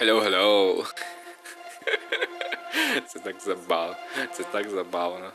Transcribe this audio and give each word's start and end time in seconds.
Hello, 0.00 0.22
hello. 0.22 0.84
Це 3.06 3.18
так 3.18 3.36
забавно. 3.40 3.96
Це 4.32 4.42
так 4.42 4.70
забавно. 4.70 5.32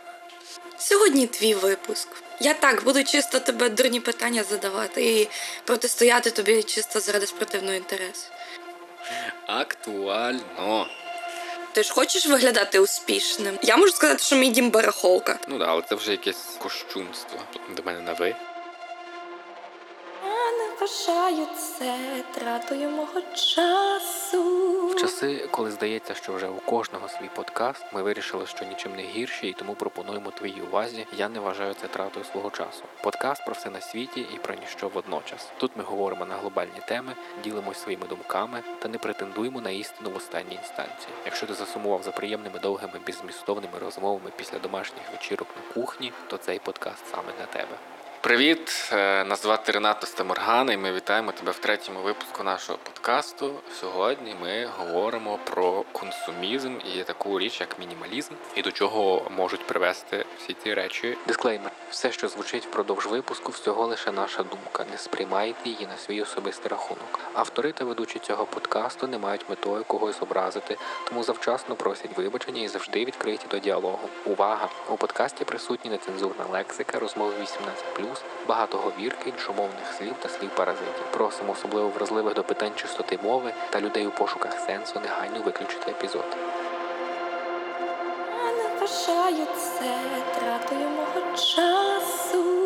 Сьогодні 0.78 1.28
твій 1.28 1.54
випуск. 1.54 2.08
Я 2.40 2.54
так 2.54 2.84
буду 2.84 3.04
чисто 3.04 3.40
тебе 3.40 3.70
дурні 3.70 4.00
питання 4.00 4.44
задавати 4.44 5.20
і 5.20 5.30
протистояти 5.66 6.32
тобі 6.32 6.64
чисто 6.64 7.00
заради 7.00 7.26
спортивного 7.26 7.76
інтересу. 7.76 8.28
Актуально. 9.48 10.88
Ти 11.72 11.84
ж 11.84 11.94
хочеш 11.94 12.28
виглядати 12.28 12.80
успішним? 12.80 13.60
Я 13.62 13.78
можу 13.78 13.92
сказати, 13.92 14.24
що 14.24 14.36
мій 14.36 14.50
дім 14.50 14.70
барахолка. 14.70 15.40
Ну 15.48 15.58
да, 15.58 15.66
але 15.66 15.82
це 15.82 15.96
вже 15.96 16.12
якесь 16.12 16.58
кощунство. 16.60 17.40
До 17.76 17.84
мене 17.84 18.02
на 18.02 18.14
ви. 18.14 18.36
Вважаю 20.84 21.48
це 21.56 22.24
тратою 22.32 22.90
мого 22.90 23.22
часу. 23.22 24.44
В 24.88 24.96
часи, 24.96 25.48
коли 25.52 25.72
здається, 25.72 26.14
що 26.14 26.34
вже 26.34 26.48
у 26.48 26.56
кожного 26.56 27.10
свій 27.10 27.30
подкаст, 27.36 27.86
ми 27.94 28.04
вирішили, 28.04 28.46
що 28.48 28.66
нічим 28.66 28.96
не 28.96 29.02
гірші, 29.02 29.48
і 29.48 29.54
тому 29.54 29.76
пропонуємо 29.76 30.32
твоїй 30.32 30.62
увазі. 30.62 31.08
Я 31.18 31.30
не 31.30 31.40
вважаю 31.40 31.74
це 31.74 31.88
тратою 31.88 32.26
свого 32.26 32.50
часу. 32.50 32.84
Подкаст 33.04 33.46
про 33.46 33.54
все 33.54 33.70
на 33.70 33.82
світі 33.82 34.26
і 34.36 34.38
про 34.38 34.56
ніщо 34.56 34.88
водночас. 34.88 35.50
Тут 35.58 35.72
ми 35.76 35.84
говоримо 35.84 36.26
на 36.26 36.36
глобальні 36.36 36.82
теми, 36.88 37.16
ділимось 37.44 37.82
своїми 37.82 38.08
думками 38.08 38.64
та 38.80 38.90
не 38.90 38.98
претендуємо 38.98 39.62
на 39.62 39.70
істину 39.70 40.10
в 40.10 40.16
останній 40.16 40.56
інстанції. 40.56 41.14
Якщо 41.26 41.48
ти 41.48 41.54
засумував 41.54 42.04
за 42.04 42.12
приємними 42.12 42.60
довгими 42.60 43.00
беззмістовними 43.08 43.80
розмовами 43.80 44.32
після 44.38 44.60
домашніх 44.60 45.12
вечірок 45.12 45.48
на 45.56 45.74
кухні, 45.74 46.14
то 46.28 46.38
цей 46.38 46.60
подкаст 46.60 47.04
саме 47.12 47.34
для 47.40 47.46
тебе. 47.46 47.93
Привіт! 48.24 48.90
Е, 48.94 49.24
Нас 49.24 49.42
звати 49.42 49.72
Ренато 49.72 50.08
Стаморгана, 50.08 50.74
і 50.74 50.78
ми 50.78 50.92
вітаємо 50.94 51.32
тебе 51.32 51.52
в 51.52 51.60
третьому 51.60 52.00
випуску 52.02 52.44
нашого 52.44 52.80
подкасту. 52.84 53.54
Сьогодні 53.82 54.36
ми 54.42 54.66
говоримо 54.78 55.40
про 55.44 55.84
консумізм 55.92 56.78
і 56.96 57.04
таку 57.04 57.40
річ, 57.40 57.60
як 57.62 57.80
мінімалізм, 57.80 58.34
і 58.56 58.62
до 58.62 58.72
чого 58.72 59.32
можуть 59.38 59.68
привести 59.68 60.26
всі 60.38 60.56
ці 60.64 60.74
речі. 60.74 61.18
Дисклеймер: 61.28 61.72
все, 61.90 62.12
що 62.12 62.28
звучить 62.28 62.66
впродовж 62.66 63.06
випуску, 63.06 63.52
всього 63.52 63.88
лише 63.88 64.12
наша 64.12 64.44
думка. 64.44 64.86
Не 64.92 64.98
сприймайте 64.98 65.70
її 65.70 65.88
на 65.88 65.98
свій 65.98 66.22
особистий 66.22 66.72
рахунок. 66.72 67.20
Автори 67.34 67.72
та 67.72 67.86
ведучі 67.86 68.20
цього 68.20 68.46
подкасту 68.46 69.08
не 69.08 69.18
мають 69.18 69.50
метою 69.50 69.84
когось 69.84 70.22
образити, 70.22 70.78
тому 71.08 71.24
завчасно 71.24 71.76
просять 71.76 72.18
вибачення 72.18 72.62
і 72.62 72.68
завжди 72.68 73.06
відкриті 73.06 73.40
до 73.52 73.60
діалогу. 73.60 74.10
Увага! 74.26 74.70
У 74.90 74.98
подкасті 74.98 75.46
присутні 75.46 75.92
нецензурна 75.92 76.46
лексика, 76.52 77.00
розмови 77.00 77.34
18+, 77.42 78.13
багато 78.48 78.78
говірки, 78.78 79.30
іншомовних 79.30 79.94
слів 79.98 80.16
та 80.20 80.30
слів 80.30 80.50
паразитів. 80.50 81.04
Просимо 81.12 81.52
особливо 81.52 81.90
вразливих 81.90 82.34
до 82.34 82.44
питань 82.44 82.72
чистоти 82.76 83.20
мови 83.24 83.54
та 83.70 83.82
людей 83.82 84.08
у 84.08 84.12
пошуках 84.12 84.60
сенсу 84.60 85.00
негайно 85.00 85.40
виключити 85.46 85.92
епізод. 85.92 86.26
Я 88.46 88.52
не 88.52 88.80
вважаю 88.80 89.46
це 89.56 89.96
тратою 90.40 90.90
мого 90.90 91.38
часу. 91.38 92.63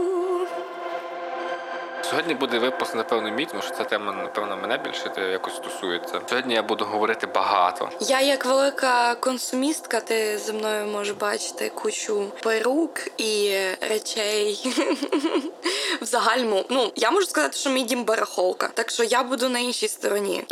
Сьогодні 2.10 2.34
буде 2.34 2.60
випуск, 2.60 2.96
напевно, 2.96 3.32
мій, 3.32 3.46
тому 3.46 3.62
що 3.62 3.72
ця 3.72 3.84
тема, 3.84 4.12
напевно, 4.14 4.58
мене 4.58 4.78
більше 4.78 5.32
якось 5.32 5.56
стосується. 5.56 6.22
Сьогодні 6.30 6.54
я 6.54 6.64
буду 6.64 6.86
говорити 6.86 7.28
багато. 7.28 7.90
Я 8.00 8.22
як 8.22 8.46
велика 8.46 9.16
консумістка, 9.16 10.00
ти 10.00 10.38
зі 10.38 10.54
мною 10.54 10.88
можеш 10.88 11.16
бачити 11.16 11.70
кучу 11.70 12.32
перук 12.44 13.00
і 13.18 13.58
речей 13.90 14.60
в 16.02 16.06
загальному. 16.06 16.66
Ну, 16.70 16.92
я 16.96 17.12
можу 17.12 17.28
сказати, 17.28 17.58
що 17.58 17.70
мій 17.70 17.84
дім 17.84 18.04
барахолка, 18.04 18.70
так 18.74 18.90
що 18.90 19.04
я 19.04 19.24
буду 19.24 19.50
на 19.50 19.60
іншій 19.60 19.88
стороні. 19.88 20.44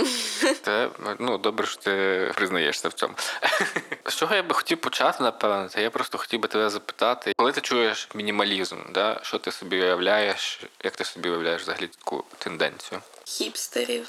Це 0.66 0.90
ну 1.20 1.38
добре, 1.38 1.68
що 1.68 1.82
ти 1.82 2.32
признаєшся 2.36 2.90
в 2.90 2.94
цьому. 2.94 3.14
З 4.08 4.16
чого 4.16 4.36
я 4.36 4.44
би 4.44 4.54
хотів 4.54 4.78
почати, 4.82 5.24
напевно, 5.24 5.70
я 5.78 5.90
просто 5.90 6.18
хотів 6.18 6.40
би 6.40 6.48
тебе 6.48 6.70
запитати, 6.70 7.34
коли 7.38 7.52
ти 7.52 7.62
чуєш 7.62 8.10
мінімалізм, 8.16 8.78
да? 8.94 9.20
що 9.24 9.40
ти 9.40 9.52
собі 9.52 9.82
уявляєш, 9.82 10.60
як 10.84 10.96
ти 10.96 11.04
собі 11.04 11.30
уявляєш 11.30 11.62
взагалі 11.62 11.88
таку 11.88 12.24
тенденцію? 12.38 13.02
Хіпстерів. 13.28 14.06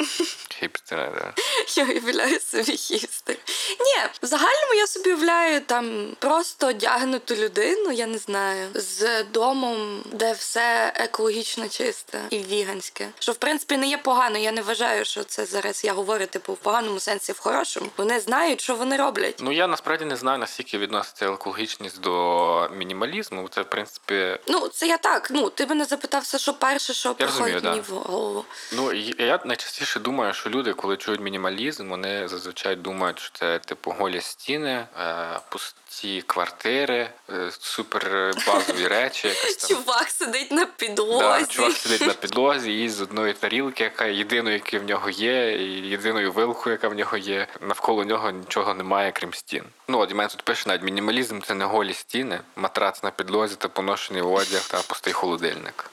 Хіпстера, 0.60 1.12
да. 1.14 1.42
Я 1.76 1.84
уявляю 1.84 2.40
собі 2.40 2.76
хіпстер. 2.76 3.36
Ні, 3.80 4.08
в 4.22 4.26
загальному 4.26 4.74
я 4.74 4.86
собі 4.86 5.10
уявляю 5.10 5.60
там 5.60 6.16
просто 6.18 6.66
одягнуту 6.66 7.34
людину, 7.34 7.92
я 7.92 8.06
не 8.06 8.18
знаю, 8.18 8.68
з 8.74 9.24
домом, 9.24 10.02
де 10.12 10.32
все 10.32 10.92
екологічно 10.94 11.68
чисте 11.68 12.20
і 12.30 12.38
віганське. 12.38 13.08
Що 13.18 13.32
в 13.32 13.36
принципі 13.36 13.76
не 13.76 13.88
є 13.88 13.98
погано. 13.98 14.38
Я 14.38 14.52
не 14.52 14.62
вважаю, 14.62 15.04
що 15.04 15.24
це 15.24 15.44
зараз 15.44 15.84
я 15.84 15.92
говорю 15.92 16.26
типу 16.26 16.52
в 16.52 16.56
поганому 16.56 17.00
сенсі, 17.00 17.32
в 17.32 17.38
хорошому. 17.38 17.90
Вони 17.96 18.20
знають, 18.20 18.60
що 18.60 18.74
вони 18.74 18.96
роблять. 18.96 19.38
Ну 19.40 19.52
я 19.52 19.66
насправді 19.66 20.04
не 20.04 20.16
знаю, 20.16 20.38
наскільки 20.38 20.78
відноситься 20.78 21.26
екологічність 21.32 22.00
до 22.00 22.70
мінімалізму. 22.76 23.48
Це 23.48 23.62
в 23.62 23.70
принципі. 23.70 24.38
Ну, 24.48 24.68
це 24.68 24.86
я 24.86 24.96
так. 24.96 25.30
Ну, 25.30 25.50
ти 25.50 25.66
мене 25.66 25.84
запитався, 25.84 26.38
що 26.38 26.54
перше, 26.54 26.94
що 26.94 27.14
приходить 27.14 27.54
розумію, 27.54 27.84
да. 27.88 27.94
в 27.94 27.98
голову. 27.98 28.44
Ну 28.72 28.92
я 29.18 29.40
найчастіше 29.44 30.00
думаю, 30.00 30.34
що 30.34 30.50
люди, 30.50 30.72
коли 30.72 30.96
чують 30.96 31.20
мінімалізм, 31.20 31.88
вони 31.88 32.28
зазвичай 32.28 32.76
думають, 32.76 33.18
що 33.18 33.30
це 33.38 33.58
типу 33.58 33.90
голі 33.98 34.20
стіни, 34.20 34.86
е, 35.00 35.40
пусті 35.48 36.22
квартири, 36.26 37.10
е, 37.30 37.50
супер 37.60 38.34
базові 38.46 38.86
речі. 38.88 39.28
Якась 39.28 39.56
там. 39.56 39.76
Чувак 39.76 40.08
сидить 40.08 40.52
на 40.52 40.66
підлозі. 40.66 41.18
Да, 41.20 41.46
чувак 41.46 41.72
сидить 41.72 42.06
на 42.06 42.14
підлозі, 42.14 42.72
їсть 42.72 42.94
з 42.94 43.00
одної 43.00 43.32
тарілки, 43.32 43.84
яка 43.84 44.04
єдиною, 44.04 44.54
яка 44.54 44.78
в 44.84 44.88
нього 44.88 45.10
є, 45.10 45.52
і 45.52 45.88
єдиною 45.88 46.32
вилкою, 46.32 46.74
яка 46.74 46.88
в 46.88 46.94
нього 46.94 47.16
є. 47.16 47.46
Навколо 47.60 48.04
нього 48.04 48.30
нічого 48.30 48.74
немає, 48.74 49.12
крім 49.12 49.34
стін. 49.34 49.64
Ну, 49.88 49.98
от 49.98 50.14
мене 50.14 50.28
тут 50.28 50.42
пише 50.42 50.68
навіть 50.68 50.82
мінімалізм 50.82 51.40
це 51.40 51.54
не 51.54 51.64
голі 51.64 51.94
стіни, 51.94 52.40
матрац 52.56 53.02
на 53.02 53.10
підлозі 53.10 53.54
та 53.58 53.68
поношений 53.68 54.22
одяг 54.22 54.68
та 54.68 54.82
пустий 54.82 55.12
холодильник. 55.12 55.90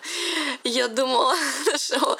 Я 0.63 0.88
думала, 0.88 1.35
що 1.75 2.18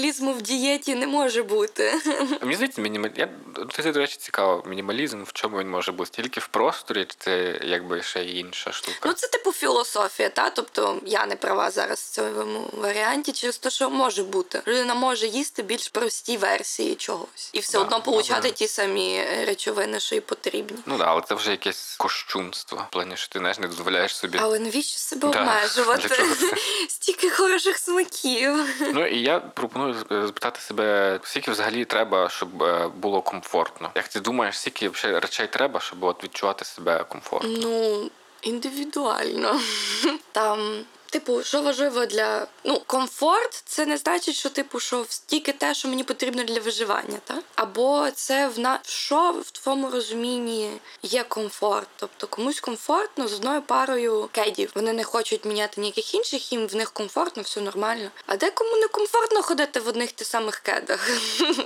мінімалізму 0.00 0.32
в 0.32 0.42
дієті 0.42 0.94
не 0.94 1.06
може 1.06 1.42
бути. 1.42 2.00
Мені 2.40 2.54
здається, 2.54 2.80
мінімалізм. 2.80 3.18
Я... 3.20 3.28
Це, 3.72 3.92
до 3.92 3.98
речі, 4.00 4.16
цікаво. 4.16 4.62
Мінімалізм, 4.66 5.22
в 5.22 5.32
чому 5.32 5.58
він 5.58 5.70
може 5.70 5.92
бути? 5.92 6.10
Тільки 6.22 6.40
в 6.40 6.46
просторі, 6.46 7.04
чи 7.04 7.14
це 7.18 7.60
якби 7.64 8.02
ще 8.02 8.24
інша 8.24 8.72
штука. 8.72 8.98
Ну, 9.04 9.12
це 9.12 9.28
типу 9.28 9.52
філософія, 9.52 10.28
та 10.28 10.50
тобто 10.50 11.00
я 11.06 11.26
не 11.26 11.36
права 11.36 11.70
зараз 11.70 11.98
в 12.00 12.10
цьому 12.14 12.70
варіанті, 12.72 13.32
через 13.32 13.58
те, 13.58 13.70
що 13.70 13.90
може 13.90 14.22
бути. 14.22 14.62
Людина 14.66 14.94
може 14.94 15.26
їсти 15.26 15.62
більш 15.62 15.88
прості 15.88 16.36
версії 16.36 16.94
чогось, 16.94 17.50
і 17.52 17.60
все 17.60 17.78
Да, 17.78 17.84
одно 17.84 18.00
получати 18.02 18.40
добре. 18.40 18.50
ті 18.52 18.68
самі 18.68 19.24
речовини, 19.46 20.00
що 20.00 20.16
і 20.16 20.20
потрібні. 20.20 20.78
Ну 20.86 20.98
так, 20.98 21.06
але 21.08 21.22
це 21.28 21.34
вже 21.34 21.50
якесь 21.50 21.96
кощунство. 21.98 22.84
В 22.88 22.92
плані, 22.92 23.16
що 23.16 23.28
ти 23.28 23.38
знаєш, 23.38 23.58
не 23.58 23.68
дозволяєш 23.68 24.16
собі. 24.16 24.38
Але 24.42 24.58
навіщо 24.58 24.98
себе 24.98 25.28
Да, 25.28 25.40
обмежувати? 25.40 26.24
Стільки 26.88 27.30
хороших 27.30 27.78
смаків. 27.78 28.54
Ну 28.94 29.06
і 29.06 29.20
я 29.22 29.40
пропоную 29.40 29.89
е, 29.90 30.26
запитати 30.26 30.60
себе, 30.60 31.18
скільки 31.24 31.50
взагалі 31.50 31.84
треба, 31.84 32.28
щоб 32.28 32.62
е, 32.62 32.88
було 32.96 33.22
комфортно. 33.22 33.90
Як 33.94 34.08
ти 34.08 34.20
думаєш, 34.20 34.58
скільки 34.58 34.90
речей 35.18 35.46
треба, 35.46 35.80
щоб 35.80 36.04
от 36.04 36.24
відчувати 36.24 36.64
себе 36.64 37.04
комфортно? 37.08 37.58
Ну, 37.62 38.10
індивідуально. 38.42 39.60
Там. 40.32 40.84
Типу, 41.10 41.42
що 41.42 41.62
важливо 41.62 42.06
для 42.06 42.46
ну 42.64 42.82
комфорт, 42.86 43.62
це 43.64 43.86
не 43.86 43.96
значить, 43.96 44.34
що 44.34 44.50
типу, 44.50 44.80
що 44.80 45.04
тільки 45.26 45.52
те, 45.52 45.74
що 45.74 45.88
мені 45.88 46.04
потрібно 46.04 46.44
для 46.44 46.60
виживання, 46.60 47.18
так? 47.24 47.42
Або 47.54 48.10
це 48.10 48.48
в 48.48 48.58
на 48.58 48.80
що 48.82 49.34
в 49.44 49.50
твоєму 49.50 49.90
розумінні 49.90 50.70
є 51.02 51.22
комфорт. 51.22 51.88
Тобто 51.96 52.26
комусь 52.26 52.60
комфортно 52.60 53.28
з 53.28 53.34
одною 53.34 53.62
парою 53.62 54.28
кедів. 54.32 54.70
Вони 54.74 54.92
не 54.92 55.04
хочуть 55.04 55.44
міняти 55.44 55.80
ніяких 55.80 56.14
інших, 56.14 56.52
їм 56.52 56.66
в 56.66 56.76
них 56.76 56.90
комфортно, 56.90 57.42
все 57.42 57.60
нормально. 57.60 58.10
А 58.26 58.36
декому 58.36 58.76
не 58.76 58.88
комфортно 58.88 59.42
ходити 59.42 59.80
в 59.80 59.88
одних 59.88 60.12
тих 60.12 60.26
самих 60.26 60.56
кедах. 60.56 61.10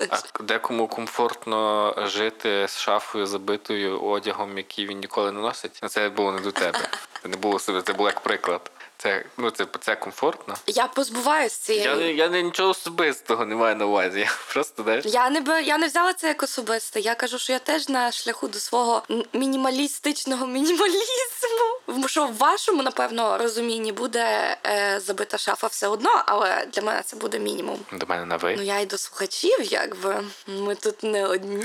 А 0.09 0.43
декому 0.43 0.89
комфортно 0.89 1.95
жити 2.07 2.67
з 2.69 2.79
шафою 2.79 3.27
забитою 3.27 4.01
одягом, 4.01 4.59
який 4.59 4.87
він 4.87 4.99
ніколи 4.99 5.33
не 5.33 5.41
носить. 5.41 5.81
Це 5.89 6.09
було 6.09 6.33
не 6.33 6.41
до 6.41 6.53
тебе. 6.53 6.89
Це 7.23 7.29
не 7.29 7.37
було 7.37 7.59
себе, 7.59 7.83
це 7.83 7.93
було 7.93 8.09
як 8.09 8.21
приклад. 8.21 8.71
Це 9.05 9.25
ну 9.37 9.51
це, 9.51 9.67
це 9.81 9.97
комфортно. 9.97 10.55
Я 10.67 10.87
позбуваюсь 10.87 11.53
цієї. 11.53 11.85
Я 11.85 11.95
я 12.11 12.29
не 12.29 12.43
нічого 12.43 12.71
особистого 12.71 13.47
не 13.47 13.55
маю 13.55 13.77
на 13.77 13.87
увазі. 13.87 14.21
Я 14.21 14.31
просто 14.53 14.83
знаєш. 14.83 15.05
Я 15.07 15.31
не 15.31 15.63
я 15.63 15.79
не 15.79 15.87
взяла 15.87 16.13
це 16.13 16.29
як 16.29 16.43
особисте. 16.43 17.01
Я 17.01 17.15
кажу, 17.15 17.39
що 17.39 17.53
я 17.53 17.59
теж 17.59 17.89
на 17.89 18.13
шляху 18.13 18.49
до 18.49 18.59
свого 18.59 19.03
мінімалістичного 19.33 20.47
мінімалізму. 20.47 22.07
Що 22.07 22.27
в 22.27 22.37
вашому, 22.37 22.83
напевно, 22.83 23.39
розумінні 23.39 23.93
буде 23.93 24.57
е, 24.67 25.01
забита 25.01 25.39
шафа 25.39 25.67
все 25.67 25.89
одно, 25.89 26.23
але 26.27 26.67
для 26.73 26.83
мене 26.83 27.03
це 27.03 27.17
буде 27.17 27.39
мінімум. 27.39 27.79
До 27.93 28.07
мене 28.07 28.25
на 28.25 28.37
ви. 28.37 28.55
Ну 28.57 28.63
я 28.63 28.81
й 28.81 28.87
до 28.87 28.99
слухачів, 28.99 29.63
якби 29.63 30.25
ми 30.47 30.75
тут 30.75 31.03
не 31.03 31.27
одні. 31.27 31.65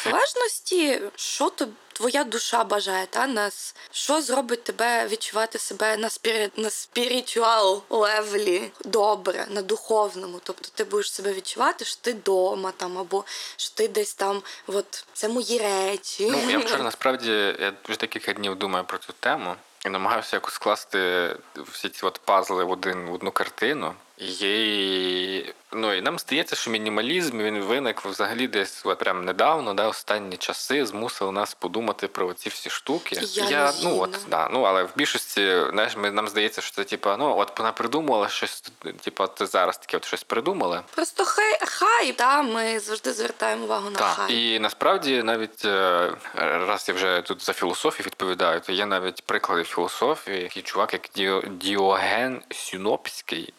В 0.00 0.10
залежності, 0.10 1.00
що 1.16 1.50
то 1.50 1.68
твоя 1.96 2.24
душа 2.24 2.64
бажає, 2.64 3.06
та 3.06 3.26
нас 3.26 3.74
що 3.90 4.22
зробить 4.22 4.64
тебе 4.64 5.06
відчувати 5.06 5.58
себе 5.58 5.96
на 5.96 6.10
спірі... 6.10 6.50
на 6.56 6.68
спірitual 6.68 7.80
левелі 7.90 8.70
добре, 8.84 9.46
на 9.50 9.62
духовному. 9.62 10.40
Тобто 10.42 10.68
ти 10.74 10.84
будеш 10.84 11.12
себе 11.12 11.32
відчувати, 11.32 11.84
що 11.84 12.00
ти 12.00 12.12
вдома 12.12 12.72
там, 12.76 12.98
або 12.98 13.24
що 13.56 13.74
ти 13.74 13.88
десь 13.88 14.14
там, 14.14 14.42
от 14.66 15.04
це 15.12 15.28
мої 15.28 15.58
речі. 15.58 16.28
Ну, 16.30 16.50
я 16.50 16.58
вчора 16.58 16.82
насправді 16.90 17.30
я 17.60 17.72
вже 17.88 17.98
декілька 17.98 18.32
днів 18.32 18.56
думаю 18.56 18.84
про 18.84 18.98
цю 18.98 19.12
тему 19.20 19.56
і 19.86 19.88
намагався 19.88 20.36
якось 20.36 20.54
скласти 20.54 21.30
всі 21.56 21.88
ці 21.88 22.06
от 22.06 22.20
пазли 22.24 22.64
в 22.64 22.70
один 22.70 23.06
в 23.06 23.12
одну 23.12 23.30
картину. 23.30 23.94
І, 24.18 25.44
ну, 25.72 25.92
і 25.92 26.00
нам 26.00 26.18
здається, 26.18 26.56
що 26.56 26.70
мінімалізм 26.70 27.38
він 27.38 27.58
виник 27.58 28.04
взагалі 28.04 28.48
десь 28.48 28.86
от 28.86 28.98
прям 28.98 29.24
недавно, 29.24 29.74
да, 29.74 29.88
останні 29.88 30.36
часи 30.36 30.86
змусили 30.86 31.32
нас 31.32 31.54
подумати 31.54 32.08
про 32.08 32.32
ці 32.32 32.48
всі 32.48 32.70
штуки. 32.70 33.20
Я 33.32 33.72
не 33.72 33.72
ну, 33.82 34.00
от, 34.00 34.18
да, 34.30 34.48
ну, 34.52 34.62
але 34.62 34.82
в 34.82 34.90
більшості, 34.96 35.62
знаєш, 35.72 35.96
ми, 35.96 36.10
нам 36.10 36.28
здається, 36.28 36.60
що 36.60 36.76
це 36.76 36.84
типа, 36.84 37.16
ну, 37.16 37.38
от 37.38 37.58
вона 37.58 37.72
придумала 37.72 38.28
щось, 38.28 38.72
типа, 39.00 39.26
ти 39.26 39.46
зараз 39.46 39.78
таке 39.78 39.96
от 39.96 40.04
щось 40.04 40.24
придумала. 40.24 40.82
Просто 40.94 41.24
хай 41.24 41.58
хайп, 41.66 42.16
та 42.16 42.42
ми 42.42 42.80
завжди 42.80 43.12
звертаємо 43.12 43.64
увагу 43.64 43.90
на 43.90 43.98
Так, 43.98 44.16
хайп. 44.16 44.30
і 44.30 44.58
насправді 44.58 45.22
навіть 45.22 45.64
е, 45.64 46.12
раз 46.34 46.88
я 46.88 46.94
вже 46.94 47.22
тут 47.26 47.44
за 47.44 47.52
філософію 47.52 48.06
відповідаю, 48.06 48.60
то 48.60 48.72
є 48.72 48.86
навіть 48.86 49.22
приклади 49.22 49.64
філософії, 49.64 50.42
такий 50.42 50.62
чувак, 50.62 50.92
як 50.92 51.02
Діо- 51.16 51.56
Діоген 51.56 52.42
Сюнопський. 52.50 53.54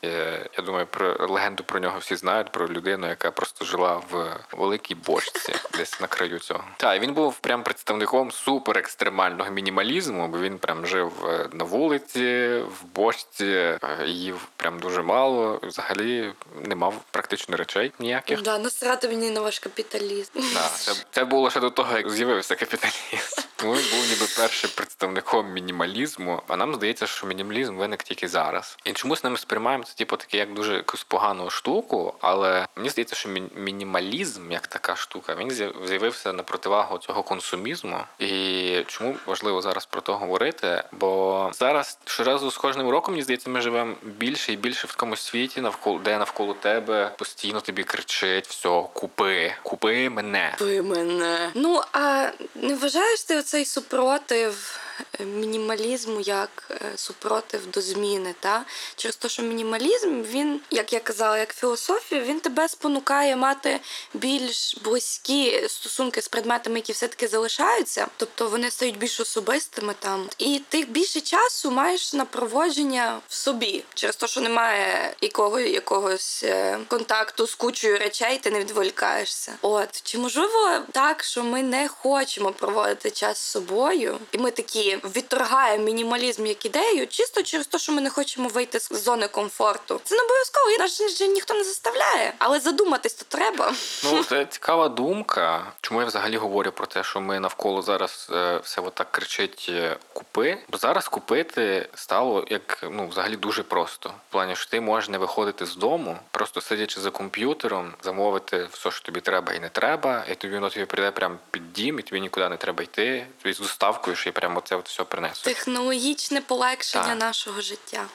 Я 0.58 0.64
думаю, 0.64 0.86
про 0.86 1.28
легенду 1.28 1.64
про 1.64 1.80
нього 1.80 2.00
всі 2.00 2.16
знають, 2.16 2.52
про 2.52 2.68
людину, 2.68 3.08
яка 3.08 3.32
просто 3.32 3.66
жила 3.66 4.02
в 4.12 4.38
великій 4.52 4.96
бочці, 4.96 5.54
десь 5.78 6.02
на 6.02 6.08
краю 6.08 6.40
цього. 6.40 6.64
Так, 6.78 6.98
і 6.98 7.00
він 7.00 7.14
був 7.14 7.40
прям 7.40 7.64
представником 7.64 8.32
супер 8.32 8.78
екстремального 8.78 9.52
мінімалізму, 9.52 10.28
бо 10.28 10.40
він 10.40 10.58
прям 10.58 10.86
жив 10.86 11.12
е, 11.26 11.50
на 11.52 11.64
вулиці, 11.64 12.58
в 12.58 12.86
бочці, 12.96 13.46
е, 13.46 13.80
їв 14.06 14.48
прям 14.58 14.80
дуже 14.80 15.02
мало. 15.02 15.60
Взагалі 15.64 16.34
не 16.64 16.76
мав 16.76 16.94
практично 17.12 17.58
речей 17.58 17.92
ніяких. 18.00 18.42
Да, 18.42 18.58
насрати 18.58 19.08
мені 19.08 19.32
на 19.32 19.42
ваш 19.42 19.60
капіталізм. 19.60 20.32
Да, 20.54 20.70
це, 20.76 20.92
це 21.12 21.26
було 21.26 21.50
ще 21.50 21.60
до 21.60 21.70
того, 21.70 21.98
як 21.98 22.10
з'явився 22.10 22.56
капіталізм. 22.56 23.42
Він 23.64 23.70
був 23.70 24.08
ніби 24.10 24.26
першим 24.38 24.70
представником 24.76 25.52
мінімалізму. 25.54 26.42
А 26.48 26.58
нам 26.58 26.76
здається, 26.76 27.08
що 27.08 27.28
мінімалізм 27.28 27.78
виник 27.78 28.04
тільки 28.04 28.28
зараз. 28.28 28.78
І 28.84 28.92
чомусь 28.92 29.24
ми 29.24 29.38
сприймаємо 29.38 29.84
це, 29.84 29.94
типу, 29.96 30.18
таке 30.18 30.38
як 30.38 30.54
дуже 30.54 30.74
якусь 30.74 31.04
погану 31.04 31.50
штуку. 31.50 32.14
Але 32.22 32.68
мені 32.76 32.90
здається, 32.90 33.16
що 33.16 33.30
мінімалізм, 33.56 34.52
як 34.52 34.68
така 34.68 34.96
штука, 34.96 35.36
він 35.36 35.52
з'явився 35.88 36.34
на 36.34 36.44
противагу 36.44 36.98
цього 36.98 37.24
консумізму. 37.24 38.00
І 38.20 38.84
чому 38.88 39.16
важливо 39.26 39.62
зараз 39.62 39.86
про 39.86 40.02
то 40.02 40.18
говорити? 40.18 40.84
Бо 40.92 41.52
зараз 41.54 42.00
щоразу 42.06 42.52
з 42.52 42.58
кожним 42.58 42.90
роком, 42.90 43.14
мені 43.14 43.24
здається, 43.24 43.50
ми 43.50 43.62
живемо 43.62 43.96
більше 44.04 44.54
і 44.54 44.58
більше 44.58 44.88
в 44.88 44.92
такому 44.92 45.16
світі, 45.16 45.62
навколо 45.62 46.00
де 46.00 46.18
навколо 46.18 46.54
тебе 46.54 47.12
постійно 47.18 47.62
тобі 47.62 47.84
кричить: 47.84 48.48
все, 48.48 48.84
купи, 48.94 49.54
купи 49.64 50.10
мене. 50.10 50.56
Ви 50.60 50.82
мене. 50.82 51.52
Ну, 51.54 51.82
а 51.94 52.32
не 52.56 52.76
вважаєш 52.76 53.24
ти 53.24 53.38
оцей 53.48 53.66
супротив 53.66 54.80
мінімалізму 55.20 56.20
як 56.20 56.72
е, 56.72 56.92
супротив 56.96 57.72
до 57.72 57.82
зміни, 57.82 58.36
та? 58.40 58.66
Через 58.96 59.16
те, 59.16 59.30
що 59.30 59.44
мінімалізм, 59.44 60.22
він, 60.22 60.60
як 60.72 60.94
я 60.94 61.00
казала, 61.00 61.38
як 61.38 61.56
філософія, 61.56 62.22
він 62.22 62.40
тебе 62.40 62.68
спонукає 62.70 63.36
мати 63.36 63.80
більш 64.14 64.78
близькі 64.84 65.68
стосунки 65.68 66.22
з 66.22 66.28
предметами, 66.28 66.76
які 66.76 66.94
все-таки 66.94 67.28
залишаються, 67.28 68.08
тобто 68.18 68.50
вони 68.50 68.72
стають 68.72 68.98
більш 68.98 69.20
особистими 69.20 69.94
там. 70.00 70.30
І 70.38 70.62
ти 70.70 70.84
більше 70.84 71.22
часу 71.22 71.72
маєш 71.72 72.14
на 72.14 72.26
проводження 72.26 73.20
в 73.28 73.34
собі, 73.34 73.84
через 73.94 74.16
те, 74.16 74.28
що 74.28 74.42
немає 74.42 75.16
якого, 75.22 75.60
якогось 75.60 76.44
е, 76.44 76.80
контакту 76.88 77.48
з 77.48 77.56
кучою 77.56 77.98
речей, 77.98 78.38
ти 78.38 78.52
не 78.52 78.60
відволікаєшся. 78.60 79.54
От 79.62 80.02
чи 80.04 80.18
можливо 80.18 80.80
так, 80.92 81.24
що 81.24 81.44
ми 81.44 81.64
не 81.64 81.88
хочемо 81.88 82.52
проводити 82.52 83.12
час 83.12 83.38
з 83.38 83.52
собою, 83.52 84.20
і 84.32 84.38
ми 84.38 84.52
такі 84.52 84.87
відторгаємо 84.96 85.84
мінімалізм 85.84 86.46
як 86.46 86.66
ідею, 86.66 87.08
чисто 87.08 87.44
через 87.44 87.68
те, 87.68 87.80
що 87.80 87.92
ми 87.92 88.02
не 88.02 88.10
хочемо 88.10 88.48
вийти 88.48 88.80
з 88.80 89.04
зони 89.04 89.28
комфорту. 89.28 90.02
Це 90.04 90.16
не 90.16 90.22
обов'язково, 90.22 90.70
і 90.70 90.78
нас 90.78 91.22
ніхто 91.22 91.54
не 91.54 91.64
заставляє, 91.64 92.34
але 92.38 92.60
задуматись 92.60 93.14
то 93.14 93.26
треба. 93.28 93.74
Ну, 94.04 94.24
це 94.24 94.46
цікава 94.46 94.90
думка. 94.90 95.72
Чому 95.82 96.02
я 96.02 96.08
взагалі 96.08 96.38
говорю 96.38 96.72
про 96.72 96.86
те, 96.86 97.04
що 97.04 97.22
ми 97.22 97.40
навколо 97.40 97.82
зараз 97.82 98.28
е, 98.32 98.60
все 98.64 98.82
отак 98.82 99.12
кричить 99.12 99.66
е, 99.70 99.98
купи? 100.14 100.58
Бо 100.70 100.78
зараз 100.78 101.08
купити 101.08 101.90
стало 101.96 102.46
як 102.50 102.80
ну 102.92 103.08
взагалі 103.08 103.36
дуже 103.36 103.64
просто. 103.64 104.10
В 104.10 104.32
плані, 104.32 104.56
що 104.56 104.70
ти 104.70 104.82
можеш 104.82 105.10
не 105.10 105.18
виходити 105.18 105.66
з 105.66 105.76
дому, 105.76 106.18
просто 106.32 106.62
сидячи 106.62 107.02
за 107.02 107.12
комп'ютером, 107.12 107.94
замовити 108.04 108.68
все, 108.72 108.92
що 108.92 109.06
тобі 109.06 109.20
треба 109.22 109.54
і 109.54 109.60
не 109.60 109.70
треба, 109.70 110.26
і 110.32 110.36
тобі 110.36 110.54
воно 110.54 110.70
тобі 110.70 110.86
прийде 110.86 111.12
прямо 111.12 111.36
під 111.52 111.74
дім, 111.74 112.00
і 112.00 112.02
тобі 112.02 112.22
нікуди 112.22 112.50
не 112.50 112.58
треба 112.58 112.84
йти. 112.84 113.28
Тобі 113.42 113.54
з 113.54 113.60
доставкою, 113.60 114.16
що 114.16 114.30
і 114.30 114.32
прямо 114.32 114.62
це 114.62 114.76
от 114.78 114.90
все 114.90 115.04
принесуть. 115.04 115.44
Технологічне 115.44 116.42
полегшення 116.42 117.04
Так. 117.08 117.20
нашого 117.20 117.62
життя. 117.62 118.06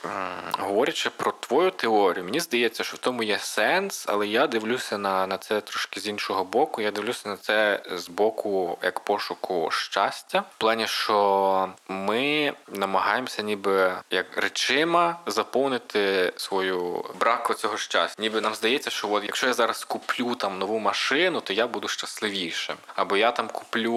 Говорячи 0.59 1.09
про 1.09 1.31
твою 1.31 1.71
теорію, 1.71 2.25
мені 2.25 2.39
здається, 2.39 2.83
що 2.83 2.95
в 2.95 2.99
тому 2.99 3.23
є 3.23 3.39
сенс, 3.39 4.05
але 4.07 4.27
я 4.27 4.47
дивлюся 4.47 4.97
на, 4.97 5.27
на 5.27 5.37
це 5.37 5.61
трошки 5.61 5.99
з 5.99 6.07
іншого 6.07 6.43
боку. 6.43 6.81
Я 6.81 6.91
дивлюся 6.91 7.29
на 7.29 7.37
це 7.37 7.83
з 7.95 8.09
боку 8.09 8.77
як 8.83 8.99
пошуку 8.99 9.69
щастя. 9.71 10.43
В 10.55 10.57
плані, 10.57 10.87
що 10.87 11.69
ми 11.87 12.53
намагаємося, 12.67 13.41
ніби 13.41 13.93
як 14.11 14.37
речима, 14.37 15.19
заповнити 15.25 16.33
свою 16.37 17.05
брак 17.19 17.57
цього 17.57 17.77
щастя. 17.77 18.21
Ніби 18.21 18.41
нам 18.41 18.55
здається, 18.55 18.89
що 18.89 19.11
от 19.11 19.23
якщо 19.23 19.47
я 19.47 19.53
зараз 19.53 19.83
куплю 19.83 20.35
там 20.35 20.59
нову 20.59 20.79
машину, 20.79 21.41
то 21.41 21.53
я 21.53 21.67
буду 21.67 21.87
щасливішим. 21.87 22.75
Або 22.95 23.17
я 23.17 23.31
там 23.31 23.47
куплю 23.47 23.93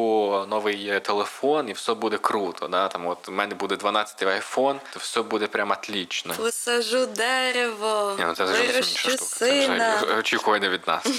новий 0.48 1.00
телефон 1.00 1.68
і 1.68 1.72
все 1.72 1.94
буде 1.94 2.18
круто. 2.18 2.55
Да? 2.70 2.88
Там 2.88 3.06
от 3.06 3.28
у 3.28 3.32
мене 3.32 3.54
буде 3.54 3.74
12-й 3.74 4.26
айфон, 4.26 4.80
то 4.92 5.00
все 5.00 5.22
буде 5.22 5.46
прямо 5.46 5.72
отлично. 5.72 6.34
Посажу 6.34 7.06
дерево, 7.06 8.14
Ні, 8.18 8.24
ну 8.24 8.34
це 8.34 8.42
інша 8.44 8.62
вирощу 8.62 9.10
штука. 9.10 9.16
Це 9.16 9.68
вже 9.68 10.14
очікування 10.18 10.68
від 10.68 10.88
нас. 10.88 11.04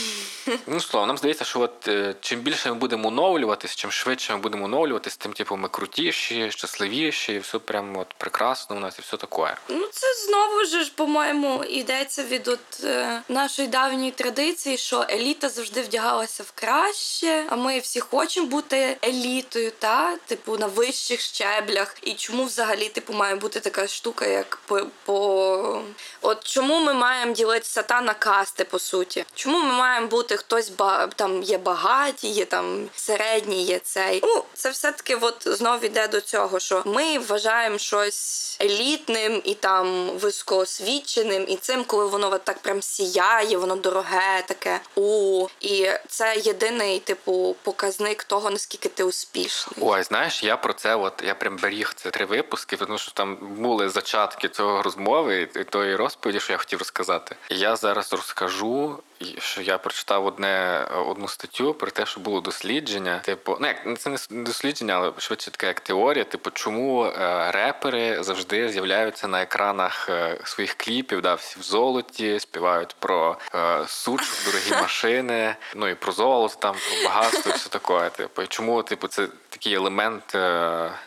Ну, 0.67 0.79
слово, 0.79 1.05
нам 1.05 1.17
здається, 1.17 1.45
що 1.45 1.59
от 1.59 1.87
е, 1.87 2.15
чим 2.21 2.39
більше 2.39 2.69
ми 2.69 2.75
будемо 2.75 3.07
оновлюватись, 3.07 3.75
чим 3.75 3.91
швидше 3.91 4.33
ми 4.33 4.39
будемо 4.39 4.65
оновлюватись, 4.65 5.17
тим 5.17 5.33
типу 5.33 5.57
ми 5.57 5.69
крутіші, 5.69 6.51
щасливіші, 6.51 7.33
і 7.33 7.39
все 7.39 7.59
прямо 7.59 7.99
от 7.99 8.13
прекрасно 8.17 8.75
у 8.75 8.79
нас 8.79 8.99
і 8.99 9.01
все 9.01 9.17
таке. 9.17 9.55
Ну, 9.69 9.87
це 9.91 10.07
знову 10.25 10.65
ж, 10.65 10.91
по-моєму, 10.95 11.63
йдеться 11.63 12.23
від 12.23 12.47
от, 12.47 12.83
е, 12.83 13.21
нашої 13.29 13.67
давньої 13.67 14.11
традиції, 14.11 14.77
що 14.77 15.05
еліта 15.09 15.49
завжди 15.49 15.81
вдягалася 15.81 16.43
в 16.43 16.51
краще, 16.51 17.45
а 17.49 17.55
ми 17.55 17.79
всі 17.79 17.99
хочемо 17.99 18.47
бути 18.47 18.97
елітою, 19.03 19.71
та 19.79 20.15
типу 20.15 20.57
на 20.57 20.67
вищих 20.67 21.21
щеблях. 21.33 21.95
І 22.01 22.13
чому 22.13 22.43
взагалі 22.43 22.89
типу 22.89 23.13
має 23.13 23.35
бути 23.35 23.59
така 23.59 23.87
штука, 23.87 24.25
як 24.25 24.59
по, 24.65 24.87
по... 25.05 25.83
от 26.21 26.43
чому 26.43 26.79
ми 26.79 26.93
маємо 26.93 27.33
ділитися 27.33 27.83
та 27.83 28.01
на 28.01 28.13
касти, 28.13 28.63
по 28.63 28.79
суті? 28.79 29.25
Чому 29.35 29.57
ми 29.57 29.71
маємо 29.71 30.07
бути 30.07 30.37
хтось 30.37 30.69
ба... 30.69 31.07
там 31.07 31.43
є 31.43 31.57
багаті, 31.57 32.13
є 32.21 32.45
там 32.45 32.89
середні, 32.95 33.63
є 33.63 33.79
цей. 33.79 34.19
Ну, 34.23 34.43
це 34.53 34.69
все-таки 34.69 35.15
от 35.15 35.35
знов 35.45 35.83
іде 35.83 36.07
до 36.07 36.21
цього, 36.21 36.59
що 36.59 36.83
ми 36.85 37.19
вважаємо 37.19 37.77
щось 37.77 38.57
елітним 38.61 39.41
і 39.43 39.53
там 39.53 40.09
високоосвіченим, 40.09 41.45
і 41.47 41.55
цим, 41.55 41.83
коли 41.83 42.05
воно 42.05 42.33
от 42.33 42.43
так 42.43 42.59
прям 42.59 42.81
сіяє, 42.81 43.57
воно 43.57 43.75
дороге, 43.75 44.43
таке 44.47 44.79
у. 44.95 45.47
І 45.59 45.89
це 46.07 46.35
єдиний, 46.37 46.99
типу, 46.99 47.55
показник 47.63 48.23
того, 48.23 48.49
наскільки 48.49 48.89
ти 48.89 49.03
успішний. 49.03 49.75
Ой, 49.81 50.03
знаєш, 50.03 50.43
я 50.43 50.57
про 50.57 50.73
це, 50.73 50.95
от 51.07 51.23
я 51.25 51.35
прям 51.35 51.57
беріг 51.57 51.93
це 51.95 52.09
три 52.11 52.25
випуски, 52.25 52.77
тому 52.77 52.97
що 52.97 53.11
там 53.11 53.35
були 53.35 53.89
зачатки 53.89 54.49
цього 54.49 54.83
розмови 54.83 55.49
і 55.55 55.63
тої 55.63 55.95
розповіді, 55.95 56.39
що 56.39 56.53
я 56.53 56.57
хотів 56.57 56.79
розказати. 56.79 57.35
Я 57.49 57.75
зараз 57.75 58.13
розкажу. 58.13 58.99
Що 59.39 59.61
я 59.61 59.77
прочитав 59.77 60.25
одне 60.25 60.85
одну 61.07 61.27
статтю 61.27 61.73
про 61.73 61.91
те, 61.91 62.05
що 62.05 62.19
було 62.19 62.41
дослідження. 62.41 63.19
Типу, 63.19 63.57
ну 63.61 63.67
як 63.67 63.99
це 63.99 64.09
не 64.09 64.43
дослідження, 64.43 64.93
але 64.93 65.11
швидше 65.17 65.51
таке 65.51 65.67
як 65.67 65.79
теорія. 65.79 66.23
Типу, 66.23 66.51
чому 66.51 67.05
е, 67.05 67.51
репери 67.51 68.23
завжди 68.23 68.69
з'являються 68.69 69.27
на 69.27 69.41
екранах 69.41 70.09
е, 70.09 70.37
своїх 70.43 70.73
кліпів, 70.73 71.21
да, 71.21 71.33
всі 71.33 71.59
в 71.59 71.63
золоті, 71.63 72.39
співають 72.39 72.95
про 72.99 73.37
е, 73.55 73.83
суч, 73.87 74.21
дорогі 74.45 74.71
машини, 74.81 75.55
ну 75.75 75.87
і 75.87 75.95
про 75.95 76.11
золото, 76.11 76.55
там 76.59 76.75
про 76.89 77.09
багатство, 77.09 77.51
і 77.51 77.55
все 77.55 77.69
таке. 77.69 78.09
Типу, 78.09 78.41
і 78.41 78.47
чому, 78.47 78.83
типу, 78.83 79.07
це 79.07 79.27
такий 79.49 79.73
елемент 79.73 80.35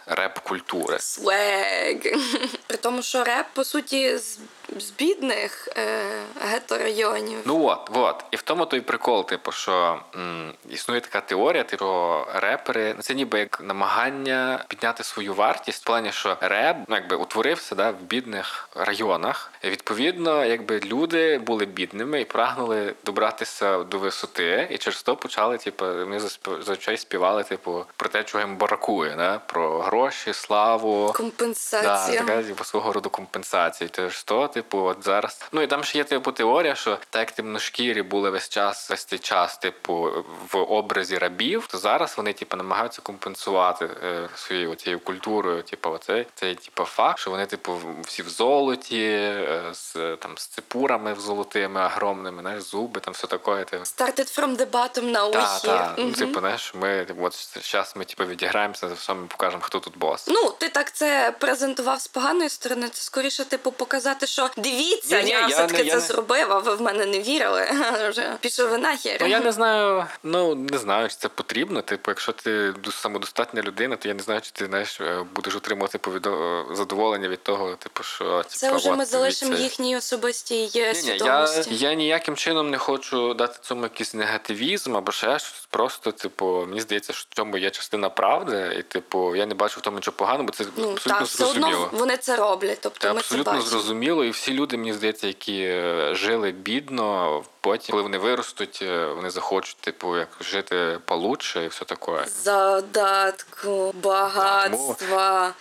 реп-культури. 0.06 0.98
Свег. 0.98 1.96
При 2.66 2.76
тому, 2.76 3.02
що 3.02 3.24
реп, 3.24 3.46
по 3.54 3.64
суті, 3.64 4.18
з, 4.18 4.38
з 4.76 4.90
бідних 4.90 5.68
е, 5.76 6.02
геторайонів. 6.40 7.38
Ну 7.44 7.64
от, 7.66 7.90
От, 7.94 8.24
і 8.30 8.36
в 8.36 8.42
тому 8.42 8.66
той 8.66 8.80
прикол, 8.80 9.26
типу, 9.26 9.52
що 9.52 10.00
м, 10.16 10.52
існує 10.68 11.00
така 11.00 11.20
теорія, 11.20 11.64
типу, 11.64 11.84
що 11.84 12.26
репери 12.34 12.94
ну, 12.96 13.02
це 13.02 13.14
ніби 13.14 13.38
як 13.38 13.60
намагання 13.60 14.64
підняти 14.68 15.04
свою 15.04 15.34
вартість 15.34 15.82
в 15.82 15.86
плані, 15.86 16.12
що 16.12 16.36
реп 16.40 16.76
ну, 16.88 16.96
якби 16.96 17.16
утворився 17.16 17.74
да, 17.74 17.90
в 17.90 17.94
бідних 18.02 18.68
районах. 18.74 19.52
І, 19.62 19.70
відповідно, 19.70 20.44
якби 20.44 20.80
люди 20.80 21.38
були 21.38 21.66
бідними 21.66 22.20
і 22.20 22.24
прагнули 22.24 22.94
добратися 23.04 23.78
до 23.78 23.98
висоти, 23.98 24.68
і 24.70 24.78
через 24.78 25.02
то 25.02 25.16
почали, 25.16 25.58
типу, 25.58 25.84
засп- 25.84 26.56
зазвичай 26.58 26.96
співали, 26.96 27.44
типу, 27.44 27.84
про 27.96 28.08
те, 28.08 28.24
чого 28.24 28.44
їм 28.44 28.56
бракує, 28.56 29.14
да? 29.16 29.38
про 29.38 29.78
гроші, 29.80 30.32
славу. 30.32 31.06
Да, 31.06 31.12
Компенсація. 31.12 32.20
така 32.20 32.42
типу, 32.42 32.64
свого 32.64 32.92
роду 32.92 33.10
компенсація. 33.10 33.90
Тож 33.92 34.22
то, 34.22 34.48
типу, 34.60 34.78
от 34.78 35.04
зараз. 35.04 35.40
Ну 35.52 35.62
і 35.62 35.66
там 35.66 35.84
ще 35.84 35.98
є 35.98 36.04
типу 36.04 36.32
теорія, 36.32 36.74
що 36.74 36.98
так 37.10 37.20
як 37.20 37.32
темношкірі 37.32 38.02
були 38.02 38.30
весь 38.30 38.48
час, 38.48 38.90
весь 38.90 39.04
цей 39.04 39.18
час, 39.18 39.58
типу, 39.58 40.24
в 40.52 40.58
образі 40.58 41.18
рабів, 41.18 41.66
то 41.66 41.78
зараз 41.78 42.14
вони 42.16 42.32
типу 42.32 42.56
намагаються 42.56 43.02
компенсувати 43.02 43.84
е, 43.84 44.28
своєю 44.34 44.74
цією 44.74 45.00
культурою. 45.00 45.62
Типу, 45.62 45.90
оцей 45.90 46.26
цей 46.34 46.54
типу 46.54 46.84
факт, 46.84 47.18
що 47.18 47.30
вони, 47.30 47.46
типу, 47.46 47.78
всі 48.04 48.22
в 48.22 48.28
золоті, 48.28 49.02
е, 49.02 49.62
з 49.72 50.16
там 50.16 50.38
з 50.38 50.46
цепурами 50.46 51.12
в 51.12 51.20
золотими, 51.20 51.84
огромними, 51.86 52.42
знаєш, 52.42 52.62
зуби, 52.62 53.00
там 53.00 53.14
все 53.14 53.26
таке. 53.26 53.64
Типу. 53.64 53.84
Started 53.84 54.38
from 54.38 54.56
the 54.56 54.66
bottom 54.66 55.02
на 55.02 55.30
Та, 55.30 55.56
ухі. 55.56 55.66
та. 55.66 55.94
Ну, 55.98 56.12
типу, 56.12 56.40
знаєш, 56.40 56.74
ми 56.74 57.04
типу, 57.04 57.24
от 57.24 57.48
зараз 57.62 57.92
ми 57.96 58.04
типу, 58.04 58.24
відіграємося 58.24 58.88
за 58.88 58.94
все, 58.94 59.14
ми 59.14 59.26
покажемо, 59.26 59.62
хто 59.62 59.80
тут 59.80 59.98
бос. 59.98 60.26
Ну, 60.28 60.50
ти 60.58 60.68
так 60.68 60.92
це 60.92 61.34
презентував 61.40 62.00
з 62.00 62.08
поганої 62.08 62.48
сторони. 62.48 62.88
Це 62.88 63.02
скоріше, 63.02 63.44
типу, 63.44 63.72
показати, 63.72 64.26
що 64.26 64.39
дивіться, 64.56 65.18
Ні-ні, 65.18 65.30
я, 65.30 65.40
я 65.40 65.46
все-таки 65.46 65.82
я 65.82 65.90
це 65.90 65.96
не- 65.96 66.02
зробив, 66.02 66.52
а 66.52 66.58
ви 66.58 66.74
в 66.74 66.82
мене 66.82 67.06
не 67.06 67.20
вірили. 67.20 67.70
Вже 68.10 68.36
пішов 68.40 68.70
ви 68.70 68.78
нахер. 68.78 69.18
Ну 69.20 69.26
я 69.26 69.40
не 69.40 69.52
знаю, 69.52 70.04
ну 70.22 70.54
не 70.54 70.78
знаю, 70.78 71.08
чи 71.08 71.16
це 71.18 71.28
потрібно. 71.28 71.82
Типу, 71.82 72.10
якщо 72.10 72.32
ти 72.32 72.74
самодостатня 72.92 73.62
людина, 73.62 73.96
то 73.96 74.08
я 74.08 74.14
не 74.14 74.22
знаю, 74.22 74.40
чи 74.40 74.50
ти 74.50 74.66
знаєш, 74.66 75.00
е, 75.00 75.24
будеш 75.34 75.56
отримувати 75.56 75.98
повідо... 75.98 76.64
задоволення 76.72 77.28
від 77.28 77.42
того, 77.42 77.76
типу, 77.76 78.02
що 78.02 78.42
Це 78.48 78.66
типу, 78.66 78.78
вже 78.78 78.90
от, 78.90 78.98
ми 78.98 79.04
залишимо 79.04 79.54
їхній 79.54 79.96
особистій 79.96 80.70
е, 80.76 80.92
Ні, 80.92 81.02
ні, 81.02 81.18
я, 81.18 81.48
я 81.70 81.94
ніяким 81.94 82.36
чином 82.36 82.70
не 82.70 82.78
хочу 82.78 83.34
дати 83.34 83.58
цьому 83.62 83.82
якийсь 83.82 84.14
негативізм 84.14 84.96
або 84.96 85.12
ще 85.12 85.38
щось. 85.38 85.59
Просто, 85.72 86.12
типу, 86.12 86.64
мені 86.68 86.80
здається, 86.80 87.12
що 87.12 87.26
в 87.30 87.34
цьому 87.34 87.56
є 87.58 87.70
частина 87.70 88.08
правди, 88.10 88.76
і 88.78 88.82
типу, 88.82 89.36
я 89.36 89.46
не 89.46 89.54
бачу 89.54 89.80
в 89.80 89.82
тому 89.82 89.96
нічого 89.96 90.16
поганого, 90.16 90.44
бо 90.44 90.52
це 90.52 90.64
Ну 90.76 90.90
абсолютно 90.92 91.12
так, 91.12 91.22
все 91.26 91.44
одно 91.44 91.60
зрозуміло. 91.60 91.88
вони 91.92 92.16
це 92.16 92.36
роблять. 92.36 92.78
Тобто 92.82 92.98
Це 93.00 93.08
ми 93.08 93.14
це 93.14 93.18
абсолютно 93.20 93.52
бачимо. 93.52 93.70
зрозуміло, 93.70 94.24
і 94.24 94.30
всі 94.30 94.54
люди, 94.54 94.76
мені 94.76 94.92
здається, 94.92 95.26
які 95.26 95.62
е, 95.62 96.10
жили 96.14 96.50
бідно, 96.50 97.42
потім, 97.60 97.90
коли 97.92 98.02
вони 98.02 98.18
виростуть, 98.18 98.78
е, 98.82 99.06
вони 99.06 99.30
захочуть, 99.30 99.76
типу, 99.76 100.16
як 100.16 100.28
жити 100.40 100.98
получше 101.04 101.64
і 101.64 101.68
все 101.68 101.84
таке. 101.84 102.24
Задатку, 102.42 103.94
багатства, 104.02 105.52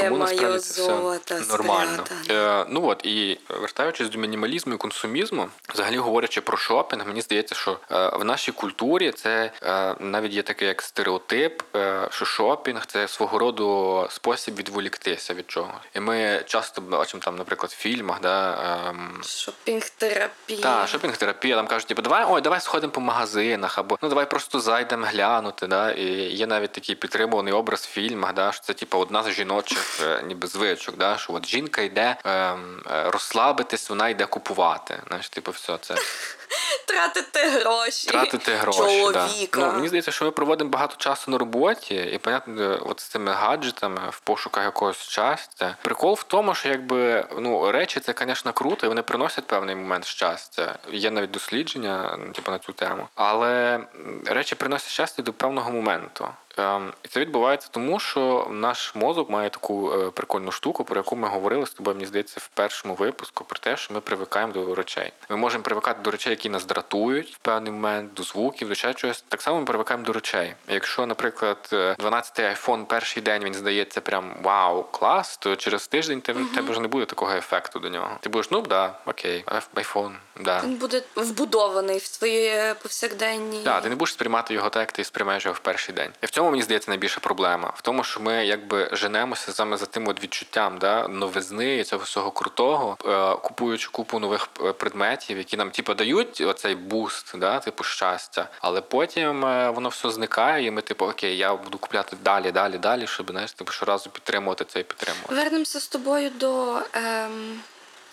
Тому 0.00 0.16
моє 0.16 0.58
золото 0.58 1.34
нормально. 1.48 2.04
Е, 2.30 2.64
ну 2.68 2.86
от 2.86 3.06
і 3.06 3.38
вертаючись 3.48 4.08
до 4.08 4.18
мінімалізму 4.18 4.74
і 4.74 4.76
консумізму, 4.76 5.48
взагалі 5.74 5.96
говорячи 5.96 6.40
про 6.40 6.56
шопінг, 6.56 7.06
мені 7.06 7.20
здається, 7.20 7.54
що 7.54 7.78
е, 7.90 8.08
в 8.16 8.24
нашій 8.24 8.52
культурі 8.52 9.12
це 9.12 9.39
е, 9.62 9.94
навіть 10.00 10.32
є 10.32 10.42
такий 10.42 10.68
як 10.68 10.82
стереотип, 10.82 11.62
е, 11.76 12.08
що 12.10 12.24
шопінг 12.24 12.86
це 12.86 13.08
свого 13.08 13.38
роду 13.38 14.06
спосіб 14.10 14.56
відволіктися 14.56 15.34
від 15.34 15.50
чогось. 15.50 15.70
І 15.94 16.00
ми 16.00 16.42
часто 16.46 16.80
бачимо 16.80 17.22
там, 17.24 17.36
наприклад, 17.36 17.72
в 17.72 17.76
фільмах, 17.76 18.20
да. 18.20 18.58
ем, 18.88 19.20
Шопінг-терапія. 19.24 20.60
та, 20.60 20.86
шопінг-терапія, 20.86 21.56
там 21.56 21.66
кажуть, 21.66 21.88
типу, 21.88 22.02
давай, 22.02 22.24
ой, 22.28 22.40
давай 22.40 22.60
сходимо 22.60 22.92
по 22.92 23.00
магазинах, 23.00 23.78
або 23.78 23.98
ну 24.02 24.08
давай 24.08 24.30
просто 24.30 24.60
зайдемо 24.60 25.06
глянути. 25.06 25.66
Да? 25.66 25.92
І 25.92 26.04
є 26.12 26.46
навіть 26.46 26.72
такий 26.72 26.94
підтримуваний 26.94 27.52
образ 27.52 27.80
в 27.80 27.88
фільмах, 27.88 28.34
да? 28.34 28.52
що 28.52 28.62
це 28.62 28.72
типу 28.74 28.98
одна 28.98 29.22
з 29.22 29.30
жіночих 29.30 30.00
е, 30.02 30.22
ніби 30.22 30.48
звичок, 30.48 30.96
да? 30.96 31.16
що 31.16 31.32
от 31.32 31.46
жінка 31.46 31.82
йде 31.82 32.16
ем, 32.24 32.82
розслабитись, 32.86 33.90
вона 33.90 34.08
йде 34.08 34.26
купувати. 34.26 35.02
Знаєш, 35.08 35.28
типу, 35.28 35.50
все 35.50 35.78
це 35.80 35.94
Тратити 36.86 37.48
гроші. 37.48 38.08
тратити 38.08 38.52
гроші. 38.54 38.78
Чоловіка. 38.78 39.12
Да. 39.12 39.28
Ну, 39.56 39.72
мені 39.72 39.88
здається, 39.88 40.10
що 40.12 40.24
ми 40.24 40.30
проводимо 40.30 40.70
багато 40.70 40.96
часу 40.96 41.30
на 41.30 41.38
роботі, 41.38 41.94
і 41.94 42.18
понятно, 42.18 42.62
е, 42.62 42.78
от 42.86 43.00
з 43.00 43.04
цими 43.04 43.32
гаджетами 43.32 44.00
в 44.10 44.20
пошуках 44.20 44.64
якогось 44.64 44.96
щастя. 44.96 45.76
Прикол 45.82 46.14
в 46.14 46.22
тому, 46.22 46.54
що 46.54 46.68
якби 46.68 47.24
ну 47.38 47.72
речі 47.72 48.00
це, 48.00 48.14
звісно, 48.18 48.52
круто, 48.52 48.86
і 48.86 48.88
вони 48.88 49.02
приносять 49.02 49.46
певний 49.46 49.74
момент 49.74 50.04
щастя. 50.04 50.78
Є 50.90 51.10
навіть 51.10 51.30
дослідження, 51.30 52.18
ну, 52.26 52.32
типу, 52.32 52.50
на 52.50 52.58
цю 52.58 52.72
тему. 52.72 53.08
Але 53.14 53.80
речі 54.26 54.54
приносять 54.54 54.90
щастя 54.90 55.22
до 55.22 55.32
певного 55.32 55.72
моменту. 55.72 56.28
Ем, 56.58 56.92
І 57.02 57.08
це 57.08 57.20
відбувається 57.20 57.68
тому, 57.70 58.00
що 58.00 58.46
наш 58.50 58.94
мозок 58.94 59.30
має 59.30 59.50
таку 59.50 59.92
е, 59.92 60.10
прикольну 60.10 60.52
штуку, 60.52 60.84
про 60.84 60.96
яку 60.96 61.16
ми 61.16 61.28
говорили 61.28 61.66
з 61.66 61.70
тобою, 61.70 61.96
мені 61.96 62.06
здається, 62.06 62.40
в 62.40 62.48
першому 62.48 62.94
випуску, 62.94 63.44
про 63.44 63.58
те, 63.58 63.76
що 63.76 63.94
ми 63.94 64.00
привикаємо 64.00 64.52
до 64.52 64.74
речей. 64.74 65.12
Ми 65.28 65.36
можемо 65.36 65.62
привикати 65.62 66.02
до 66.02 66.10
речей, 66.10 66.30
які 66.30 66.48
нас 66.48 66.64
дратують 66.64 67.34
в 67.34 67.38
певний 67.38 67.72
момент, 67.72 68.14
до 68.14 68.22
звуків, 68.22 68.68
до 68.68 68.74
ще 68.74 68.94
чогось. 68.94 69.24
Так 69.28 69.42
само 69.42 69.58
ми 69.58 69.64
привикаємо 69.64 70.04
до 70.04 70.12
речей. 70.12 70.54
Якщо, 70.68 71.06
наприклад, 71.06 71.68
е, 71.72 71.96
12-й 71.98 72.42
iPhone 72.42 72.84
перший 72.84 73.22
день 73.22 73.44
він 73.44 73.54
здається 73.54 74.00
прям 74.00 74.36
вау, 74.42 74.82
клас, 74.82 75.36
то 75.36 75.56
через 75.56 75.88
тиждень 75.88 76.20
тебе, 76.20 76.40
тебе 76.54 76.70
вже 76.70 76.80
не 76.80 76.88
буде 76.88 77.06
такого 77.06 77.32
ефекту 77.32 77.78
до 77.78 77.88
нього. 77.88 78.18
Ти 78.20 78.28
будеш, 78.28 78.50
ну 78.50 78.60
да, 78.60 78.94
окей, 79.06 79.44
iPhone, 79.74 80.12
да. 80.40 80.60
Він 80.64 80.74
буде 80.76 81.02
вбудований 81.16 81.98
в 81.98 82.04
свої 82.04 82.74
повсякденні. 82.82 83.62
Так, 83.64 83.82
ти 83.82 83.88
не 83.88 83.94
будеш 83.94 84.14
сприймати 84.14 84.54
його 84.54 84.70
так, 84.70 84.80
як 84.80 84.92
ти 84.92 85.04
сприймаєш 85.04 85.44
його 85.44 85.54
в 85.54 85.58
перший 85.58 85.94
день. 85.94 86.10
І 86.22 86.26
в 86.26 86.30
цьому 86.30 86.39
мені 86.44 86.62
здається 86.62 86.90
найбільша 86.90 87.20
проблема. 87.20 87.72
В 87.76 87.82
тому, 87.82 88.04
що 88.04 88.20
ми 88.20 88.46
якби 88.46 88.88
женемося 88.92 89.52
саме 89.52 89.76
за 89.76 89.86
тим 89.86 90.08
от 90.08 90.22
відчуттям 90.22 90.78
да, 90.78 91.08
новизни 91.08 91.76
і 91.76 91.84
цього 91.84 92.02
всього 92.02 92.30
крутого, 92.30 92.96
е, 93.04 93.36
купуючи 93.42 93.88
купу 93.92 94.18
нових 94.18 94.48
е, 94.64 94.72
предметів, 94.72 95.38
які 95.38 95.56
нам 95.56 95.70
типу, 95.70 95.94
дають 95.94 96.40
оцей 96.40 96.74
буст, 96.74 97.38
да, 97.38 97.58
типу 97.58 97.84
щастя. 97.84 98.48
Але 98.60 98.80
потім 98.80 99.44
е, 99.44 99.70
воно 99.70 99.88
все 99.88 100.10
зникає, 100.10 100.66
і 100.66 100.70
ми, 100.70 100.82
типу, 100.82 101.06
окей, 101.06 101.36
я 101.36 101.54
буду 101.54 101.78
купляти 101.78 102.16
далі, 102.24 102.52
далі, 102.52 102.78
далі, 102.78 103.06
щоб 103.06 103.30
знаєш, 103.30 103.52
типу, 103.52 103.72
щоразу 103.72 104.10
підтримувати 104.10 104.64
це 104.64 104.80
і 104.80 104.82
підтримувати. 104.82 105.34
Вернемося 105.34 105.80
з 105.80 105.88
тобою 105.88 106.30
до. 106.30 106.78
Ем... 106.92 107.60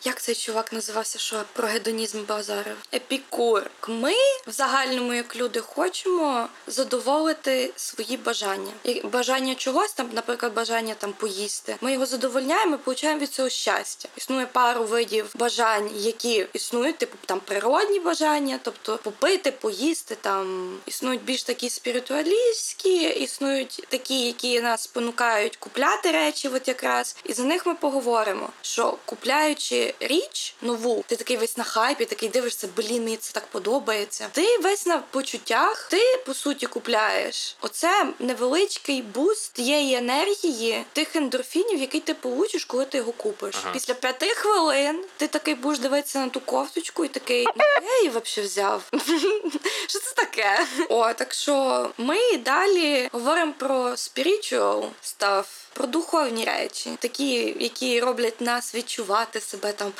Як 0.07 0.21
цей 0.21 0.35
чувак 0.35 0.73
називався, 0.73 1.19
що 1.19 1.43
про 1.53 1.67
гедонізм 1.67 2.25
базарив? 2.25 2.77
Епікур. 2.93 3.69
Ми 3.87 4.13
в 4.47 4.51
загальному, 4.51 5.13
як 5.13 5.35
люди, 5.35 5.59
хочемо 5.59 6.47
задоволити 6.67 7.73
свої 7.75 8.17
бажання. 8.17 8.71
І 8.83 9.01
бажання 9.01 9.55
чогось, 9.55 9.93
там, 9.93 10.09
наприклад, 10.13 10.53
бажання 10.53 10.95
там 10.97 11.13
поїсти. 11.13 11.75
Ми 11.81 11.93
його 11.93 12.05
задовольняємо, 12.05 12.75
і 12.75 12.77
получаємо 12.77 13.21
від 13.21 13.29
цього 13.29 13.49
щастя. 13.49 14.09
Існує 14.17 14.45
пару 14.45 14.83
видів 14.83 15.31
бажань, 15.35 15.89
які 15.95 16.47
існують, 16.53 16.97
типу 16.97 17.17
там 17.25 17.39
природні 17.39 17.99
бажання, 17.99 18.59
тобто 18.63 18.97
попити, 18.97 19.51
поїсти. 19.51 20.17
Там 20.21 20.77
існують 20.85 21.23
більш 21.23 21.43
такі 21.43 21.69
спіритуалістські, 21.69 23.03
існують 23.09 23.85
такі, 23.89 24.21
які 24.25 24.61
нас 24.61 24.83
спонукають 24.83 25.57
купляти 25.57 26.11
речі, 26.11 26.47
от 26.47 26.67
якраз. 26.67 27.15
І 27.23 27.33
за 27.33 27.43
них 27.43 27.65
ми 27.65 27.75
поговоримо. 27.75 28.49
Що 28.61 28.97
купляючи 29.05 29.93
річ 29.99 30.55
нову, 30.61 31.03
ти 31.07 31.15
такий 31.15 31.37
весь 31.37 31.57
на 31.57 31.63
хайпі, 31.63 32.05
такий 32.05 32.29
дивишся, 32.29 32.69
блін, 32.75 33.03
мені 33.03 33.17
це 33.17 33.33
так 33.33 33.47
подобається. 33.47 34.29
Ти 34.31 34.57
весь 34.57 34.85
на 34.85 34.97
почуттях, 34.97 35.87
ти 35.91 36.17
по 36.25 36.33
суті 36.33 36.65
купляєш. 36.65 37.55
Оце 37.61 38.07
невеличкий 38.19 39.01
буст 39.01 39.53
тієї 39.53 39.95
енергії, 39.95 40.83
тих 40.93 41.15
ендорфінів, 41.15 41.79
які 41.79 41.99
ти 41.99 42.13
получиш, 42.13 42.65
коли 42.65 42.85
ти 42.85 42.97
його 42.97 43.11
купиш. 43.11 43.55
Ага. 43.61 43.73
Після 43.73 43.93
п'яти 43.93 44.25
хвилин 44.25 45.03
ти 45.17 45.27
такий 45.27 45.55
будеш 45.55 45.79
дивитися 45.79 46.19
на 46.19 46.29
ту 46.29 46.39
кофточку 46.39 47.05
і 47.05 47.07
такий, 47.07 47.45
ну 47.45 47.65
я 47.83 47.97
її 47.97 48.09
взагалі 48.09 48.47
взяв. 48.47 48.83
Що 49.87 49.99
це 49.99 50.13
таке? 50.15 50.67
О, 50.89 51.13
так 51.13 51.33
що 51.33 51.89
ми 51.97 52.37
далі 52.37 53.09
говоримо 53.11 53.53
про 53.57 53.89
spiritual 53.89 54.85
stuff, 55.03 55.45
про 55.73 55.87
духовні 55.87 56.45
речі, 56.45 56.89
такі, 56.99 57.55
які 57.59 57.99
роблять 57.99 58.41
нас 58.41 58.75
відчувати 58.75 59.41
себе 59.41 59.73
там 59.77 59.91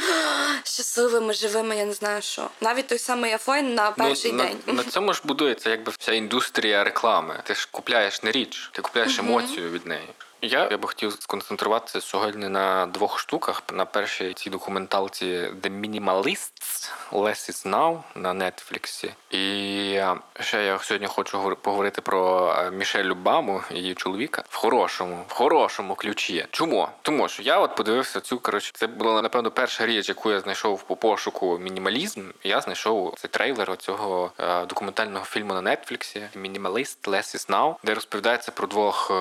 щасливими, 0.64 1.34
живими, 1.34 1.78
я 1.78 1.86
не 1.86 1.94
знаю 1.94 2.22
що. 2.22 2.50
Навіть 2.62 2.88
той 2.88 2.98
самий 3.00 3.34
Афойн 3.34 3.74
на 3.74 3.92
перший 3.92 4.32
ну, 4.32 4.44
день. 4.44 4.58
На, 4.66 4.74
на 4.74 4.84
цьому 4.84 5.14
ж 5.14 5.22
будується 5.24 5.70
якби 5.70 5.92
вся 6.00 6.14
індустрія 6.14 6.84
реклами. 6.84 7.42
Ти 7.44 7.56
ж 7.56 7.68
купляєш 7.72 8.24
не 8.24 8.32
річ, 8.32 8.70
ти 8.74 8.82
купляєш 8.82 9.20
емоцію 9.20 9.70
від 9.70 9.86
неї. 9.86 10.08
Я, 10.42 10.68
я 10.72 10.78
би 10.78 10.88
хотів 10.88 11.14
сконцентруватися 11.14 12.02
сьогодні 12.02 12.48
на 12.48 12.86
двох 12.86 13.20
штуках. 13.20 13.64
На 13.74 13.86
першій 13.86 14.34
цій 14.34 14.50
документалці 14.50 15.26
The 15.62 15.82
Minimalists 15.82 16.92
Less 17.12 17.52
is 17.52 17.70
Now 17.70 18.00
на 18.16 18.34
Нетфліксі. 18.34 19.14
І 19.32 20.02
ще 20.40 20.64
я 20.64 20.80
сьогодні 20.80 21.08
хочу 21.08 21.58
поговорити 21.62 22.02
про 22.02 22.54
Мішель 22.72 23.12
Обаму, 23.12 23.62
її 23.72 23.96
чоловіка, 23.96 24.44
в 24.50 24.56
хорошому, 24.56 25.26
в 25.28 25.34
хорошому 25.34 25.96
ключі. 25.96 26.46
Чому? 26.52 26.88
Тому 27.02 27.28
що 27.28 27.44
я 27.44 27.60
от 27.60 27.76
подивився 27.76 28.20
цю 28.20 28.40
коротше. 28.40 28.72
Це 28.74 28.88
була 28.88 29.22
напевно 29.22 29.52
перша 29.52 29.86
річ, 29.86 30.10
яку 30.10 30.32
я 30.32 30.40
знайшов 30.40 30.84
по 30.84 30.96
пошуку 30.96 31.58
мінімалізм. 31.58 32.30
Я 32.44 32.62
знайшов 32.62 33.14
цей 33.18 33.30
трейлер 33.30 33.78
цього 33.78 34.32
документального 34.70 35.26
фільму 35.26 35.54
на 35.54 35.76
Нетфліксі 35.76 36.28
Мінімаліст 36.36 37.08
Less 37.08 37.36
is 37.36 37.50
Now, 37.50 37.76
де 37.84 37.94
розповідається 37.94 38.52
про 38.52 38.68
двох 38.68 39.12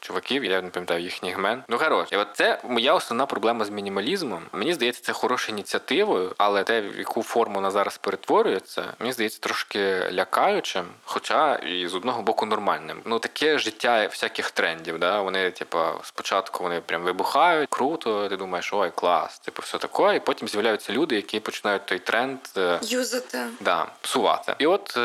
чуваків. 0.00 0.44
Я 0.44 0.65
не 0.66 0.70
пам'ятаю 0.70 1.02
їхніх 1.02 1.34
імен. 1.34 1.62
Ну 1.68 1.78
коротше, 1.78 2.14
і 2.14 2.18
от 2.18 2.28
це 2.34 2.60
моя 2.64 2.94
основна 2.94 3.26
проблема 3.26 3.64
з 3.64 3.70
мінімалізмом. 3.70 4.42
Мені 4.52 4.72
здається, 4.74 5.02
це 5.02 5.12
хороша 5.12 5.52
ініціативою, 5.52 6.34
але 6.38 6.64
те, 6.64 6.80
в 6.80 6.98
яку 6.98 7.22
форму 7.22 7.54
вона 7.54 7.70
зараз 7.70 7.98
перетворюється, 7.98 8.84
мені 8.98 9.12
здається, 9.12 9.38
трошки 9.40 10.10
лякаючим, 10.12 10.84
хоча 11.04 11.54
і 11.54 11.88
з 11.88 11.94
одного 11.94 12.22
боку 12.22 12.46
нормальним. 12.46 13.00
Ну 13.04 13.18
таке 13.18 13.58
життя 13.58 14.06
всяких 14.06 14.50
трендів. 14.50 14.98
Да? 14.98 15.20
Вони, 15.20 15.50
типу, 15.50 15.78
спочатку 16.02 16.62
вони 16.62 16.80
прям 16.80 17.02
вибухають, 17.02 17.70
круто. 17.70 18.28
Ти 18.28 18.36
думаєш, 18.36 18.72
ой, 18.72 18.90
клас, 18.94 19.38
типу, 19.38 19.62
все 19.62 19.78
таке. 19.78 20.16
І 20.16 20.20
потім 20.20 20.48
з'являються 20.48 20.92
люди, 20.92 21.16
які 21.16 21.40
починають 21.40 21.86
той 21.86 21.98
тренд 21.98 22.38
е, 22.56 22.78
юзати. 22.82 23.38
Да, 23.60 23.86
псувати. 24.00 24.54
І 24.58 24.66
от 24.66 24.96
е, 24.96 25.00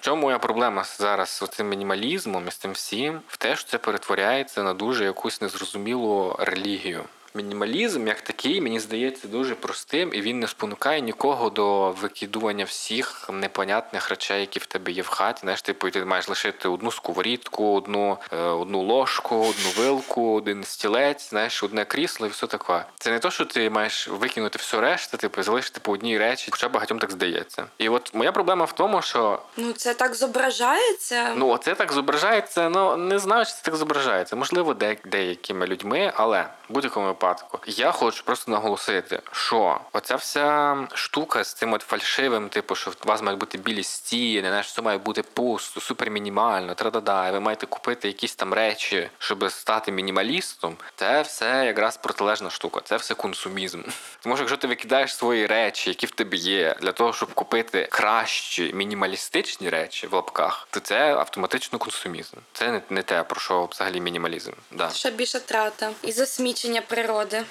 чому 0.00 0.22
моя 0.22 0.38
проблема 0.38 0.84
зараз 0.84 1.28
з 1.28 1.48
цим 1.48 1.68
мінімалізмом 1.68 2.48
і 2.48 2.50
з 2.50 2.56
цим 2.56 2.72
всім, 2.72 3.20
в 3.28 3.36
те, 3.36 3.56
що 3.56 3.70
це 3.70 3.78
перетворяється 3.78 4.62
на 4.62 4.74
дуже 4.74 4.85
якусь 5.04 5.40
незрозумілу 5.40 6.36
релігію. 6.38 7.04
Мінімалізм 7.36 8.06
як 8.06 8.20
такий, 8.20 8.60
мені 8.60 8.80
здається, 8.80 9.28
дуже 9.28 9.54
простим, 9.54 10.10
і 10.14 10.20
він 10.20 10.40
не 10.40 10.48
спонукає 10.48 11.00
нікого 11.00 11.50
до 11.50 11.90
викидування 11.90 12.64
всіх 12.64 13.30
непонятних 13.32 14.10
речей, 14.10 14.40
які 14.40 14.58
в 14.58 14.66
тебе 14.66 14.92
є 14.92 15.02
в 15.02 15.08
хаті. 15.08 15.40
Знаєш, 15.40 15.62
типу, 15.62 15.90
ти 15.90 16.04
маєш 16.04 16.28
лишити 16.28 16.68
одну 16.68 16.92
сковорідку, 16.92 17.74
одну 17.74 18.18
е, 18.32 18.36
одну 18.36 18.82
ложку, 18.82 19.36
одну 19.36 19.70
вилку, 19.76 20.34
один 20.34 20.64
стілець, 20.64 21.30
знаєш, 21.30 21.62
одне 21.62 21.84
крісло 21.84 22.26
і 22.26 22.30
все 22.30 22.46
таке. 22.46 22.84
Це 22.98 23.10
не 23.10 23.18
то, 23.18 23.30
що 23.30 23.44
ти 23.44 23.70
маєш 23.70 24.08
викинути 24.08 24.58
все 24.58 24.80
решта, 24.80 25.16
типу 25.16 25.42
залишити 25.42 25.80
по 25.82 25.92
одній 25.92 26.18
речі, 26.18 26.48
хоча 26.50 26.68
багатьом 26.68 26.98
так 26.98 27.10
здається. 27.10 27.64
І 27.78 27.88
от 27.88 28.14
моя 28.14 28.32
проблема 28.32 28.64
в 28.64 28.72
тому, 28.72 29.02
що 29.02 29.38
ну 29.56 29.72
це 29.72 29.94
так 29.94 30.14
зображається. 30.14 31.34
Ну 31.36 31.48
оце 31.48 31.74
так 31.74 31.92
зображається. 31.92 32.68
Ну 32.68 32.96
не 32.96 33.18
знаю, 33.18 33.44
чи 33.44 33.52
це 33.52 33.60
так 33.62 33.76
зображається. 33.76 34.36
Можливо, 34.36 34.74
де 34.74 34.96
деякими 35.04 35.66
людьми, 35.66 36.12
але 36.16 36.42
в 36.68 36.72
будь-якому 36.72 37.06
випадку 37.06 37.25
випадку. 37.26 37.58
Я 37.66 37.92
хочу 37.92 38.24
просто 38.24 38.50
наголосити, 38.50 39.22
що 39.32 39.80
оця 39.92 40.16
вся 40.16 40.76
штука 40.94 41.44
з 41.44 41.54
цим 41.54 41.72
от 41.72 41.82
фальшивим, 41.82 42.48
типу, 42.48 42.74
що 42.74 42.90
у 43.04 43.08
вас 43.08 43.22
мають 43.22 43.40
бути 43.40 43.58
білі 43.58 43.82
стіни, 43.82 44.48
знаєш, 44.48 44.66
все 44.66 44.82
має 44.82 44.98
бути 44.98 45.22
пусто, 45.22 45.80
супер 45.80 46.10
мінімально, 46.10 46.74
тра-да-да, 46.74 47.28
і 47.28 47.32
ви 47.32 47.40
маєте 47.40 47.66
купити 47.66 48.08
якісь 48.08 48.34
там 48.34 48.54
речі, 48.54 49.10
щоб 49.18 49.50
стати 49.52 49.92
мінімалістом. 49.92 50.76
Це 50.96 51.22
все 51.22 51.66
якраз 51.66 51.96
протилежна 51.96 52.50
штука, 52.50 52.80
це 52.84 52.96
все 52.96 53.14
консумізм. 53.14 53.82
Тому 54.22 54.36
що 54.36 54.42
якщо 54.42 54.56
ти 54.56 54.66
викидаєш 54.66 55.16
свої 55.16 55.46
речі, 55.46 55.90
які 55.90 56.06
в 56.06 56.10
тебе 56.10 56.36
є, 56.36 56.76
для 56.80 56.92
того, 56.92 57.12
щоб 57.12 57.34
купити 57.34 57.88
кращі 57.90 58.72
мінімалістичні 58.74 59.70
речі 59.70 60.06
в 60.06 60.14
лапках, 60.14 60.68
то 60.70 60.80
це 60.80 61.14
автоматично 61.14 61.78
консумізм. 61.78 62.36
Це 62.52 62.70
не, 62.70 62.80
не 62.90 63.02
те, 63.02 63.22
про 63.22 63.40
що 63.40 63.68
взагалі 63.72 64.00
мінімалізм. 64.00 64.52
Да. 64.70 64.90
Ще 64.90 65.10
більше 65.10 65.40
трата 65.40 65.90
і 66.02 66.12
засмічення 66.12 66.80
природи 66.80 67.15
природи. 67.16 67.44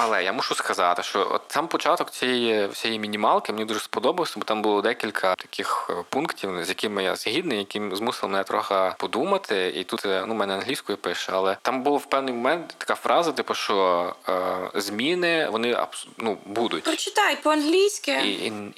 Але 0.00 0.24
я 0.24 0.32
мушу 0.32 0.54
сказати, 0.54 1.02
що 1.02 1.28
от 1.30 1.42
сам 1.48 1.68
початок 1.68 2.10
цієї 2.10 2.66
всієї 2.66 3.00
мінімалки 3.00 3.52
мені 3.52 3.64
дуже 3.64 3.80
сподобався, 3.80 4.34
бо 4.36 4.44
там 4.44 4.62
було 4.62 4.82
декілька 4.82 5.34
таких 5.34 5.90
е, 5.90 6.04
пунктів, 6.08 6.64
з 6.64 6.68
якими 6.68 7.02
я 7.02 7.16
згідний, 7.16 7.58
які 7.58 7.82
змусили 7.92 8.32
мене 8.32 8.44
трохи 8.44 8.74
подумати. 8.98 9.72
І 9.76 9.84
тут 9.84 10.06
е, 10.06 10.24
ну 10.26 10.34
мене 10.34 10.54
англійською 10.54 10.98
пише, 10.98 11.32
але 11.34 11.56
там 11.62 11.82
було 11.82 11.96
в 11.96 12.06
певний 12.06 12.34
момент 12.34 12.74
така 12.78 12.94
фраза, 12.94 13.32
типу, 13.32 13.54
що 13.54 14.14
е, 14.28 14.80
зміни 14.80 15.48
вони 15.48 15.76
ну, 16.18 16.38
будуть. 16.46 16.84
Прочитай 16.84 17.36
по-англійськи. 17.42 18.12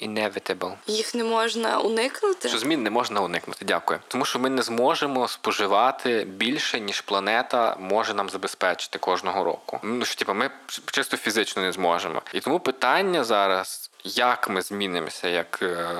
Inevitable. 0.01 0.73
Їх 0.87 1.15
не 1.15 1.23
можна 1.23 1.79
уникнути. 1.79 2.49
Що 2.49 2.57
змін 2.57 2.83
не 2.83 2.89
можна 2.89 3.21
уникнути. 3.21 3.65
Дякую. 3.65 3.99
Тому 4.07 4.25
що 4.25 4.39
ми 4.39 4.49
не 4.49 4.61
зможемо 4.61 5.27
споживати 5.27 6.23
більше, 6.27 6.79
ніж 6.79 7.01
планета 7.01 7.75
може 7.79 8.13
нам 8.13 8.29
забезпечити 8.29 8.99
кожного 8.99 9.43
року. 9.43 9.79
Ну 10.01 10.05
що 10.05 10.15
типу, 10.15 10.33
ми 10.33 10.49
чисто 10.91 11.17
фізично 11.17 11.61
не 11.61 11.71
зможемо. 11.71 12.21
І 12.33 12.39
тому 12.39 12.59
питання 12.59 13.23
зараз 13.23 13.90
як 14.03 14.49
ми 14.49 14.61
змінимося 14.61 15.27
як 15.27 15.59
е, 15.61 15.95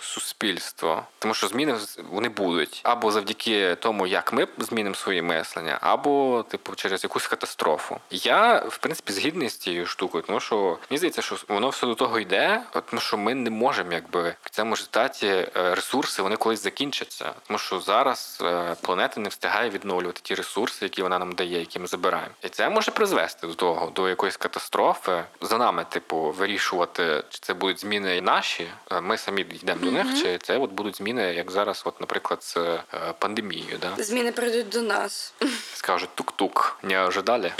суспільство, 0.00 1.06
тому 1.18 1.34
що 1.34 1.48
зміни 1.48 1.76
вони 2.10 2.28
будуть. 2.28 2.80
Або 2.82 3.12
завдяки 3.12 3.74
тому, 3.74 4.06
як 4.06 4.32
ми 4.32 4.46
змінимо 4.58 4.94
своє 4.94 5.22
мислення, 5.22 5.78
або 5.80 6.44
типу 6.48 6.74
через 6.74 7.04
якусь 7.04 7.26
катастрофу. 7.26 8.00
Я 8.10 8.58
в 8.68 8.78
принципі 8.78 9.12
згідний 9.12 9.48
з 9.48 9.56
цією 9.56 9.86
штукою, 9.86 10.24
тому 10.26 10.40
що 10.40 10.78
мені 10.90 10.98
здається, 10.98 11.22
що 11.22 11.36
воно 11.48 11.68
все 11.68 11.86
до 11.86 11.94
того 11.94 12.20
йде, 12.20 12.62
тому 12.90 13.00
що 13.00 13.16
ми 13.16 13.34
не 13.34 13.50
можемо, 13.50 13.92
якби 13.92 14.34
в 14.42 14.50
цьому 14.50 14.74
результаті 14.74 15.26
е, 15.26 15.50
ресурси 15.74 16.22
вони 16.22 16.36
колись 16.36 16.62
закінчаться, 16.62 17.32
тому 17.46 17.58
що 17.58 17.80
зараз 17.80 18.38
е, 18.42 18.76
планета 18.80 19.20
не 19.20 19.28
встигає 19.28 19.70
відновлювати 19.70 20.20
ті 20.22 20.34
ресурси, 20.34 20.84
які 20.84 21.02
вона 21.02 21.18
нам 21.18 21.32
дає, 21.32 21.58
які 21.58 21.78
ми 21.78 21.86
забираємо, 21.86 22.34
і 22.42 22.48
це 22.48 22.68
може 22.68 22.90
призвести 22.90 23.46
до 23.46 23.54
того, 23.54 23.92
до 23.94 24.08
якоїсь 24.08 24.36
катастрофи. 24.36 25.24
За 25.40 25.58
нами, 25.58 25.86
типу, 25.88 26.16
вирішувати 26.16 27.22
це 27.44 27.54
будуть 27.54 27.80
зміни 27.80 28.20
наші, 28.20 28.66
е, 28.92 29.00
ми 29.00 29.18
самі 29.18 29.40
йдемо 29.40 29.80
mm-hmm. 29.80 29.84
до 29.84 29.90
них, 29.90 30.22
чи 30.22 30.38
це 30.38 30.58
от 30.58 30.70
будуть 30.70 30.96
зміни, 30.96 31.34
як 31.34 31.50
зараз, 31.50 31.82
от, 31.84 32.00
наприклад, 32.00 32.42
з 32.42 32.56
е, 32.56 32.82
пандемією. 33.18 33.78
Да? 33.80 34.02
Зміни 34.02 34.32
прийдуть 34.32 34.68
до 34.68 34.82
нас. 34.82 35.34
Скажуть 35.74 36.10
тук-тук, 36.14 36.76
не 36.82 37.06
ожидали. 37.06 37.52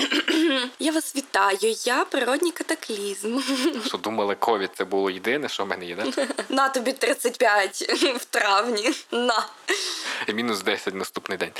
Я 0.78 0.92
вас 0.92 1.16
вітаю. 1.16 1.74
Я 1.84 2.04
природній 2.04 2.52
катаклізм. 2.52 3.40
Що 3.86 3.98
думали, 3.98 4.34
ковід 4.34 4.70
це 4.74 4.84
було 4.84 5.10
єдине, 5.10 5.48
що 5.48 5.64
в 5.64 5.68
мене 5.68 5.86
є, 5.86 5.96
да? 5.96 6.26
На 6.48 6.68
тобі 6.68 6.92
35 6.92 7.82
в 8.16 8.24
травні. 8.24 8.90
На. 9.10 9.46
І 10.26 10.32
мінус 10.32 10.62
10 10.62 10.94
наступний 10.94 11.38
день. 11.38 11.50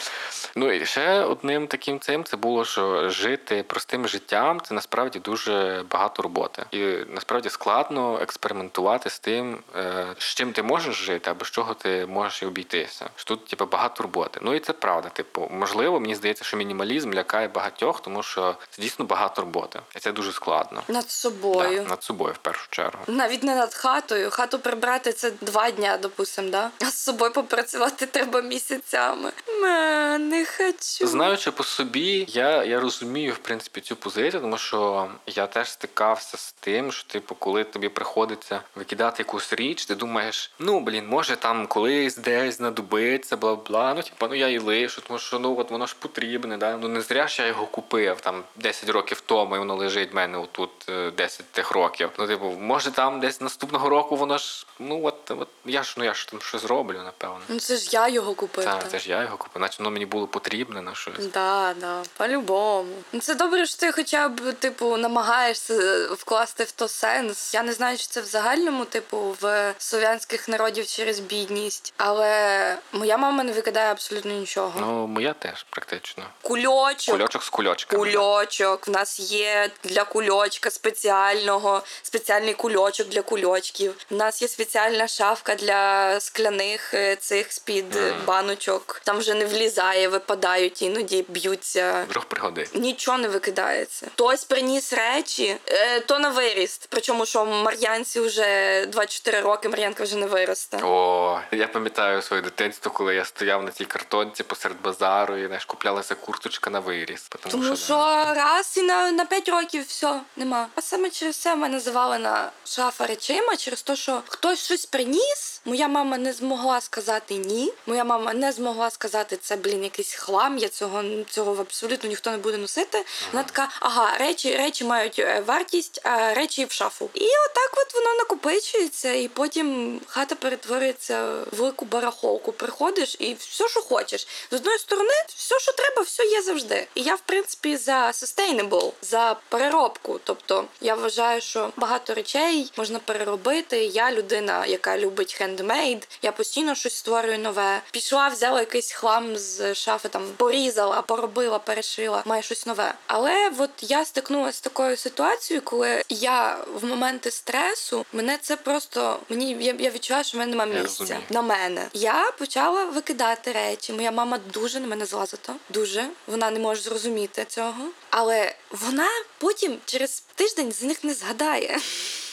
Ну 0.56 0.72
і 0.72 0.86
ще 0.86 1.20
одним 1.20 1.66
таким 1.66 2.00
цим 2.00 2.24
це 2.24 2.36
було, 2.36 2.64
що 2.64 3.10
жити 3.10 3.62
простим 3.62 4.08
життям 4.08 4.60
це 4.64 4.74
насправді 4.74 5.18
дуже 5.18 5.84
багато 5.90 6.22
роботи. 6.22 6.64
І 6.70 6.78
насправді 7.08 7.50
складно 7.50 8.13
експериментувати 8.16 9.10
з 9.10 9.18
тим, 9.18 9.58
е, 9.76 10.06
з 10.18 10.24
чим 10.24 10.52
ти 10.52 10.62
можеш 10.62 10.96
жити, 10.96 11.30
або 11.30 11.44
з 11.44 11.50
чого 11.50 11.74
ти 11.74 12.06
можеш 12.06 12.42
обійтися. 12.42 13.10
Тут 13.24 13.46
типу, 13.46 13.66
багато 13.66 14.02
роботи. 14.02 14.40
Ну 14.42 14.54
і 14.54 14.60
це 14.60 14.72
правда. 14.72 15.08
Типу, 15.08 15.48
можливо, 15.52 16.00
мені 16.00 16.14
здається, 16.14 16.44
що 16.44 16.56
мінімалізм 16.56 17.14
лякає 17.14 17.48
багатьох, 17.48 18.00
тому 18.00 18.22
що 18.22 18.56
це 18.70 18.82
дійсно 18.82 19.04
багато 19.04 19.42
роботи, 19.42 19.80
і 19.96 19.98
це 19.98 20.12
дуже 20.12 20.32
складно. 20.32 20.82
Над 20.88 21.10
собою 21.10 21.82
Да, 21.82 21.88
над 21.90 22.02
собою 22.02 22.34
в 22.34 22.38
першу 22.38 22.66
чергу. 22.70 22.98
Навіть 23.06 23.42
не 23.42 23.54
над 23.56 23.74
хатою. 23.74 24.30
Хату 24.30 24.58
прибрати 24.58 25.12
це 25.12 25.30
два 25.40 25.70
дня, 25.70 25.96
допустимо, 25.96 26.50
да? 26.50 26.70
А 26.80 26.84
з 26.84 26.96
собою 26.96 27.32
попрацювати 27.32 28.06
треба 28.06 28.40
місяцями. 28.40 29.32
Ме, 29.62 30.18
не 30.18 30.46
хочу. 30.46 31.06
Знаючи 31.06 31.50
по 31.50 31.64
собі, 31.64 32.26
я 32.28 32.64
я 32.64 32.80
розумію 32.80 33.32
в 33.32 33.38
принципі 33.38 33.80
цю 33.80 33.96
позицію, 33.96 34.40
тому 34.40 34.58
що 34.58 35.08
я 35.26 35.46
теж 35.46 35.70
стикався 35.70 36.36
з 36.36 36.52
тим, 36.52 36.92
що 36.92 37.08
типу, 37.08 37.34
коли 37.34 37.64
тобі 37.64 37.88
приходиться 38.04 38.60
викидати 38.74 39.22
якусь 39.22 39.52
річ, 39.52 39.86
ти 39.86 39.94
думаєш, 39.94 40.50
ну 40.58 40.80
блін, 40.80 41.06
може 41.06 41.36
там 41.36 41.66
колись 41.66 42.16
десь 42.16 42.56
знадобиться, 42.56 43.36
бла 43.36 43.56
бла. 43.56 43.94
Ну 43.94 44.02
типу, 44.02 44.26
ну 44.28 44.34
я 44.34 44.48
і 44.48 44.58
лишу, 44.58 45.02
тому 45.06 45.18
що 45.18 45.38
ну 45.38 45.58
от 45.58 45.70
воно 45.70 45.86
ж 45.86 45.96
потрібне. 45.98 46.56
Да? 46.56 46.76
Ну 46.76 46.88
не 46.88 47.00
зря 47.00 47.28
ж 47.28 47.42
я 47.42 47.48
його 47.48 47.66
купив 47.66 48.20
там 48.20 48.42
10 48.56 48.88
років 48.88 49.20
тому, 49.20 49.56
і 49.56 49.58
воно 49.58 49.76
лежить 49.76 50.12
в 50.12 50.16
мене 50.16 50.38
отут 50.38 50.70
10 51.16 51.40
е, 51.40 51.44
тих 51.52 51.70
років. 51.70 52.10
Ну, 52.18 52.26
типу, 52.26 52.50
може 52.60 52.90
там 52.90 53.20
десь 53.20 53.40
наступного 53.40 53.88
року 53.88 54.16
воно 54.16 54.38
ж 54.38 54.66
ну 54.78 55.04
от, 55.04 55.30
от 55.30 55.48
я 55.64 55.82
ж 55.82 55.94
ну 55.98 56.04
я 56.04 56.14
ж 56.14 56.28
там 56.28 56.40
щось 56.40 56.62
зроблю, 56.62 56.98
напевно. 57.04 57.40
Ну 57.48 57.58
це 57.58 57.76
ж 57.76 57.88
я 57.92 58.08
його 58.08 58.34
купив. 58.34 58.64
Так, 58.64 58.90
це 58.90 58.98
ж 58.98 59.10
я 59.10 59.22
його 59.22 59.36
купив, 59.36 59.62
наче 59.62 59.76
воно 59.78 59.90
мені 59.90 60.06
було 60.06 60.26
потрібне 60.26 60.82
на 60.82 60.94
щось. 60.94 61.26
Да, 61.26 61.74
да, 61.80 62.02
по-любому. 62.16 62.94
Ну 63.12 63.20
це 63.20 63.34
добре, 63.34 63.66
що 63.66 63.78
ти 63.78 63.92
хоча 63.92 64.28
б 64.28 64.52
типу 64.52 64.96
намагаєшся 64.96 65.74
вкласти 66.12 66.64
в 66.64 66.72
то 66.72 66.88
сенс. 66.88 67.54
Я 67.54 67.62
не 67.62 67.72
знаю, 67.72 67.93
чи 67.96 68.06
це 68.06 68.20
в 68.20 68.24
загальному, 68.24 68.84
типу, 68.84 69.36
в 69.40 69.74
слов'янських 69.78 70.48
народів 70.48 70.86
через 70.86 71.20
бідність, 71.20 71.94
але 71.96 72.76
моя 72.92 73.16
мама 73.16 73.44
не 73.44 73.52
викидає 73.52 73.90
абсолютно 73.90 74.32
нічого. 74.32 74.72
Ну 74.80 75.06
моя 75.06 75.32
теж 75.32 75.66
практично. 75.70 76.24
Кульочок. 76.42 77.14
Кульочок 77.14 77.42
з 77.42 77.48
кульочками. 77.48 78.04
Кульочок. 78.04 78.88
В 78.88 78.90
нас 78.90 79.20
є 79.20 79.70
для 79.84 80.04
кульочка 80.04 80.70
спеціального, 80.70 81.82
спеціальний 82.02 82.54
кульочок 82.54 83.08
для 83.08 83.22
кульочків. 83.22 83.94
У 84.10 84.14
нас 84.14 84.42
є 84.42 84.48
спеціальна 84.48 85.08
шафка 85.08 85.54
для 85.54 86.20
скляних 86.20 86.94
е, 86.94 87.16
цих 87.16 87.52
з-під 87.52 87.94
mm. 87.94 88.24
баночок 88.24 89.00
там 89.04 89.18
вже 89.18 89.34
не 89.34 89.44
влізає, 89.44 90.08
випадають, 90.08 90.82
іноді 90.82 91.24
б'ються. 91.28 92.04
Вдруг 92.08 92.24
пригоди. 92.24 92.66
Нічого 92.74 93.18
не 93.18 93.28
викидається. 93.28 94.06
Хтось 94.12 94.44
приніс 94.44 94.92
речі, 94.92 95.56
е, 95.66 96.00
то 96.00 96.18
на 96.18 96.28
виріст. 96.28 96.86
Причому, 96.88 97.26
що 97.26 97.44
Мар'янці 97.84 98.20
вже 98.20 98.86
24 98.86 99.40
роки, 99.40 99.68
Мар'янка 99.68 100.04
вже 100.04 100.16
не 100.16 100.26
виросте. 100.26 100.80
О, 100.82 101.40
я 101.52 101.68
пам'ятаю 101.68 102.22
своє 102.22 102.42
дитинство, 102.42 102.90
коли 102.90 103.14
я 103.14 103.24
стояв 103.24 103.62
на 103.62 103.70
цій 103.70 103.84
картонці 103.84 104.42
посеред 104.42 104.82
базару 104.82 105.36
і 105.36 105.46
знаєш, 105.46 105.64
куплялася 105.64 106.14
курточка 106.14 106.70
на 106.70 106.80
виріс. 106.80 107.26
Тому, 107.28 107.64
Тому 107.64 107.76
що 107.76 107.94
раз 108.34 108.74
і 108.76 108.82
на, 108.82 109.12
на 109.12 109.24
5 109.24 109.48
років 109.48 109.84
все 109.86 110.20
нема. 110.36 110.66
А 110.74 110.80
саме 110.80 111.10
через 111.10 111.36
це 111.36 111.56
мене 111.56 111.80
завалена 111.80 112.50
шафа 112.64 113.06
речима, 113.06 113.56
через 113.56 113.82
те, 113.82 113.96
що 113.96 114.22
хтось 114.28 114.64
щось 114.64 114.86
приніс. 114.86 115.60
Моя 115.64 115.88
мама 115.88 116.18
не 116.18 116.32
змогла 116.32 116.80
сказати 116.80 117.34
ні. 117.34 117.72
Моя 117.86 118.04
мама 118.04 118.34
не 118.34 118.52
змогла 118.52 118.90
сказати 118.90 119.36
це, 119.36 119.56
блін, 119.56 119.84
якийсь 119.84 120.14
хлам. 120.14 120.58
Я 120.58 120.68
цього 120.68 121.04
цього 121.30 121.60
абсолютно 121.60 122.08
ніхто 122.08 122.30
не 122.30 122.36
буде 122.36 122.58
носити. 122.58 123.04
Вона 123.32 123.44
така, 123.44 123.68
ага, 123.80 124.16
речі, 124.18 124.56
речі 124.56 124.84
мають 124.84 125.18
е, 125.18 125.42
вартість, 125.46 126.00
а 126.04 126.34
речі 126.34 126.64
в 126.64 126.72
шафу. 126.72 127.10
І 127.14 127.24
отак 127.24 127.73
от 127.76 127.94
воно 127.94 128.14
накопичується, 128.14 129.12
і 129.12 129.28
потім 129.28 130.00
хата 130.06 130.34
перетворюється 130.34 131.24
в 131.24 131.56
велику 131.56 131.84
барахолку. 131.84 132.52
Приходиш 132.52 133.16
і 133.18 133.34
все, 133.34 133.68
що 133.68 133.80
хочеш. 133.80 134.26
З 134.50 134.54
одної 134.54 134.78
сторони, 134.78 135.14
все, 135.36 135.58
що 135.58 135.72
треба, 135.72 136.02
все 136.02 136.24
є 136.24 136.42
завжди. 136.42 136.86
І 136.94 137.02
я, 137.02 137.14
в 137.14 137.20
принципі, 137.20 137.76
за 137.76 138.06
sustainable, 138.06 138.92
за 139.02 139.36
переробку. 139.48 140.20
Тобто 140.24 140.64
я 140.80 140.94
вважаю, 140.94 141.40
що 141.40 141.72
багато 141.76 142.14
речей 142.14 142.72
можна 142.76 142.98
переробити. 142.98 143.84
Я 143.84 144.12
людина, 144.12 144.66
яка 144.66 144.98
любить 144.98 145.34
хендмейд. 145.34 146.08
Я 146.22 146.32
постійно 146.32 146.74
щось 146.74 146.96
створюю 146.96 147.38
нове. 147.38 147.82
Пішла, 147.90 148.28
взяла 148.28 148.60
якийсь 148.60 148.92
хлам 148.92 149.36
з 149.36 149.74
шафи, 149.74 150.08
там 150.08 150.22
порізала, 150.36 151.02
поробила, 151.02 151.58
перешила, 151.58 152.22
має 152.26 152.42
щось 152.42 152.66
нове. 152.66 152.94
Але 153.06 153.52
от 153.58 153.70
я 153.80 154.04
стикнулася 154.04 154.58
з 154.58 154.60
такою 154.60 154.96
ситуацією, 154.96 155.62
коли 155.64 156.02
я 156.08 156.58
в 156.74 156.84
моменти 156.84 157.30
стресу 157.30 157.63
мене 158.12 158.38
це 158.42 158.56
просто 158.56 159.20
мені 159.28 159.56
я, 159.60 159.74
я 159.78 159.90
відчуваю, 159.90 160.24
що 160.24 160.38
в 160.38 160.40
мене 160.40 160.50
немає 160.50 160.82
місця 160.82 161.20
на 161.30 161.42
мене. 161.42 161.88
Я 161.92 162.32
почала 162.38 162.84
викидати 162.84 163.52
речі. 163.52 163.92
Моя 163.92 164.10
мама 164.10 164.38
дуже 164.52 164.80
на 164.80 164.86
мене 164.86 165.06
злазила. 165.06 165.58
Дуже 165.68 166.08
вона 166.26 166.50
не 166.50 166.58
може 166.58 166.82
зрозуміти 166.82 167.44
цього. 167.48 167.88
Але 168.10 168.54
вона 168.70 169.08
потім 169.38 169.78
через 169.84 170.24
тиждень 170.34 170.72
з 170.72 170.82
них 170.82 171.04
не 171.04 171.14
згадає. 171.14 171.78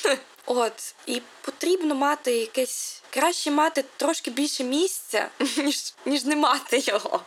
От 0.46 0.96
і 1.06 1.22
потрібно 1.41 1.96
мати 1.96 2.32
якесь 2.32 3.00
краще 3.12 3.52
мати 3.52 3.84
трошки 3.97 4.32
більше 4.32 4.63
місця, 4.63 5.30
ніж 5.58 5.93
ніж 6.06 6.26
не 6.26 6.36
мати 6.36 6.78
його 6.78 7.19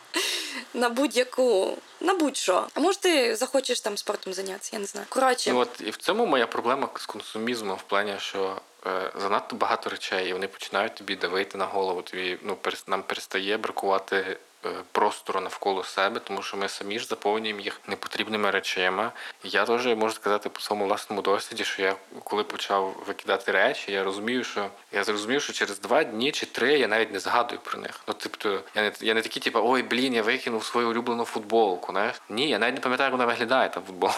на 0.73 0.89
будь-яку, 0.89 1.77
на 2.01 2.13
будь-що. 2.13 2.67
А 2.73 2.79
може 2.79 2.99
ти 2.99 3.35
захочеш 3.35 3.79
там 3.81 3.97
спортом 3.97 4.33
зайнятися, 4.33 4.69
я 4.73 4.79
не 4.79 4.85
знаю. 4.85 5.07
Коротше, 5.09 5.51
Ну, 5.53 5.59
от 5.59 5.69
і 5.85 5.89
в 5.89 5.97
цьому 5.97 6.25
моя 6.25 6.47
проблема 6.47 6.89
з 6.95 7.05
консумізмом 7.05 7.77
в 7.77 7.81
плані, 7.83 8.13
що 8.17 8.61
е, 8.87 9.11
занадто 9.21 9.55
багато 9.55 9.89
речей, 9.89 10.29
і 10.29 10.33
вони 10.33 10.47
починають 10.47 10.95
тобі 10.95 11.15
давити 11.15 11.57
на 11.57 11.65
голову. 11.65 12.01
Тобі 12.01 12.37
ну 12.43 12.57
перес- 12.63 12.83
нам 12.87 13.03
перестає 13.03 13.57
бракувати. 13.57 14.37
Е, 14.65 14.69
Простору 14.91 15.41
навколо 15.41 15.83
себе, 15.83 16.19
тому 16.19 16.41
що 16.41 16.57
ми 16.57 16.69
самі 16.69 16.99
ж 16.99 17.05
заповнюємо 17.07 17.61
їх 17.61 17.81
непотрібними 17.87 18.51
речами. 18.51 19.11
Я 19.43 19.65
теж 19.65 19.85
можу 19.85 20.15
сказати 20.15 20.49
по 20.49 20.59
своєму 20.59 20.87
власному 20.87 21.21
досвіді, 21.21 21.63
що 21.63 21.81
я 21.81 21.95
коли 22.23 22.43
почав 22.43 22.95
викидати 23.07 23.51
речі, 23.51 23.91
я 23.91 24.03
розумію, 24.03 24.43
що 24.43 24.69
я 24.91 25.03
зрозумів, 25.03 25.41
що 25.41 25.53
через 25.53 25.79
два 25.79 26.03
дні 26.03 26.31
чи 26.31 26.45
три 26.45 26.79
я 26.79 26.87
навіть 26.87 27.13
не 27.13 27.19
згадую 27.19 27.61
про 27.63 27.79
них. 27.79 27.99
Ну, 28.07 28.13
тобто, 28.17 28.59
я 28.75 28.81
не 28.81 28.91
я 29.01 29.13
не 29.13 29.21
такий, 29.21 29.41
типу, 29.41 29.59
ой, 29.63 29.83
блін, 29.83 30.13
я 30.13 30.21
викинув 30.21 30.65
свою 30.65 30.89
улюблену 30.89 31.25
футболку. 31.25 31.91
Знаєш? 31.91 32.21
Ні, 32.29 32.49
я 32.49 32.59
навіть 32.59 32.75
не 32.75 32.81
пам'ятаю, 32.81 33.07
як 33.07 33.11
вона 33.11 33.25
виглядає 33.25 33.69
та 33.69 33.81
футболка. 33.81 34.17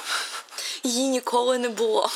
її 0.83 1.07
ніколи 1.07 1.57
не 1.57 1.69
було. 1.69 2.09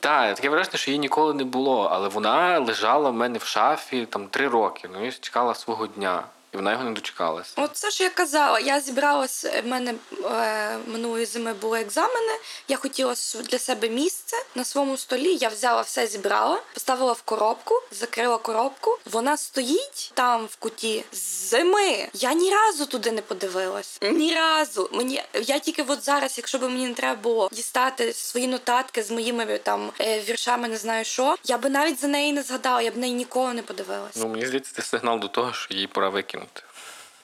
Так, 0.00 0.34
таке 0.34 0.48
враження, 0.48 0.78
що 0.78 0.90
її 0.90 0.98
ніколи 0.98 1.34
не 1.34 1.44
було, 1.44 1.88
але 1.92 2.08
вона 2.08 2.58
лежала 2.58 3.10
в 3.10 3.14
мене 3.14 3.38
в 3.38 3.44
шафі 3.44 4.06
там 4.06 4.28
три 4.28 4.48
роки. 4.48 4.88
Ну 4.92 5.06
і 5.06 5.12
чекала 5.12 5.54
свого 5.54 5.86
дня, 5.86 6.22
і 6.54 6.56
вона 6.56 6.72
його 6.72 6.84
не 6.84 6.90
дочекалася. 6.90 7.52
От 7.56 7.70
це 7.76 7.90
що 7.90 8.04
я 8.04 8.10
казала. 8.10 8.60
Я 8.60 8.80
зібралась. 8.80 9.44
В 9.44 9.66
мене 9.66 9.94
е, 10.24 10.78
минулої 10.86 11.26
зими 11.26 11.54
були 11.54 11.80
екзамени. 11.80 12.32
Я 12.68 12.76
хотіла 12.76 13.14
для 13.50 13.58
себе 13.58 13.88
місце 13.88 14.36
на 14.54 14.64
своєму 14.64 14.96
столі. 14.96 15.38
Я 15.40 15.48
взяла 15.48 15.82
все, 15.82 16.06
зібрала, 16.06 16.62
поставила 16.74 17.12
в 17.12 17.22
коробку, 17.22 17.82
закрила 17.90 18.38
коробку. 18.38 18.98
Вона 19.10 19.36
стоїть 19.36 20.12
там 20.14 20.46
в 20.46 20.56
куті 20.56 21.04
з 21.12 21.18
зими. 21.50 22.08
Я 22.12 22.32
ні 22.32 22.50
разу 22.50 22.86
туди 22.86 23.12
не 23.12 23.22
подивилась. 23.22 23.98
Ні 24.02 24.34
разу. 24.34 24.90
Мені 24.92 25.22
я 25.34 25.58
тільки 25.58 25.82
от 25.82 26.04
зараз, 26.04 26.38
якщо 26.38 26.58
б 26.58 26.62
мені 26.62 26.86
не 26.86 26.94
треба 26.94 27.20
було 27.22 27.48
дістати 27.52 28.12
свої 28.12 28.46
нотатки 28.46 29.02
з 29.02 29.10
моїми 29.10 29.58
там 29.58 29.92
е, 30.00 30.20
віршами, 30.20 30.68
не 30.68 30.76
знаю 30.76 31.04
що, 31.04 31.36
я 31.44 31.58
би 31.58 31.70
навіть 31.70 32.00
за 32.00 32.08
неї 32.08 32.32
не 32.32 32.42
згадала, 32.42 32.82
я 32.82 32.90
б 32.90 32.96
неї 32.96 33.14
ніколи 33.14 33.54
не 33.54 33.62
подивилась. 33.62 34.16
Ну 34.16 34.28
мені 34.28 34.46
здається, 34.46 34.72
це 34.74 34.82
сигнал 34.82 35.20
до 35.20 35.28
того, 35.28 35.52
що 35.52 35.74
її 35.74 35.86
пора 35.86 36.08
викинути. 36.08 36.41
annat. 36.42 36.71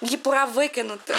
Її 0.01 0.17
пора 0.17 0.45
викинути. 0.45 1.15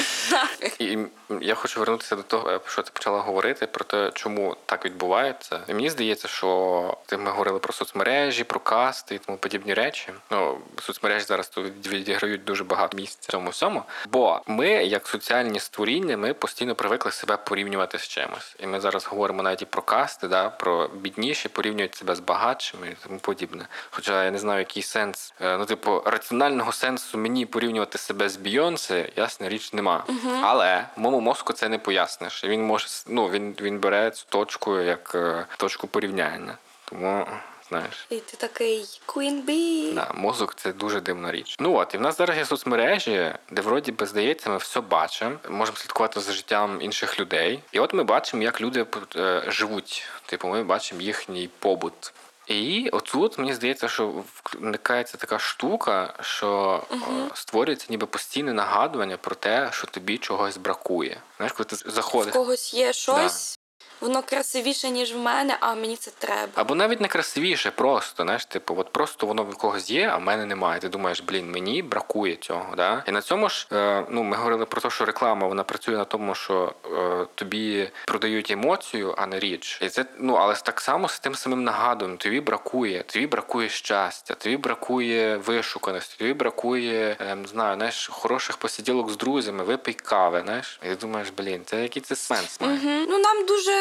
І 0.79 0.97
я 1.41 1.55
хочу 1.55 1.79
вернутися 1.79 2.15
до 2.15 2.23
того, 2.23 2.61
що 2.67 2.81
ти 2.81 2.91
почала 2.93 3.19
говорити 3.19 3.67
про 3.67 3.85
те, 3.85 4.11
чому 4.13 4.55
так 4.65 4.85
відбувається. 4.85 5.59
І 5.67 5.73
мені 5.73 5.89
здається, 5.89 6.27
що 6.27 6.97
ти 7.05 7.17
ми 7.17 7.31
говорили 7.31 7.59
про 7.59 7.73
соцмережі, 7.73 8.43
про 8.43 8.59
касти 8.59 9.15
і 9.15 9.17
тому 9.17 9.37
подібні 9.37 9.73
речі. 9.73 10.09
Ну 10.31 10.59
соцмережі 10.81 11.25
зараз 11.25 11.49
тут 11.49 11.87
відіграють 11.87 12.43
дуже 12.43 12.63
багато 12.63 12.97
місця 12.97 13.31
цьому 13.31 13.49
всьому. 13.49 13.83
Бо 14.09 14.41
ми, 14.47 14.67
як 14.69 15.07
соціальні 15.07 15.59
створіння, 15.59 16.17
ми 16.17 16.33
постійно 16.33 16.75
привикли 16.75 17.11
себе 17.11 17.37
порівнювати 17.37 17.99
з 17.99 18.07
чимось. 18.07 18.55
І 18.59 18.67
ми 18.67 18.79
зараз 18.79 19.05
говоримо 19.05 19.43
навіть 19.43 19.61
і 19.61 19.65
про 19.65 19.81
касти, 19.81 20.27
да, 20.27 20.49
про 20.49 20.87
бідніші, 20.87 21.49
порівнюють 21.49 21.95
себе 21.95 22.15
з 22.15 22.19
багатшими 22.19 22.87
і 22.87 22.95
тому 23.07 23.19
подібне. 23.19 23.67
Хоча 23.91 24.23
я 24.23 24.31
не 24.31 24.39
знаю, 24.39 24.59
який 24.59 24.83
сенс. 24.83 25.33
е, 25.41 25.57
Ну, 25.57 25.65
типу, 25.65 26.01
раціонального 26.05 26.71
сенсу 26.71 27.17
мені 27.17 27.45
порівнювати 27.45 27.97
себе 27.97 28.29
з 28.29 28.37
Бійонсе, 28.69 29.09
ясна 29.15 29.49
річ, 29.49 29.73
нема. 29.73 30.03
Але 30.41 30.85
моєму 30.95 31.21
мозку 31.21 31.53
це 31.53 31.69
не 31.69 31.77
поясниш. 31.77 32.43
Він 32.43 32.65
може 32.65 32.87
ну 33.07 33.29
він, 33.29 33.55
він 33.61 33.79
бере 33.79 34.11
цю 34.11 34.25
точку 34.29 34.79
як 34.79 35.11
е, 35.15 35.45
точку 35.57 35.87
порівняння. 35.87 36.57
Тому. 36.85 37.27
Знаєш, 37.69 38.05
І 38.09 38.15
ти 38.15 38.37
такий 38.37 38.85
Queen 39.07 39.45
Bee. 39.45 39.93
да, 39.93 40.11
мозок 40.15 40.55
це 40.55 40.73
дуже 40.73 41.01
дивна 41.01 41.31
річ. 41.31 41.55
Ну 41.59 41.75
от 41.75 41.93
і 41.93 41.97
в 41.97 42.01
нас 42.01 42.17
зараз 42.17 42.37
є 42.37 42.45
соцмережі, 42.45 43.31
де 43.51 43.61
вроді 43.61 43.91
би 43.91 44.05
здається, 44.05 44.49
ми 44.49 44.57
все 44.57 44.81
бачимо, 44.81 45.35
можемо 45.49 45.77
слідкувати 45.77 46.19
за 46.19 46.31
життям 46.31 46.81
інших 46.81 47.19
людей. 47.19 47.59
І 47.71 47.79
от 47.79 47.93
ми 47.93 48.03
бачимо, 48.03 48.43
як 48.43 48.61
люди 48.61 48.85
е, 49.15 49.43
живуть. 49.47 50.03
Типу, 50.25 50.47
ми 50.47 50.63
бачимо 50.63 51.01
їхній 51.01 51.49
побут. 51.59 52.13
І 52.49 52.89
отут 52.91 53.37
мені 53.37 53.53
здається, 53.53 53.87
що 53.87 54.23
вникається 54.59 55.17
така 55.17 55.39
штука, 55.39 56.13
що 56.21 56.83
е, 56.91 56.95
створюється 57.33 57.87
ніби 57.89 58.05
постійне 58.05 58.53
нагадування 58.53 59.17
про 59.17 59.35
те, 59.35 59.69
що 59.71 59.87
тобі 59.87 60.17
чогось 60.17 60.57
бракує. 60.57 61.21
Знаєш, 61.37 61.53
коли 61.53 61.65
ти 61.65 61.75
В 61.75 61.89
заходиш. 61.91 62.33
когось 62.33 62.73
є 62.73 62.93
щось, 62.93 63.58
воно 64.01 64.23
красивіше, 64.23 64.89
ніж 64.89 65.13
в 65.13 65.17
мене, 65.17 65.57
а 65.59 65.75
мені 65.75 65.95
це 65.95 66.11
треба. 66.17 66.51
Або 66.55 66.75
навіть 66.75 67.01
не 67.01 67.07
красивіше, 67.07 67.71
просто 67.71 68.23
знаєш, 68.23 68.45
типу, 68.45 68.75
от 68.77 68.91
просто 68.91 69.27
воно 69.27 69.43
в 69.43 69.55
когось 69.55 69.89
є, 69.89 70.09
а 70.13 70.17
в 70.17 70.21
мене 70.21 70.45
немає. 70.45 70.79
Ти 70.79 70.89
думаєш, 70.89 71.21
блін, 71.21 71.51
мені 71.51 71.83
бракує 71.83 72.35
цього. 72.35 72.75
Да? 72.75 73.03
І 73.07 73.11
на 73.11 73.21
цьому 73.21 73.49
ж 73.49 73.67
е, 73.71 74.05
ну 74.09 74.23
ми 74.23 74.37
говорили 74.37 74.65
про 74.65 74.81
те, 74.81 74.89
що 74.89 75.05
реклама 75.05 75.47
вона 75.47 75.63
працює 75.63 75.97
на 75.97 76.05
тому, 76.05 76.35
що 76.35 76.73
е, 76.85 77.25
тобі 77.35 77.89
продають 78.05 78.51
емоцію, 78.51 79.15
а 79.17 79.25
не 79.25 79.39
річ. 79.39 79.79
І 79.81 79.89
це 79.89 80.05
ну, 80.17 80.33
але 80.33 80.55
так 80.55 80.81
само 80.81 81.09
з 81.09 81.19
тим 81.19 81.35
самим 81.35 81.63
нагадуванням. 81.63 82.17
Тобі 82.17 82.39
бракує, 82.39 83.03
тобі 83.03 83.27
бракує 83.27 83.69
щастя, 83.69 84.33
тобі 84.33 84.57
бракує 84.57 85.37
вишуканості, 85.37 86.15
тобі 86.17 86.33
бракує, 86.33 87.17
е, 87.19 87.35
не 87.35 87.47
знаю, 87.47 87.75
знаєш, 87.75 88.07
хороших 88.07 88.57
посиділок 88.57 89.09
з 89.11 89.17
друзями, 89.17 89.63
випий 89.63 89.93
кави. 89.93 90.41
Знаєш, 90.45 90.79
і 90.91 90.95
думаєш, 90.95 91.27
блін, 91.37 91.61
це 91.65 91.81
який 91.81 92.01
це 92.01 92.15
сенс 92.15 92.61
має. 92.61 92.73
Мгм. 92.73 93.05
Ну 93.09 93.19
нам 93.19 93.45
дуже 93.45 93.71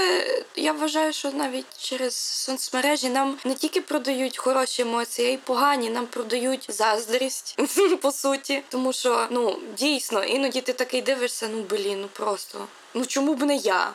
я 0.56 0.72
вважаю, 0.72 1.12
що 1.12 1.30
навіть 1.30 1.66
через 1.78 2.14
соцмережі 2.16 3.08
нам 3.08 3.38
не 3.44 3.54
тільки 3.54 3.80
продають 3.80 4.38
хороші 4.38 4.82
емоції, 4.82 5.28
а 5.28 5.30
й 5.30 5.36
погані. 5.36 5.90
Нам 5.90 6.06
продають 6.06 6.66
заздрість 6.68 7.58
по 8.02 8.12
суті. 8.12 8.62
Тому 8.68 8.92
що 8.92 9.26
ну 9.30 9.58
дійсно 9.78 10.24
іноді 10.24 10.60
ти 10.60 10.72
такий 10.72 11.02
дивишся, 11.02 11.48
ну 11.52 11.62
блін, 11.62 12.00
ну 12.00 12.08
просто. 12.12 12.66
Ну 12.94 13.06
чому 13.06 13.34
б 13.34 13.42
не 13.42 13.56
я? 13.56 13.90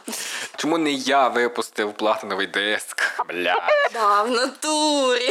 Чому 0.55 0.77
не 0.77 0.91
я 0.91 1.27
випустив 1.27 1.93
платиновий 1.93 2.47
диск? 2.47 3.25
Бля. 3.27 3.69
Да, 3.93 4.23
в 4.23 4.31
натурі. 4.31 5.29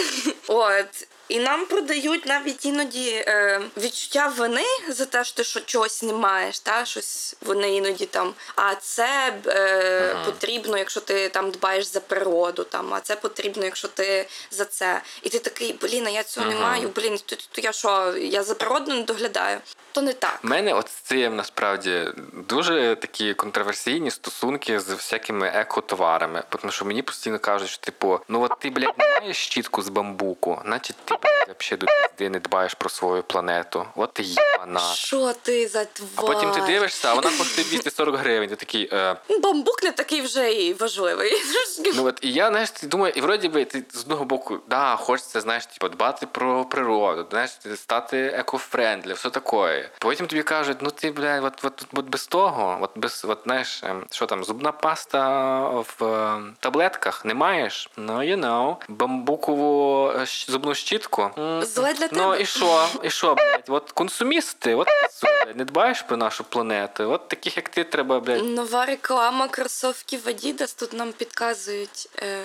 От. 0.48 1.08
І 1.32 1.38
нам 1.38 1.66
продають 1.66 2.26
навіть 2.26 2.64
іноді 2.64 3.24
е, 3.26 3.60
відчуття 3.76 4.32
вини 4.36 4.64
за 4.88 5.06
те, 5.06 5.24
що 5.24 5.36
ти 5.36 5.44
що 5.44 5.60
чогось 5.60 6.00
знімаєш, 6.00 6.60
та 6.60 6.84
щось 6.84 7.36
вони 7.40 7.76
іноді 7.76 8.06
там. 8.06 8.34
А 8.56 8.74
це 8.74 9.34
е, 9.46 10.16
потрібно, 10.24 10.78
якщо 10.78 11.00
ти 11.00 11.28
там 11.28 11.50
дбаєш 11.50 11.86
за 11.86 12.00
природу, 12.00 12.64
там, 12.64 12.94
а 12.94 13.00
це 13.00 13.16
потрібно, 13.16 13.64
якщо 13.64 13.88
ти 13.88 14.28
за 14.50 14.64
це. 14.64 15.02
І 15.22 15.28
ти 15.28 15.38
такий, 15.38 15.78
блін, 15.82 16.06
а 16.06 16.10
я 16.10 16.22
цього 16.22 16.46
не 16.46 16.54
маю, 16.54 16.88
блін, 16.96 17.18
то, 17.26 17.36
то 17.36 17.60
я 17.60 17.72
що, 17.72 18.14
я 18.16 18.42
за 18.42 18.54
природу 18.54 18.92
не 18.92 19.02
доглядаю. 19.02 19.58
То 19.92 20.02
не 20.02 20.12
так. 20.12 20.40
У 20.44 20.48
мене 20.48 20.74
от 20.74 20.88
з 20.88 20.92
цим 20.92 21.36
насправді 21.36 22.08
дуже 22.32 22.96
такі 23.00 23.34
контроверсійні 23.34 24.10
стосунки 24.10 24.80
з 24.80 24.90
всякими 24.90 25.48
екотоварами. 25.48 26.42
Тому 26.48 26.72
що 26.72 26.84
мені 26.84 27.02
постійно 27.02 27.38
кажуть, 27.38 27.68
що 27.68 27.78
типу, 27.78 28.20
ну 28.28 28.42
от 28.42 28.52
ти, 28.60 28.70
блядь, 28.70 28.98
не 28.98 29.20
маєш 29.20 29.36
щітку 29.36 29.82
з 29.82 29.88
бамбуку, 29.88 30.62
значить 30.64 30.96
ти, 31.04 31.14
взагалі 31.60 31.80
до 31.80 31.86
пізди 31.86 32.30
не 32.30 32.38
дбаєш 32.38 32.74
про 32.74 32.90
свою 32.90 33.22
планету. 33.22 33.86
От 33.96 34.12
ти 34.12 34.22
їбана. 34.22 34.80
Що 34.80 35.32
ти 35.42 35.68
за 35.68 35.84
твар? 35.84 36.10
А 36.16 36.22
потім 36.22 36.50
ти 36.50 36.60
дивишся, 36.60 37.08
а 37.10 37.14
вона 37.14 37.30
коштує 37.38 37.66
240 37.68 38.16
гривень. 38.16 38.48
Ти 38.48 38.56
такий. 38.56 38.88
Е, 38.92 39.16
Бамбук 39.42 39.82
не 39.82 39.92
такий 39.92 40.20
вже 40.20 40.52
і 40.52 40.74
важливий. 40.74 41.32
Ну 41.94 42.04
от 42.06 42.18
і 42.22 42.32
я 42.32 42.48
знаєш, 42.48 42.70
думаю, 42.82 43.12
і 43.16 43.20
вроді 43.20 43.48
би 43.48 43.64
ти 43.64 43.84
з 43.92 44.00
одного 44.00 44.24
боку, 44.24 44.58
да, 44.68 44.96
хочеться, 44.96 45.40
знаєш, 45.40 45.66
типу, 45.66 45.88
дбати 45.88 46.26
про 46.26 46.64
природу, 46.64 47.26
знаєш, 47.30 47.50
стати 47.74 48.18
eco-friendly, 48.18 49.12
все 49.12 49.30
таке. 49.30 49.90
Потім 49.98 50.26
тобі 50.26 50.42
кажуть, 50.42 50.76
ну 50.80 50.90
ти, 50.90 51.10
блядь, 51.10 51.44
от, 51.44 51.64
от, 51.64 51.84
от 51.94 52.04
без 52.04 52.26
того, 52.26 52.78
от 52.80 52.90
без, 52.96 53.24
от 53.28 53.38
знаєш, 53.44 53.80
ем, 53.84 54.06
що 54.10 54.26
там, 54.26 54.44
зубна 54.44 54.72
паста 54.72 55.58
в 55.68 56.04
е, 56.04 56.40
таблетках 56.60 57.24
не 57.24 57.34
маєш? 57.34 57.90
Ну, 57.96 58.12
you 58.12 58.40
know, 58.40 58.76
бамбукову 58.88 60.08
е, 60.10 60.26
зубну 60.26 60.74
щітку. 60.74 61.01
М, 61.38 61.62
Зле 61.64 61.92
для 61.94 62.08
Ну 62.12 62.18
тебе. 62.18 62.42
і 62.42 62.46
що? 62.46 62.88
І 63.02 63.10
що, 63.10 63.34
блядь? 63.34 63.64
От 63.68 63.92
консумісти, 63.92 64.74
от 64.74 64.88
блядь, 65.22 65.56
не 65.56 65.64
дбаєш 65.64 66.02
про 66.02 66.16
нашу 66.16 66.44
планету. 66.44 67.10
От 67.12 67.28
таких, 67.28 67.56
як 67.56 67.68
ти, 67.68 67.84
треба, 67.84 68.20
блядь, 68.20 68.44
Нова 68.44 68.86
реклама 68.86 69.48
кросовків 69.48 70.20
Adidas. 70.28 70.78
Тут 70.78 70.92
нам 70.92 71.12
підказують 71.12 72.08
е, 72.22 72.42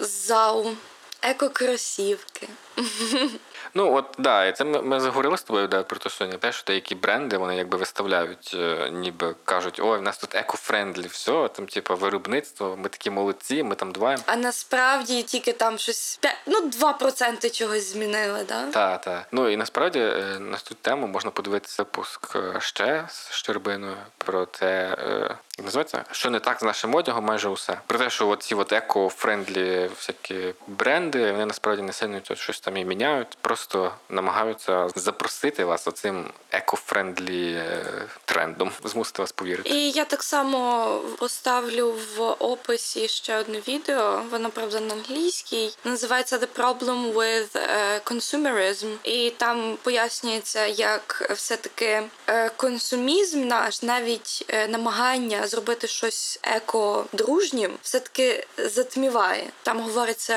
ЗАУ. 0.00 0.70
Еко-кросівки. 1.22 2.48
Ну 3.74 3.94
от 3.94 4.04
да, 4.18 4.46
і 4.46 4.52
це 4.52 4.64
ми, 4.64 4.82
ми 4.82 5.00
заговорили 5.00 5.38
з 5.38 5.42
тобою 5.42 5.68
да, 5.68 5.82
про 5.82 5.98
те, 5.98 6.08
що 6.08 6.26
не 6.26 6.36
те, 6.36 6.52
що 6.52 6.64
деякі 6.66 6.94
бренди 6.94 7.36
вони 7.36 7.56
якби 7.56 7.78
виставляють, 7.78 8.50
е, 8.54 8.90
ніби 8.92 9.34
кажуть, 9.44 9.80
ой, 9.82 9.98
в 9.98 10.02
нас 10.02 10.18
тут 10.18 10.34
eco-friendly, 10.34 11.08
все, 11.08 11.48
там, 11.48 11.66
типу, 11.66 11.96
виробництво, 11.96 12.76
ми 12.76 12.88
такі 12.88 13.10
молодці, 13.10 13.62
ми 13.62 13.74
там 13.74 13.92
дбаємо. 13.92 14.22
А 14.26 14.36
насправді 14.36 15.22
тільки 15.22 15.52
там 15.52 15.78
щось 15.78 16.18
п'ять- 16.22 16.36
ну 16.46 16.70
2% 16.70 17.50
чогось 17.50 17.92
змінили, 17.92 18.44
да? 18.48 18.66
Та, 18.70 18.98
та. 18.98 19.26
Ну 19.32 19.48
і 19.48 19.56
насправді 19.56 19.98
е, 19.98 20.38
на 20.40 20.58
цю 20.58 20.74
тему 20.74 21.06
можна 21.06 21.30
подивитися 21.30 21.82
випуск 21.82 22.36
е, 22.36 22.60
ще 22.60 23.04
з 23.10 23.30
Щербиною 23.30 23.96
про 24.18 24.46
те, 24.46 24.96
називається, 25.62 26.04
що 26.10 26.30
не 26.30 26.40
так 26.40 26.60
з 26.60 26.62
нашим 26.62 26.94
одягом, 26.94 27.24
майже 27.24 27.48
усе. 27.48 27.80
Про 27.86 27.98
те, 27.98 28.10
що 28.10 28.36
ці 28.36 28.54
от 28.54 28.72
eco-friendly 28.72 29.90
всякі 29.96 30.54
бренди, 30.66 31.32
вони 31.32 31.46
насправді 31.46 31.82
не 31.82 31.92
сильно 31.92 32.20
тут 32.20 32.38
щось 32.38 32.60
там 32.60 32.76
і 32.76 32.84
міняють, 32.84 33.38
просто 33.40 33.92
намагаються 34.08 34.88
запросити 34.94 35.64
вас 35.64 35.88
оцим 35.88 36.30
eco-friendly 36.52 37.54
е, 37.54 37.84
трендом, 38.24 38.70
змусити 38.84 39.22
вас 39.22 39.32
повірити. 39.32 39.70
І 39.70 39.90
я 39.90 40.04
так 40.04 40.22
само 40.22 40.86
поставлю 41.18 41.94
в 42.16 42.22
описі 42.22 43.08
ще 43.08 43.36
одне 43.36 43.60
відео. 43.68 44.22
Воно 44.30 44.50
правда 44.50 44.80
на 44.80 44.94
англійській. 44.94 45.70
Називається 45.84 46.38
The 46.38 46.46
Problem 46.56 47.12
with 47.12 47.48
е, 47.54 48.00
Consumerism. 48.04 48.96
І 49.04 49.30
там 49.30 49.78
пояснюється, 49.82 50.66
як 50.66 51.32
все-таки 51.36 52.02
е, 52.26 52.50
консумізм 52.56 53.46
наш, 53.46 53.82
навіть 53.82 54.54
намагання 54.68 55.47
зробити 55.48 55.88
щось 55.88 56.40
еко-дружнім, 56.42 57.70
все-таки 57.82 58.46
затміває. 58.58 59.50
Там 59.62 59.80
говориться 59.80 60.36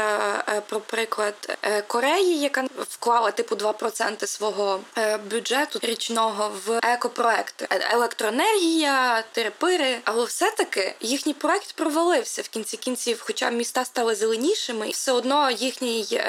е, 0.49 0.61
про 0.61 0.79
приклад 0.79 1.57
е, 1.61 1.81
Кореї, 1.81 2.39
яка 2.39 2.65
вклала 2.89 3.31
типу 3.31 3.55
2% 3.55 4.27
свого 4.27 4.79
е, 4.97 5.17
бюджету 5.17 5.79
річного 5.81 6.51
в 6.65 6.79
екопроекти. 6.83 7.67
Електроенергія, 7.91 9.23
тирепири, 9.31 9.99
але 10.03 10.25
все-таки 10.25 10.95
їхній 10.99 11.33
проект 11.33 11.73
провалився 11.73 12.41
в 12.41 12.47
кінці 12.47 12.77
кінців, 12.77 13.23
хоча 13.25 13.49
міста 13.49 13.85
стали 13.85 14.15
зеленішими, 14.15 14.89
і 14.89 14.91
все 14.91 15.11
одно 15.11 15.51
їхній 15.51 16.21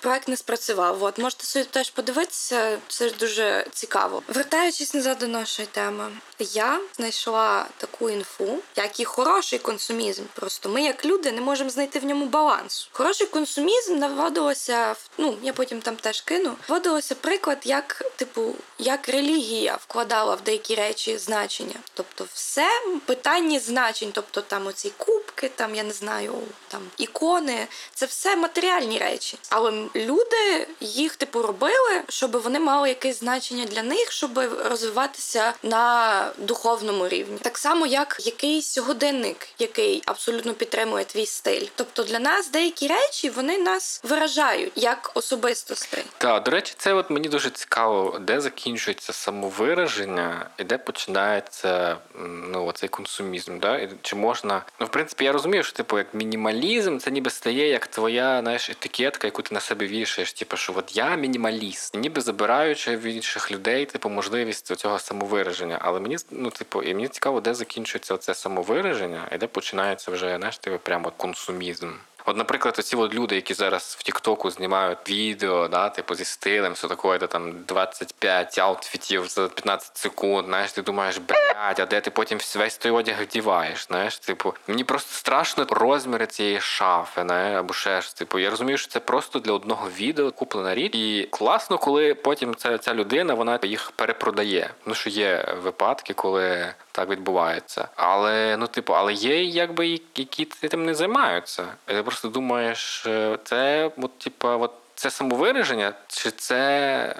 проект 0.00 0.28
не 0.28 0.36
спрацював. 0.36 1.02
От 1.02 1.18
можете 1.18 1.44
собі 1.44 1.64
теж 1.64 1.90
подивитися, 1.90 2.78
це 2.88 3.10
дуже 3.10 3.66
цікаво. 3.72 4.22
Вертаючись 4.28 4.94
назад 4.94 5.18
до 5.18 5.26
нашої 5.26 5.68
теми, 5.72 6.10
я 6.38 6.80
знайшла 6.96 7.66
таку 7.76 8.10
інфу, 8.28 8.58
як 8.76 9.00
і 9.00 9.04
хороший 9.04 9.58
консумізм. 9.58 10.22
Просто 10.34 10.68
ми, 10.68 10.82
як 10.82 11.04
люди, 11.04 11.32
не 11.32 11.40
можемо 11.40 11.70
знайти 11.70 11.98
в 11.98 12.04
ньому 12.04 12.26
балансу. 12.26 12.88
Хороший 12.92 13.26
консумізм 13.26 13.98
наводилося 13.98 14.94
ну 15.18 15.36
я 15.42 15.52
потім 15.52 15.80
там 15.80 15.96
теж 15.96 16.20
кину. 16.20 16.54
Вводилося 16.68 17.14
приклад, 17.14 17.58
як 17.64 18.02
типу, 18.16 18.54
як 18.78 19.08
релігія 19.08 19.78
вкладала 19.80 20.34
в 20.34 20.40
деякі 20.40 20.74
речі 20.74 21.18
значення. 21.18 21.74
Тобто, 21.94 22.26
все 22.32 22.68
питання 23.06 23.58
значень, 23.58 24.10
тобто 24.12 24.40
там 24.40 24.66
оці 24.66 24.92
кубки, 25.38 25.48
там 25.56 25.74
я 25.74 25.82
не 25.82 25.92
знаю, 25.92 26.34
там 26.68 26.80
ікони, 26.98 27.66
це 27.94 28.06
все 28.06 28.36
матеріальні 28.36 28.98
речі. 28.98 29.38
Але 29.48 29.72
люди 29.96 30.66
їх 30.80 31.16
типу 31.16 31.42
робили, 31.42 32.02
щоб 32.08 32.36
вони 32.36 32.60
мали 32.60 32.88
якесь 32.88 33.18
значення 33.18 33.64
для 33.64 33.82
них, 33.82 34.12
щоб 34.12 34.38
розвиватися 34.64 35.54
на 35.62 36.30
духовному 36.38 37.08
рівні. 37.08 37.38
Так 37.42 37.58
само, 37.58 37.86
як 37.86 38.16
якийсь 38.20 38.78
годинник, 38.78 39.48
який 39.58 40.02
абсолютно 40.06 40.54
підтримує 40.54 41.04
твій 41.04 41.26
стиль. 41.26 41.66
Тобто 41.74 42.02
для 42.02 42.18
нас 42.18 42.50
деякі 42.50 42.86
речі 42.86 43.30
вони 43.30 43.58
нас 43.58 44.00
виражають 44.04 44.72
як 44.76 45.10
особистостей. 45.14 46.04
Так, 46.18 46.42
до 46.42 46.50
речі, 46.50 46.74
це 46.78 46.92
от 46.92 47.10
мені 47.10 47.28
дуже 47.28 47.50
цікаво, 47.50 48.18
де 48.20 48.40
закінчується 48.40 49.12
самовираження 49.12 50.50
і 50.58 50.64
де 50.64 50.78
починається 50.78 51.96
ну, 52.24 52.66
оцей 52.66 52.88
консумізм. 52.88 53.58
Да? 53.58 53.78
І 53.78 53.90
чи 54.02 54.16
можна. 54.16 54.62
Ну, 54.80 54.86
в 54.86 54.88
принципі, 54.88 55.27
я 55.28 55.32
розумію, 55.32 55.62
що 55.62 55.72
типу, 55.72 55.98
як 55.98 56.14
мінімалізм, 56.14 56.98
це 56.98 57.10
ніби 57.10 57.30
стає 57.30 57.68
як 57.68 57.86
твоя 57.86 58.40
знаєш, 58.40 58.70
етикетка, 58.70 59.26
яку 59.26 59.42
ти 59.42 59.54
на 59.54 59.60
себе 59.60 59.86
вішаєш. 59.86 60.32
Типу, 60.32 60.56
що 60.56 60.72
от 60.76 60.96
я 60.96 61.16
мінімаліст, 61.16 61.96
ніби 61.96 62.20
забираючи 62.20 62.96
в 62.96 63.02
інших 63.02 63.52
людей, 63.52 63.86
типу, 63.86 64.08
можливість 64.08 64.76
цього 64.76 64.98
самовираження. 64.98 65.78
Але 65.80 66.00
мені 66.00 66.16
ну, 66.30 66.50
типу, 66.50 66.82
і 66.82 66.94
мені 66.94 67.08
цікаво, 67.08 67.40
де 67.40 67.54
закінчується 67.54 68.16
це 68.16 68.34
самовираження, 68.34 69.28
і 69.32 69.38
де 69.38 69.46
починається 69.46 70.10
вже 70.10 70.36
знаєш, 70.36 70.58
типу, 70.58 70.78
прямо 70.78 71.12
консумізм. 71.16 71.90
От, 72.28 72.36
наприклад, 72.36 72.76
оці 72.78 72.96
от 72.96 73.14
люди, 73.14 73.34
які 73.34 73.54
зараз 73.54 73.96
в 73.98 74.02
Тіктоку 74.02 74.50
знімають 74.50 74.98
відео, 75.08 75.68
да, 75.68 75.88
типу 75.88 76.14
зі 76.14 76.24
стилем, 76.24 76.72
все 76.72 76.88
таке, 76.88 77.18
де 77.18 77.26
там 77.26 77.52
25 77.68 78.58
аутфітів 78.58 79.26
за 79.26 79.48
15 79.48 79.96
секунд, 79.96 80.46
знаєш, 80.46 80.72
ти 80.72 80.82
думаєш, 80.82 81.18
блядь, 81.18 81.80
а 81.80 81.86
де 81.86 82.00
ти 82.00 82.10
потім 82.10 82.38
весь 82.56 82.78
той 82.78 82.92
одяг 82.92 83.22
вдіваєш, 83.22 83.86
знаєш, 83.86 84.18
типу, 84.18 84.54
мені 84.66 84.84
просто 84.84 85.14
страшно 85.14 85.66
розміри 85.70 86.26
цієї 86.26 86.60
шафи, 86.60 87.24
не, 87.24 87.58
або 87.58 87.74
ще 87.74 88.00
ж, 88.00 88.16
типу, 88.16 88.38
я 88.38 88.50
розумію, 88.50 88.78
що 88.78 88.88
це 88.88 89.00
просто 89.00 89.38
для 89.38 89.52
одного 89.52 89.88
відео 89.90 90.32
куплена 90.32 90.74
річ, 90.74 90.94
і 90.94 91.28
класно, 91.30 91.78
коли 91.78 92.14
потім 92.14 92.54
ця, 92.54 92.78
ця 92.78 92.94
людина, 92.94 93.34
вона 93.34 93.58
їх 93.62 93.90
перепродає. 93.90 94.70
Ну, 94.86 94.94
що 94.94 95.10
є 95.10 95.54
випадки, 95.62 96.14
коли 96.14 96.74
так 96.98 97.08
відбувається. 97.08 97.88
Але 97.96 98.56
ну, 98.56 98.66
типу, 98.66 98.92
але 98.92 99.12
є 99.12 99.44
якби 99.44 100.00
які 100.14 100.44
тим 100.44 100.84
не 100.84 100.94
займаються. 100.94 101.66
Ти 101.84 102.02
просто 102.02 102.28
думаєш, 102.28 103.06
це 103.44 103.90
от, 103.96 104.18
типу, 104.18 104.48
от. 104.48 104.72
Це 104.94 105.10
самовираження, 105.10 105.92
чи 106.08 106.30
це 106.30 106.56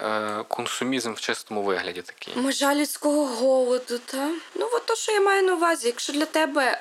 е, 0.02 0.44
консумізм 0.48 1.12
в 1.12 1.20
чистому 1.20 1.62
вигляді 1.62 2.02
такий? 2.02 2.36
Межа 2.36 2.74
людського 2.74 3.26
голоду, 3.26 3.98
та 3.98 4.30
ну 4.54 4.68
от 4.72 4.86
то, 4.86 4.94
що 4.94 5.12
я 5.12 5.20
маю 5.20 5.42
на 5.42 5.54
увазі, 5.54 5.86
якщо 5.86 6.12
для 6.12 6.26
тебе 6.26 6.80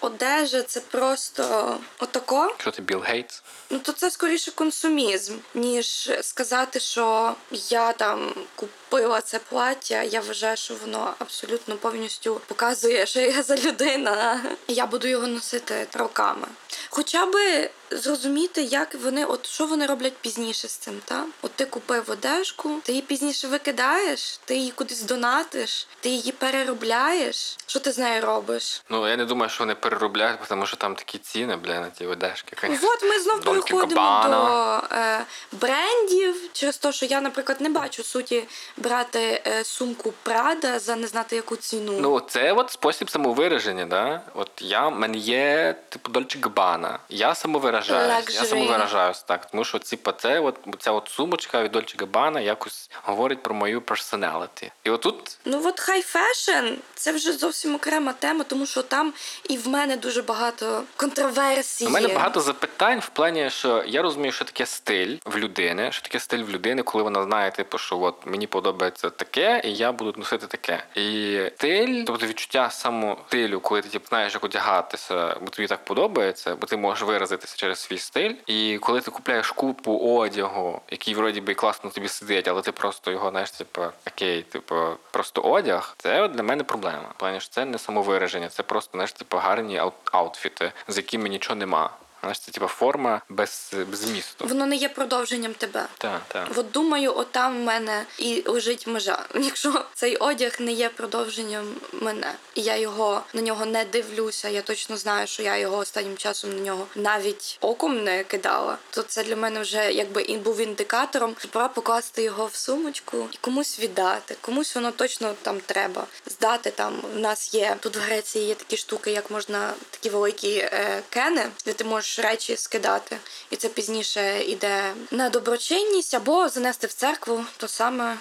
одежа 0.00 0.62
це 0.62 0.80
просто 0.80 1.76
отако, 1.98 2.54
Що 2.58 2.70
ти 2.70 2.82
Білл 2.82 3.00
Гейтс? 3.00 3.42
ну 3.70 3.78
то 3.78 3.92
це 3.92 4.10
скоріше 4.10 4.50
консумізм, 4.50 5.36
ніж 5.54 6.10
сказати, 6.22 6.80
що 6.80 7.34
я 7.50 7.92
там 7.92 8.34
купила 8.56 9.20
це 9.20 9.38
плаття. 9.38 10.02
Я 10.02 10.20
вважаю, 10.20 10.56
що 10.56 10.74
воно 10.74 11.14
абсолютно 11.18 11.76
повністю 11.76 12.40
показує, 12.46 13.06
що 13.06 13.20
я 13.20 13.42
за 13.42 13.56
людина. 13.56 14.40
Я 14.68 14.86
буду 14.86 15.08
його 15.08 15.26
носити 15.26 15.86
роками. 15.92 16.48
Хоча 16.90 17.26
би 17.26 17.70
зрозуміти, 17.90 18.62
як 18.62 18.94
вони, 18.94 19.24
от 19.24 19.46
що 19.46 19.66
вони 19.66 19.86
роблять 19.86 20.16
пізніше 20.16 20.68
з 20.68 20.72
цим. 20.72 21.00
Та? 21.04 21.24
От 21.42 21.52
ти 21.52 21.64
купив 21.64 22.10
одежку, 22.10 22.70
ти 22.82 22.92
її 22.92 23.02
пізніше 23.02 23.48
викидаєш, 23.48 24.40
ти 24.44 24.56
її 24.56 24.70
кудись 24.70 25.02
донатиш, 25.02 25.86
ти 26.00 26.08
її 26.08 26.32
переробляєш. 26.32 27.56
Що 27.66 27.80
ти 27.80 27.92
з 27.92 27.98
нею 27.98 28.22
робиш? 28.22 28.82
Ну 28.90 29.08
я 29.08 29.16
не 29.16 29.24
думаю, 29.24 29.50
що 29.50 29.64
вони 29.64 29.74
переробляють, 29.74 30.40
тому 30.48 30.66
що 30.66 30.76
там 30.76 30.94
такі 30.94 31.18
ціни, 31.18 31.56
бля, 31.56 31.80
на 31.80 31.90
ті 31.90 32.06
одежки. 32.06 32.56
конечно. 32.60 32.88
От 32.88 33.02
ми 33.02 33.20
знов 33.20 33.40
переходимо 33.40 34.24
до 34.28 34.96
е, 34.96 35.24
брендів 35.52 36.36
через 36.52 36.78
те, 36.78 36.92
що 36.92 37.06
я, 37.06 37.20
наприклад, 37.20 37.60
не 37.60 37.68
бачу 37.68 38.02
суті 38.02 38.44
брати 38.76 39.42
е, 39.46 39.64
сумку 39.64 40.12
Прада 40.22 40.78
за 40.78 40.96
не 40.96 41.06
знати 41.06 41.36
яку 41.36 41.56
ціну. 41.56 41.92
Ну, 42.00 42.20
це 42.20 42.52
от 42.52 42.70
спосіб 42.70 43.10
самовираження, 43.10 43.86
да? 43.86 44.20
От 44.34 44.50
я, 44.60 44.90
мене 44.90 45.18
є, 45.18 45.74
типу, 45.88 46.10
Дольче 46.10 46.38
Габана. 46.42 46.98
Я 47.08 47.34
самовиражаюсь. 47.82 48.34
Я 48.34 48.40
Luxury. 48.40 48.46
самовиражаюсь, 48.46 49.22
так. 49.22 49.50
Тому 49.50 49.64
що, 49.64 49.78
типу, 49.78 50.12
це 50.12 50.40
от, 50.40 50.56
ця 50.78 50.92
от 50.92 51.08
сумочка 51.08 51.62
від 51.62 51.72
Дольче 51.72 51.96
Габана 52.00 52.40
якось 52.40 52.90
говорить 53.02 53.42
про 53.42 53.54
мою 53.54 53.80
personality. 53.80 54.70
І 54.84 54.90
отут 54.90 55.38
Ну 55.44 55.62
от 55.64 55.80
high 55.80 56.02
fashion 56.02 56.66
це 56.94 57.12
вже 57.12 57.32
зовсім 57.32 57.74
окрема 57.74 58.12
тема, 58.12 58.44
тому 58.44 58.66
що 58.66 58.82
там 58.82 59.12
і 59.48 59.56
в 59.56 59.68
мене 59.68 59.96
дуже 59.96 60.22
багато 60.22 60.82
контроверсій. 60.96 61.86
У 61.86 61.90
мене 61.90 62.08
багато 62.08 62.40
запитань 62.40 62.98
в 62.98 63.08
плані, 63.08 63.50
що 63.50 63.84
я 63.86 64.02
розумію, 64.02 64.32
що 64.32 64.44
таке 64.44 64.66
стиль 64.66 65.16
в 65.24 65.36
людини, 65.36 65.92
що 65.92 66.02
таке 66.02 66.20
стиль 66.20 66.42
в 66.42 66.50
людини, 66.50 66.82
коли 66.82 67.04
вона 67.04 67.22
знає, 67.22 67.50
типу, 67.50 67.78
що 67.78 67.98
от 67.98 68.14
мені 68.26 68.46
подобається 68.46 69.10
таке, 69.10 69.62
і 69.64 69.74
я 69.74 69.92
буду 69.92 70.14
носити 70.18 70.46
таке. 70.46 70.84
І 70.94 71.38
стиль, 71.56 72.04
тобто 72.06 72.26
відчуття 72.26 72.70
самостилю, 72.70 73.60
коли 73.60 73.82
ти 73.82 73.88
типу, 73.88 74.08
знаєш, 74.08 74.34
як 74.34 74.44
одягатися, 74.44 75.36
бо 75.40 75.50
тобі 75.50 75.68
так 75.68 75.84
подобається, 75.84 76.56
бо 76.56 76.66
ти 76.66 76.76
можеш 76.76 77.02
виразитися 77.02 77.56
через 77.56 77.67
свій 77.74 77.98
стиль. 77.98 78.34
І 78.46 78.78
коли 78.78 79.00
ти 79.00 79.10
купляєш 79.10 79.50
купу 79.50 79.98
одягу, 79.98 80.80
який 80.90 81.14
вроді 81.14 81.40
би 81.40 81.54
класно 81.54 81.90
тобі 81.90 82.08
сидить, 82.08 82.48
але 82.48 82.62
ти 82.62 82.72
просто 82.72 83.10
його 83.10 83.30
знаєш, 83.30 83.50
типу, 83.50 83.82
окей, 84.06 84.42
типу, 84.42 84.76
просто 85.10 85.40
одяг, 85.42 85.94
це 85.98 86.28
для 86.28 86.42
мене 86.42 86.64
проблема. 86.64 87.14
Плані, 87.16 87.40
що 87.40 87.50
це 87.50 87.64
не 87.64 87.78
самовираження, 87.78 88.48
це 88.48 88.62
просто 88.62 88.90
знаєш, 88.92 89.12
типу, 89.12 89.36
гарні 89.36 89.82
аутфіти, 90.12 90.72
з 90.88 90.96
якими 90.96 91.28
нічого 91.28 91.56
нема. 91.56 91.90
Знаєш, 92.20 92.38
це 92.38 92.52
типу 92.52 92.66
форма 92.66 93.20
без, 93.28 93.74
без 93.90 94.00
змісту. 94.00 94.46
Воно 94.46 94.66
не 94.66 94.76
є 94.76 94.88
продовженням 94.88 95.54
тебе. 95.54 95.86
Так, 95.98 96.22
так. 96.28 96.48
От 96.56 96.70
думаю, 96.70 97.16
отам 97.16 97.56
в 97.56 97.64
мене 97.64 98.04
і 98.18 98.42
лежить 98.46 98.86
межа. 98.86 99.26
Якщо 99.34 99.84
цей 99.94 100.16
одяг 100.16 100.56
не 100.60 100.72
є 100.72 100.88
продовженням 100.88 101.74
мене, 101.92 102.34
і 102.54 102.62
я 102.62 102.76
його 102.76 103.22
на 103.34 103.42
нього 103.42 103.66
не 103.66 103.84
дивлюся, 103.84 104.48
я 104.48 104.62
точно 104.62 104.96
знаю, 104.96 105.26
що 105.26 105.42
я 105.42 105.56
його 105.56 105.76
останнім 105.76 106.16
часом 106.16 106.54
на 106.56 106.60
нього 106.60 106.86
навіть 106.94 107.58
оком 107.60 108.04
не 108.04 108.24
кидала. 108.24 108.78
То 108.90 109.02
це 109.02 109.24
для 109.24 109.36
мене 109.36 109.60
вже 109.60 109.92
якби 109.92 110.22
і 110.22 110.36
був 110.36 110.60
індикатором, 110.60 111.34
що 111.38 111.48
пора 111.48 111.68
покласти 111.68 112.22
його 112.22 112.46
в 112.46 112.54
сумочку 112.54 113.28
і 113.32 113.36
комусь 113.40 113.80
віддати. 113.80 114.36
Комусь 114.40 114.74
воно 114.74 114.90
точно 114.90 115.34
там 115.42 115.60
треба 115.60 116.06
здати. 116.26 116.70
Там 116.70 117.02
в 117.14 117.18
нас 117.18 117.54
є 117.54 117.76
тут 117.80 117.96
в 117.96 118.00
Греції 118.00 118.46
є 118.46 118.54
такі 118.54 118.76
штуки, 118.76 119.10
як 119.10 119.30
можна 119.30 119.72
такі 119.90 120.10
великі 120.10 120.56
е, 120.56 121.02
кени, 121.10 121.46
де 121.64 121.72
ти 121.72 121.84
можеш 121.84 122.07
речі 122.18 122.56
скидати, 122.56 123.18
і 123.50 123.56
це 123.56 123.68
пізніше 123.68 124.40
іде 124.44 124.94
на 125.10 125.30
доброчинність 125.30 126.14
або 126.14 126.48
занести 126.48 126.86
в 126.86 126.92
церкву. 126.92 127.44
То 127.56 127.68
саме 127.68 128.16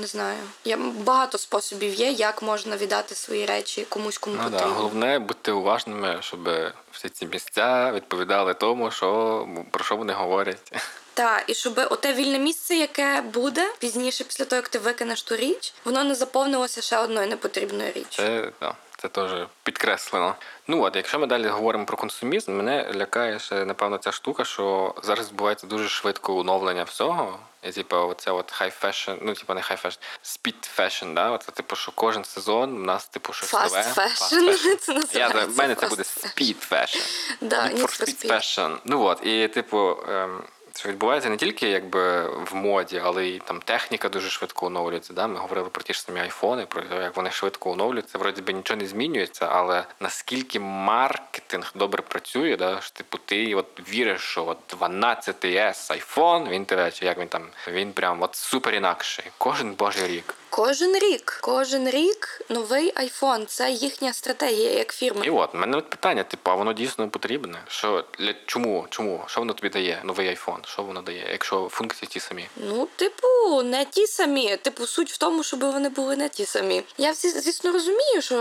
не 0.00 0.06
знаю. 0.06 0.38
Є 0.64 0.76
багато 0.76 1.38
способів 1.38 1.94
є, 1.94 2.10
як 2.10 2.42
можна 2.42 2.76
віддати 2.76 3.14
свої 3.14 3.46
речі 3.46 3.86
комусь 3.88 4.18
кому 4.18 4.36
Ну, 4.42 4.50
да. 4.50 4.56
потрібно. 4.56 4.74
Головне 4.74 5.18
бути 5.18 5.52
уважними, 5.52 6.18
щоб 6.20 6.48
всі 6.92 7.08
ці 7.08 7.26
місця 7.26 7.92
відповідали 7.94 8.54
тому, 8.54 8.90
що 8.90 9.48
про 9.70 9.84
що 9.84 9.96
вони 9.96 10.12
говорять. 10.12 10.72
Так, 11.14 11.44
і 11.46 11.54
щоб 11.54 11.78
оте 11.90 12.12
вільне 12.12 12.38
місце, 12.38 12.74
яке 12.76 13.20
буде 13.20 13.72
пізніше, 13.78 14.24
після 14.24 14.44
того 14.44 14.56
як 14.56 14.68
ти 14.68 14.78
викинеш 14.78 15.22
ту 15.22 15.36
річ, 15.36 15.74
воно 15.84 16.04
не 16.04 16.14
заповнилося 16.14 16.80
ще 16.80 16.98
одною 16.98 17.28
непотрібною 17.28 17.92
річчю. 17.92 18.16
Це, 18.22 18.52
да, 18.60 18.74
це 19.02 19.08
теж 19.08 19.30
підкреслено. 19.62 20.34
Ну 20.66 20.82
от, 20.82 20.96
якщо 20.96 21.18
ми 21.18 21.26
далі 21.26 21.46
говоримо 21.48 21.84
про 21.84 21.96
консумізм, 21.96 22.56
мене 22.56 22.92
лякає 22.94 23.38
ще, 23.38 23.64
напевно, 23.64 23.98
ця 23.98 24.12
штука, 24.12 24.44
що 24.44 24.94
зараз 25.02 25.28
відбувається 25.28 25.66
дуже 25.66 25.88
швидко 25.88 26.36
оновлення 26.36 26.82
всього. 26.82 27.38
І 27.62 27.70
типу, 27.72 27.96
оце 27.96 28.30
от 28.30 28.60
high 28.60 28.72
fashion, 28.84 29.18
ну 29.22 29.34
типу 29.34 29.54
не 29.54 29.60
high 29.60 29.84
fashion, 29.86 29.98
speed 30.24 30.78
fashion, 30.78 31.14
да? 31.14 31.30
Оце 31.30 31.52
типу, 31.52 31.76
що 31.76 31.92
кожен 31.92 32.24
сезон 32.24 32.74
у 32.76 32.84
нас 32.84 33.08
типу 33.08 33.32
щось 33.32 33.54
Fast 33.54 33.64
нове. 33.64 33.82
fashion. 33.82 34.76
Це 35.06 35.18
Я, 35.18 35.28
в 35.28 35.56
мене 35.56 35.74
це 35.74 35.88
буде 35.88 36.02
fashion. 36.02 36.36
speed 36.38 36.72
fashion. 36.72 37.02
Да, 37.40 37.66
for 37.66 38.00
Speed. 38.02 38.30
fashion. 38.30 38.76
Ну 38.84 39.02
от, 39.02 39.26
і 39.26 39.48
типу, 39.48 39.96
ем, 40.08 40.42
це 40.82 40.88
відбувається 40.88 41.30
не 41.30 41.36
тільки 41.36 41.68
якби 41.68 42.28
в 42.28 42.54
моді, 42.54 43.00
але 43.04 43.26
й 43.26 43.38
там 43.38 43.60
техніка 43.60 44.08
дуже 44.08 44.30
швидко 44.30 44.66
оновлюється. 44.66 45.12
Да? 45.12 45.26
Ми 45.26 45.38
говорили 45.38 45.68
про 45.68 45.82
ті 45.82 45.94
ж 45.94 46.00
самі 46.00 46.20
айфони, 46.20 46.66
про 46.66 46.82
те, 46.82 47.02
як 47.02 47.16
вони 47.16 47.30
швидко 47.30 47.70
оновлюються. 47.70 48.18
Вроді 48.18 48.42
би 48.42 48.52
нічого 48.52 48.80
не 48.80 48.86
змінюється, 48.86 49.46
але 49.50 49.84
наскільки 50.00 50.60
маркетинг 50.60 51.72
добре 51.74 52.02
працює, 52.02 52.56
да? 52.56 52.80
що 52.80 52.92
типу 52.92 53.18
ти 53.24 53.54
от 53.54 53.66
віриш, 53.92 54.20
що 54.20 54.46
от 54.46 54.58
12 54.70 55.44
s 55.44 55.90
iPhone, 55.90 56.48
він 56.48 56.64
тебе, 56.64 56.90
чи 56.90 57.04
як 57.04 57.18
він 57.18 57.28
там, 57.28 57.42
він 57.68 57.92
прям 57.92 58.22
от 58.22 58.34
супер 58.34 58.74
інакший. 58.74 59.24
Кожен 59.38 59.72
божий 59.72 60.06
рік. 60.06 60.34
Кожен 60.50 60.94
рік, 60.94 61.38
кожен 61.42 61.90
рік 61.90 62.42
новий 62.48 62.92
айфон. 62.94 63.46
Це 63.46 63.70
їхня 63.70 64.12
стратегія 64.12 64.70
як 64.70 64.94
фірми. 64.94 65.26
І 65.26 65.30
от, 65.30 65.54
мене 65.54 65.80
питання, 65.80 66.22
типу, 66.22 66.50
а 66.50 66.54
воно 66.54 66.72
дійсно 66.72 67.08
потрібне? 67.08 67.58
Що 67.68 68.04
для 68.18 68.34
чому? 68.46 68.86
Чому? 68.90 69.24
Що 69.26 69.40
воно 69.40 69.52
тобі 69.52 69.68
дає? 69.68 70.00
Новий 70.04 70.28
айфон? 70.28 70.60
Що 70.72 70.82
воно 70.82 71.02
дає, 71.02 71.28
якщо 71.32 71.68
функції 71.68 72.08
ті 72.12 72.20
самі? 72.20 72.48
Ну, 72.56 72.88
типу, 72.96 73.62
не 73.62 73.84
ті 73.84 74.06
самі. 74.06 74.56
Типу, 74.56 74.86
суть 74.86 75.12
в 75.12 75.18
тому, 75.18 75.42
щоб 75.42 75.60
вони 75.60 75.88
були 75.88 76.16
не 76.16 76.28
ті 76.28 76.46
самі. 76.46 76.82
Я 76.98 77.14
звісно, 77.14 77.72
розумію, 77.72 78.22
що 78.22 78.36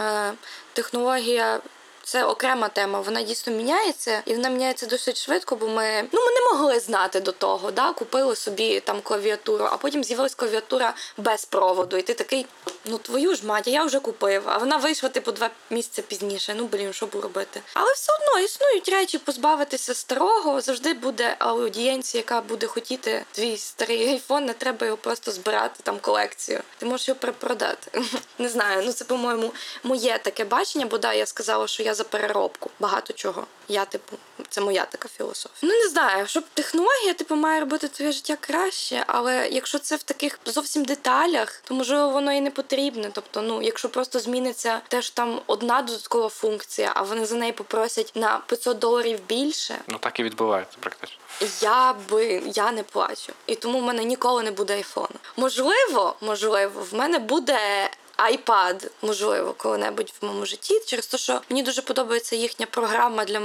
е, 0.00 0.32
технологія. 0.72 1.60
Це 2.02 2.24
окрема 2.24 2.68
тема, 2.68 3.00
вона 3.00 3.22
дійсно 3.22 3.52
міняється, 3.52 4.22
і 4.24 4.34
вона 4.34 4.48
міняється 4.48 4.86
досить 4.86 5.20
швидко, 5.20 5.56
бо 5.56 5.68
ми 5.68 6.04
ну 6.12 6.20
ми 6.26 6.32
не 6.32 6.40
могли 6.52 6.80
знати 6.80 7.20
до 7.20 7.32
того. 7.32 7.70
Да? 7.70 7.92
Купили 7.92 8.36
собі 8.36 8.80
там 8.80 9.00
клавіатуру, 9.00 9.64
а 9.64 9.76
потім 9.76 10.04
з'явилась 10.04 10.34
клавіатура 10.34 10.94
без 11.16 11.44
проводу. 11.44 11.96
І 11.96 12.02
ти 12.02 12.14
такий, 12.14 12.46
ну 12.88 12.98
твою 12.98 13.34
ж 13.34 13.46
мать, 13.46 13.66
я 13.66 13.84
вже 13.84 14.00
купив. 14.00 14.42
А 14.46 14.58
вона 14.58 14.76
вийшла 14.76 15.08
типу 15.08 15.32
два 15.32 15.50
місяці 15.70 16.02
пізніше. 16.02 16.54
Ну 16.56 16.66
блін, 16.66 16.92
що 16.92 17.06
буду 17.06 17.22
робити? 17.22 17.62
Але 17.74 17.92
все 17.92 18.12
одно 18.12 18.44
існують 18.44 18.88
речі, 18.88 19.18
позбавитися 19.18 19.94
старого. 19.94 20.60
Завжди 20.60 20.94
буде 20.94 21.36
аудієнція, 21.38 22.20
яка 22.20 22.40
буде 22.40 22.66
хотіти 22.66 23.24
твій 23.32 23.56
старий 23.56 24.08
айфон. 24.08 24.44
Не 24.44 24.52
треба 24.52 24.86
його 24.86 24.98
просто 24.98 25.32
збирати 25.32 25.80
там 25.82 25.98
колекцію. 25.98 26.60
Ти 26.78 26.86
можеш 26.86 27.08
його 27.08 27.20
перепродати. 27.20 28.02
Не 28.38 28.48
знаю. 28.48 28.82
Ну 28.86 28.92
це 28.92 29.04
по-моєму 29.04 29.52
моє 29.82 30.18
таке 30.18 30.44
бачення, 30.44 30.86
бо 30.86 30.98
да, 30.98 31.12
я 31.12 31.26
сказала, 31.26 31.66
що 31.66 31.82
я 31.82 31.94
за 31.94 32.04
переробку 32.04 32.70
багато 32.80 33.12
чого. 33.12 33.46
Я, 33.68 33.84
типу, 33.84 34.16
це 34.48 34.60
моя 34.60 34.84
така 34.84 35.08
філософія. 35.08 35.72
Ну 35.72 35.80
не 35.84 35.88
знаю, 35.88 36.26
щоб 36.26 36.44
технологія, 36.54 37.14
типу, 37.14 37.34
має 37.36 37.60
робити 37.60 37.88
твоє 37.88 38.12
життя 38.12 38.36
краще, 38.40 39.04
але 39.06 39.48
якщо 39.48 39.78
це 39.78 39.96
в 39.96 40.02
таких 40.02 40.38
зовсім 40.44 40.84
деталях, 40.84 41.60
то 41.64 41.74
можливо 41.74 42.08
воно 42.10 42.32
і 42.32 42.40
не 42.40 42.50
потрібне. 42.50 43.10
Тобто, 43.12 43.42
ну, 43.42 43.62
якщо 43.62 43.88
просто 43.88 44.20
зміниться 44.20 44.80
теж 44.88 45.10
там 45.10 45.40
одна 45.46 45.82
додаткова 45.82 46.28
функція, 46.28 46.92
а 46.94 47.02
вони 47.02 47.26
за 47.26 47.34
неї 47.36 47.52
попросять 47.52 48.12
на 48.14 48.40
500 48.46 48.78
доларів 48.78 49.20
більше, 49.28 49.78
Ну 49.88 49.98
так 49.98 50.20
і 50.20 50.22
відбувається 50.22 50.76
практично. 50.80 51.18
я 51.60 51.94
би 52.10 52.42
я 52.54 52.72
не 52.72 52.82
плачу. 52.82 53.32
І 53.46 53.54
тому 53.54 53.78
в 53.78 53.82
мене 53.82 54.04
ніколи 54.04 54.42
не 54.42 54.50
буде 54.50 54.74
айфону. 54.74 55.08
Можливо, 55.36 56.14
можливо, 56.20 56.86
в 56.90 56.94
мене 56.94 57.18
буде. 57.18 57.90
iPad, 58.18 58.90
можливо, 59.02 59.54
коли-небудь 59.56 60.12
в 60.20 60.24
моєму 60.24 60.46
житті, 60.46 60.80
через 60.86 61.06
те, 61.06 61.18
що 61.18 61.40
мені 61.50 61.62
дуже 61.62 61.82
подобається 61.82 62.36
їхня 62.36 62.66
програма 62.66 63.24
для, 63.24 63.40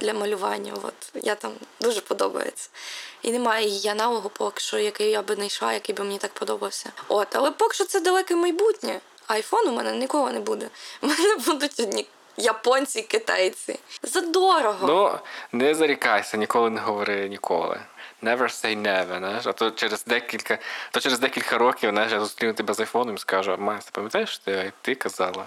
для 0.00 0.14
малювання. 0.14 0.72
От 0.82 0.94
я 1.14 1.34
там 1.34 1.52
дуже 1.80 2.00
подобається. 2.00 2.68
І 3.22 3.32
немає 3.32 3.68
її 3.68 3.88
аналогу, 3.88 4.30
поки 4.36 4.60
що, 4.60 4.78
який 4.78 5.10
я 5.10 5.22
би 5.22 5.34
знайшла, 5.34 5.72
який 5.72 5.94
би 5.94 6.04
мені 6.04 6.18
так 6.18 6.32
подобався. 6.32 6.92
От, 7.08 7.36
але 7.36 7.50
поки 7.50 7.74
що 7.74 7.84
це 7.84 8.00
далеке 8.00 8.36
майбутнє. 8.36 9.00
Айфон 9.26 9.68
у 9.68 9.72
мене 9.72 9.92
ніколи 9.92 10.32
не 10.32 10.40
буде. 10.40 10.68
У 11.02 11.06
мене 11.06 11.36
будуть 11.36 11.80
одні 11.80 12.06
японці, 12.36 13.02
китайці. 13.02 13.78
Задорого. 14.02 14.86
Ну, 14.86 15.18
не 15.52 15.74
зарікайся, 15.74 16.36
ніколи 16.36 16.70
не 16.70 16.80
говори 16.80 17.28
ніколи. 17.28 17.80
Never 18.22 18.42
say 18.42 18.82
never, 18.82 19.18
знаєш. 19.18 19.46
А 19.46 19.52
то 19.52 19.70
через 19.70 20.04
декілька, 20.04 20.58
то 20.90 21.00
через 21.00 21.18
декілька 21.20 21.58
років, 21.58 21.90
знаєш, 21.90 22.12
я 22.12 22.20
зустріну 22.20 22.52
тебе 22.52 22.74
з 22.74 22.80
айфоном 22.80 23.14
і 23.14 23.18
скажу, 23.18 23.56
Мася, 23.58 23.88
пам'ятаєш, 23.92 24.38
ти, 24.38 24.72
ти 24.82 24.94
казала, 24.94 25.46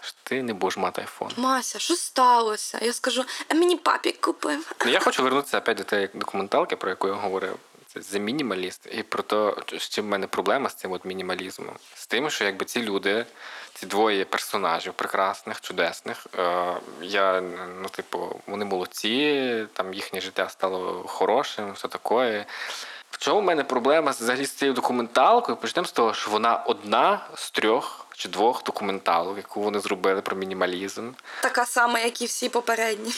що 0.00 0.12
ти 0.22 0.42
не 0.42 0.54
будеш 0.54 0.76
мати 0.76 1.00
айфон. 1.00 1.30
Мася, 1.36 1.78
що 1.78 1.94
сталося? 1.96 2.78
Я 2.82 2.92
скажу, 2.92 3.24
а 3.48 3.54
мені 3.54 3.76
папік 3.76 4.20
купив. 4.20 4.72
Ну, 4.84 4.90
я 4.90 5.00
хочу 5.00 5.22
вернутися 5.22 5.58
опять 5.58 5.76
до 5.76 5.84
тієї 5.84 6.08
документалки, 6.14 6.76
про 6.76 6.90
яку 6.90 7.08
я 7.08 7.14
говорив. 7.14 7.56
The 7.96 8.18
Minimalist, 8.18 8.88
і 8.98 9.02
про 9.02 9.22
те, 9.22 9.52
з 9.78 9.88
чим 9.88 10.04
в 10.04 10.08
мене 10.08 10.26
проблема 10.26 10.68
з 10.68 10.74
цим 10.74 10.92
от 10.92 11.04
мінімалізмом. 11.04 11.76
З 11.94 12.06
тим, 12.06 12.30
що 12.30 12.44
якби 12.44 12.64
ці 12.64 12.82
люди, 12.82 13.26
ці 13.74 13.86
двоє 13.86 14.24
персонажів 14.24 14.92
прекрасних, 14.92 15.60
чудесних, 15.60 16.26
е, 16.38 16.74
я, 17.02 17.40
ну, 17.82 17.88
типу, 17.88 18.40
вони 18.46 18.64
молодці, 18.64 19.66
там 19.72 19.94
їхнє 19.94 20.20
життя 20.20 20.48
стало 20.48 21.04
хорошим, 21.06 21.72
все 21.72 21.88
таке. 21.88 22.46
В 23.10 23.18
чому 23.18 23.40
в 23.40 23.44
мене 23.44 23.64
проблема 23.64 24.10
взагалі 24.10 24.44
з 24.44 24.52
цією 24.52 24.74
документалкою? 24.74 25.56
Почнемо 25.56 25.86
з 25.86 25.92
того, 25.92 26.14
що 26.14 26.30
вона 26.30 26.56
одна 26.56 27.26
з 27.34 27.50
трьох 27.50 28.05
чи 28.16 28.28
двох 28.28 28.64
документалок, 28.64 29.36
яку 29.36 29.60
вони 29.60 29.80
зробили 29.80 30.20
про 30.20 30.36
мінімалізм. 30.36 31.10
Така 31.42 31.66
сама, 31.66 32.00
як 32.00 32.22
і 32.22 32.26
всі 32.26 32.48
попередні. 32.48 33.12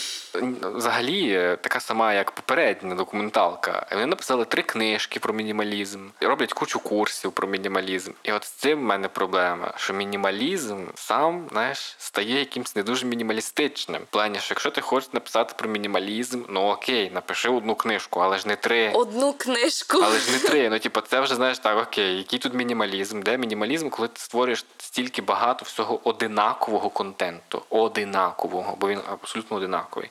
Взагалі, 0.63 1.33
е, 1.33 1.57
така 1.61 1.81
сама, 1.81 2.15
як 2.15 2.31
попередня 2.31 2.95
документалка. 2.95 3.87
Вони 3.93 4.07
написали 4.07 4.45
три 4.45 4.63
книжки 4.63 5.21
про 5.21 5.35
мінімалізм, 5.35 6.09
і 6.21 6.27
роблять 6.27 6.53
кучу 6.53 6.81
курсів 6.81 7.33
про 7.33 7.49
мінімалізм. 7.49 8.13
І 8.23 8.33
от 8.33 8.45
з 8.45 8.51
цим 8.51 8.79
в 8.79 8.83
мене 8.83 9.09
проблема, 9.09 9.73
що 9.77 9.95
мінімалізм 9.95 10.87
сам 10.95 11.49
знаєш, 11.53 11.97
стає 11.99 12.39
якимось 12.39 12.77
не 12.77 12.83
дуже 12.83 13.07
мінімалістичним. 13.07 14.03
В 14.03 14.07
плані, 14.07 14.39
що 14.39 14.53
якщо 14.53 14.71
ти 14.71 14.81
хочеш 14.81 15.13
написати 15.13 15.55
про 15.59 15.69
мінімалізм, 15.69 16.43
ну 16.49 16.61
окей, 16.61 17.11
напиши 17.11 17.49
одну 17.49 17.75
книжку, 17.75 18.21
але 18.21 18.39
ж 18.39 18.49
не 18.49 18.57
три. 18.57 18.91
Одну 18.95 19.33
книжку. 19.33 19.99
Але 20.05 20.19
ж 20.19 20.33
не 20.33 20.39
три. 20.39 20.71
Ну, 20.71 20.79
типу, 20.79 21.01
це 21.01 21.21
вже 21.21 21.35
знаєш 21.35 21.59
так, 21.59 21.89
окей, 21.89 22.17
який 22.19 22.39
тут 22.39 22.55
мінімалізм? 22.55 23.23
Де 23.23 23.39
мінімалізм, 23.39 23.89
коли 23.89 24.09
ти 24.09 24.21
створюєш 24.21 24.65
стільки 24.99 25.23
багато 25.23 25.65
всього 25.65 26.01
одинакового 26.09 26.91
контенту. 26.91 27.63
Одинакового, 27.71 28.77
бо 28.81 28.89
він 28.89 29.01
абсолютно 29.13 29.57
одинаковий. 29.57 30.11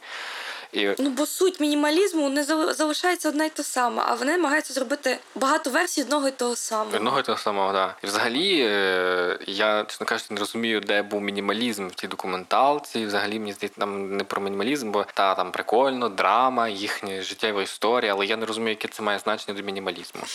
І 0.74 0.90
Ну, 1.00 1.10
бо 1.10 1.26
суть 1.26 1.60
мінімалізму 1.60 2.30
не 2.30 2.44
залишається 2.74 3.30
одна 3.30 3.46
й 3.46 3.50
та 3.50 3.64
сама, 3.64 4.06
а 4.08 4.14
вони 4.14 4.32
намагаються 4.32 4.74
зробити 4.74 5.18
багато 5.36 5.70
версій 5.70 6.02
одного 6.02 6.28
й 6.28 6.32
того 6.32 6.56
самого. 6.56 6.96
Одного 6.96 7.20
і 7.20 7.24
того 7.24 7.38
самого, 7.38 7.74
да. 7.74 7.96
І 8.04 8.08
взагалі, 8.08 8.62
е, 8.62 9.40
я, 9.48 9.84
чесно 9.84 10.06
кажучи, 10.06 10.34
не 10.34 10.40
розумію, 10.40 10.80
де 10.80 11.02
був 11.02 11.22
мінімалізм 11.22 11.88
в 11.88 11.96
тій 11.96 12.08
документалці. 12.08 13.00
І 13.00 13.06
Взагалі, 13.06 13.40
мені 13.40 13.54
здається, 13.54 13.80
там 13.80 14.18
не 14.18 14.24
про 14.24 14.42
мінімалізм, 14.42 14.92
бо 14.92 15.06
та 15.14 15.36
там 15.36 15.52
прикольно, 15.52 16.10
драма, 16.10 16.68
їхня 16.68 17.22
життєва 17.22 17.62
історія, 17.62 18.14
але 18.14 18.26
я 18.26 18.38
не 18.38 18.46
розумію, 18.46 18.70
яке 18.70 18.88
це 18.88 19.04
має 19.04 19.20
значення 19.20 19.58
до 19.58 19.64
мінімалізму. 19.64 20.22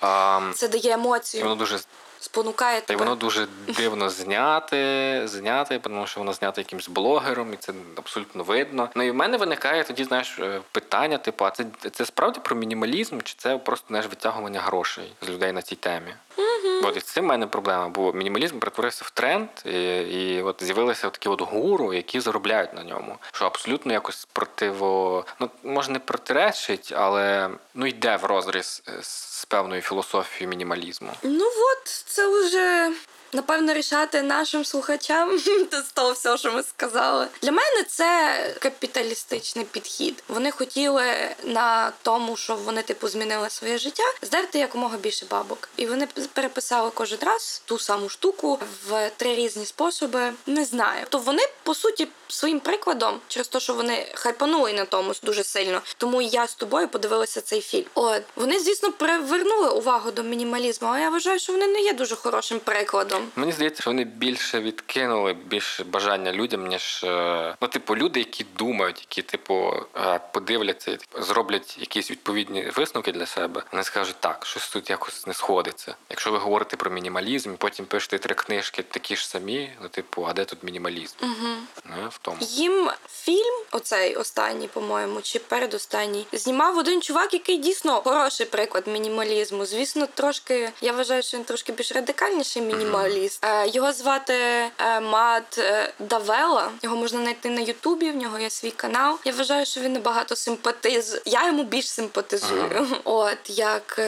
А, 0.00 0.40
Це 0.54 0.68
дає 0.68 0.88
і 0.88 0.90
емоцію, 0.90 1.42
воно 1.42 1.54
дуже 1.54 1.78
спонукає 2.24 2.80
Та 2.80 2.92
й 2.92 2.96
воно 2.96 3.14
дуже 3.14 3.46
дивно 3.66 4.10
зняте, 4.10 5.22
зняте, 5.24 5.78
тому 5.78 6.06
що 6.06 6.20
воно 6.20 6.32
знято 6.32 6.60
якимсь 6.60 6.88
блогером, 6.88 7.52
і 7.52 7.56
це 7.56 7.72
абсолютно 7.96 8.44
видно. 8.44 8.88
Ну 8.94 9.02
і 9.02 9.10
в 9.10 9.14
мене 9.14 9.36
виникає 9.36 9.84
тоді, 9.84 10.04
знаєш, 10.04 10.38
е, 10.38 10.60
питання: 10.72 11.18
типу, 11.18 11.44
а 11.44 11.50
це, 11.50 11.64
це 11.92 12.06
справді 12.06 12.40
про 12.42 12.56
мінімалізм, 12.56 13.20
чи 13.20 13.34
це 13.38 13.58
просто 13.58 13.86
знаєш, 13.88 14.06
витягування 14.06 14.60
грошей 14.60 15.12
з 15.22 15.28
людей 15.28 15.52
на 15.52 15.62
цій 15.62 15.76
темі? 15.76 16.14
Угу. 16.36 16.88
От 16.88 16.96
і 16.96 17.00
з 17.00 17.04
цим 17.04 17.24
в 17.24 17.28
мене 17.28 17.46
проблема, 17.46 17.88
бо 17.88 18.12
мінімалізм 18.12 18.58
перетворився 18.58 19.02
в 19.04 19.10
тренд, 19.10 19.48
і, 19.64 19.96
і 19.96 20.42
от 20.42 20.64
з'явилися 20.64 21.10
такі 21.10 21.28
от 21.28 21.42
гуру, 21.42 21.94
які 21.94 22.20
заробляють 22.20 22.74
на 22.74 22.84
ньому, 22.84 23.16
що 23.32 23.46
абсолютно 23.46 23.92
якось 23.92 24.28
противо, 24.32 25.24
ну 25.40 25.50
може 25.62 25.90
не 25.90 25.98
протиречить, 25.98 26.92
але 26.96 27.50
ну 27.74 27.86
йде 27.86 28.16
в 28.16 28.24
розріз 28.24 28.82
е, 28.88 28.92
з 29.02 29.44
певною 29.44 29.82
філософією 29.82 30.50
мінімалізму. 30.50 31.10
Ну 31.22 31.44
от, 31.44 31.88
це 31.88 32.28
вже. 32.28 32.92
Напевно, 33.34 33.74
рішати 33.74 34.22
нашим 34.22 34.64
слухачам 34.64 35.38
з 35.88 35.92
того 35.94 36.12
всього, 36.12 36.36
що 36.36 36.52
ми 36.52 36.62
сказали. 36.62 37.26
Для 37.42 37.52
мене 37.52 37.82
це 37.88 38.38
капіталістичний 38.58 39.64
підхід. 39.64 40.22
Вони 40.28 40.50
хотіли 40.50 41.04
на 41.44 41.92
тому, 42.02 42.36
що 42.36 42.56
вони 42.56 42.82
типу 42.82 43.08
змінили 43.08 43.50
своє 43.50 43.78
життя, 43.78 44.02
здерти 44.22 44.58
якомога 44.58 44.96
більше 44.96 45.26
бабок. 45.30 45.68
І 45.76 45.86
вони 45.86 46.08
переписали 46.32 46.90
кожен 46.94 47.18
раз 47.22 47.62
ту 47.64 47.78
саму 47.78 48.08
штуку 48.08 48.58
в 48.88 49.10
три 49.16 49.34
різні 49.34 49.66
способи. 49.66 50.32
Не 50.46 50.64
знаю. 50.64 51.06
То 51.08 51.18
вони 51.18 51.42
по 51.62 51.74
суті 51.74 52.08
своїм 52.28 52.60
прикладом, 52.60 53.20
через 53.28 53.48
те, 53.48 53.60
що 53.60 53.74
вони 53.74 54.06
хайпанули 54.14 54.72
на 54.72 54.84
тому 54.84 55.12
дуже 55.22 55.44
сильно. 55.44 55.82
Тому 55.96 56.22
я 56.22 56.46
з 56.46 56.54
тобою 56.54 56.88
подивилася 56.88 57.40
цей 57.40 57.60
фільм. 57.60 57.84
От 57.94 58.22
вони, 58.36 58.58
звісно, 58.58 58.92
привернули 58.92 59.70
увагу 59.70 60.10
до 60.10 60.22
мінімалізму, 60.22 60.88
але 60.88 61.00
я 61.00 61.10
вважаю, 61.10 61.38
що 61.38 61.52
вони 61.52 61.66
не 61.66 61.80
є 61.80 61.92
дуже 61.92 62.16
хорошим 62.16 62.60
прикладом. 62.60 63.23
Мені 63.36 63.52
здається, 63.52 63.82
що 63.82 63.90
вони 63.90 64.04
більше 64.04 64.60
відкинули 64.60 65.32
більше 65.32 65.84
бажання 65.84 66.32
людям, 66.32 66.66
ніж 66.66 67.04
е, 67.04 67.56
ну, 67.60 67.68
типу, 67.68 67.96
люди, 67.96 68.18
які 68.18 68.46
думають, 68.58 69.00
які, 69.00 69.22
типу, 69.22 69.74
е, 69.96 70.20
подивляться, 70.32 70.96
типу, 70.96 71.22
зроблять 71.22 71.76
якісь 71.78 72.10
відповідні 72.10 72.70
висновки 72.76 73.12
для 73.12 73.26
себе. 73.26 73.62
Вони 73.72 73.84
скажуть, 73.84 74.16
так, 74.20 74.46
щось 74.46 74.68
тут 74.68 74.90
якось 74.90 75.26
не 75.26 75.34
сходиться. 75.34 75.94
Якщо 76.10 76.30
ви 76.30 76.38
говорите 76.38 76.76
про 76.76 76.90
мінімалізм, 76.90 77.54
потім 77.56 77.86
пишете 77.86 78.18
три 78.18 78.34
книжки, 78.34 78.82
такі 78.82 79.16
ж 79.16 79.28
самі, 79.28 79.70
ну, 79.82 79.88
типу, 79.88 80.26
а 80.28 80.32
де 80.32 80.44
тут 80.44 80.62
мінімалізм? 80.62 81.16
Угу. 81.22 81.48
Не, 81.84 82.08
в 82.08 82.18
тому. 82.18 82.36
Їм 82.40 82.90
фільм, 83.10 83.54
оцей 83.72 84.16
останній, 84.16 84.68
по-моєму, 84.68 85.20
чи 85.22 85.38
передостанній, 85.38 86.26
знімав 86.32 86.78
один 86.78 87.02
чувак, 87.02 87.34
який 87.34 87.56
дійсно 87.56 88.00
хороший 88.00 88.46
приклад 88.46 88.86
мінімалізму. 88.86 89.66
Звісно, 89.66 90.06
трошки 90.14 90.70
я 90.80 90.92
вважаю, 90.92 91.22
що 91.22 91.36
він 91.36 91.44
трошки 91.44 91.72
більш 91.72 91.92
радикальніший 91.92 92.62
мінімаліст. 92.62 93.13
Е, 93.42 93.68
Його 93.68 93.92
звати 93.92 94.34
е, 94.78 95.00
Мат 95.00 95.58
е, 95.58 95.92
Давела. 95.98 96.70
Його 96.82 96.96
можна 96.96 97.20
знайти 97.20 97.50
на 97.50 97.60
Ютубі. 97.60 98.10
В 98.10 98.16
нього 98.16 98.38
є 98.38 98.50
свій 98.50 98.70
канал. 98.70 99.18
Я 99.24 99.32
вважаю, 99.32 99.66
що 99.66 99.80
він 99.80 99.92
набагато 99.92 100.36
симпатиз. 100.36 101.20
Я 101.24 101.46
йому 101.46 101.64
більш 101.64 101.90
симпатизую. 101.90 102.86
От 103.04 103.38
як 103.46 104.00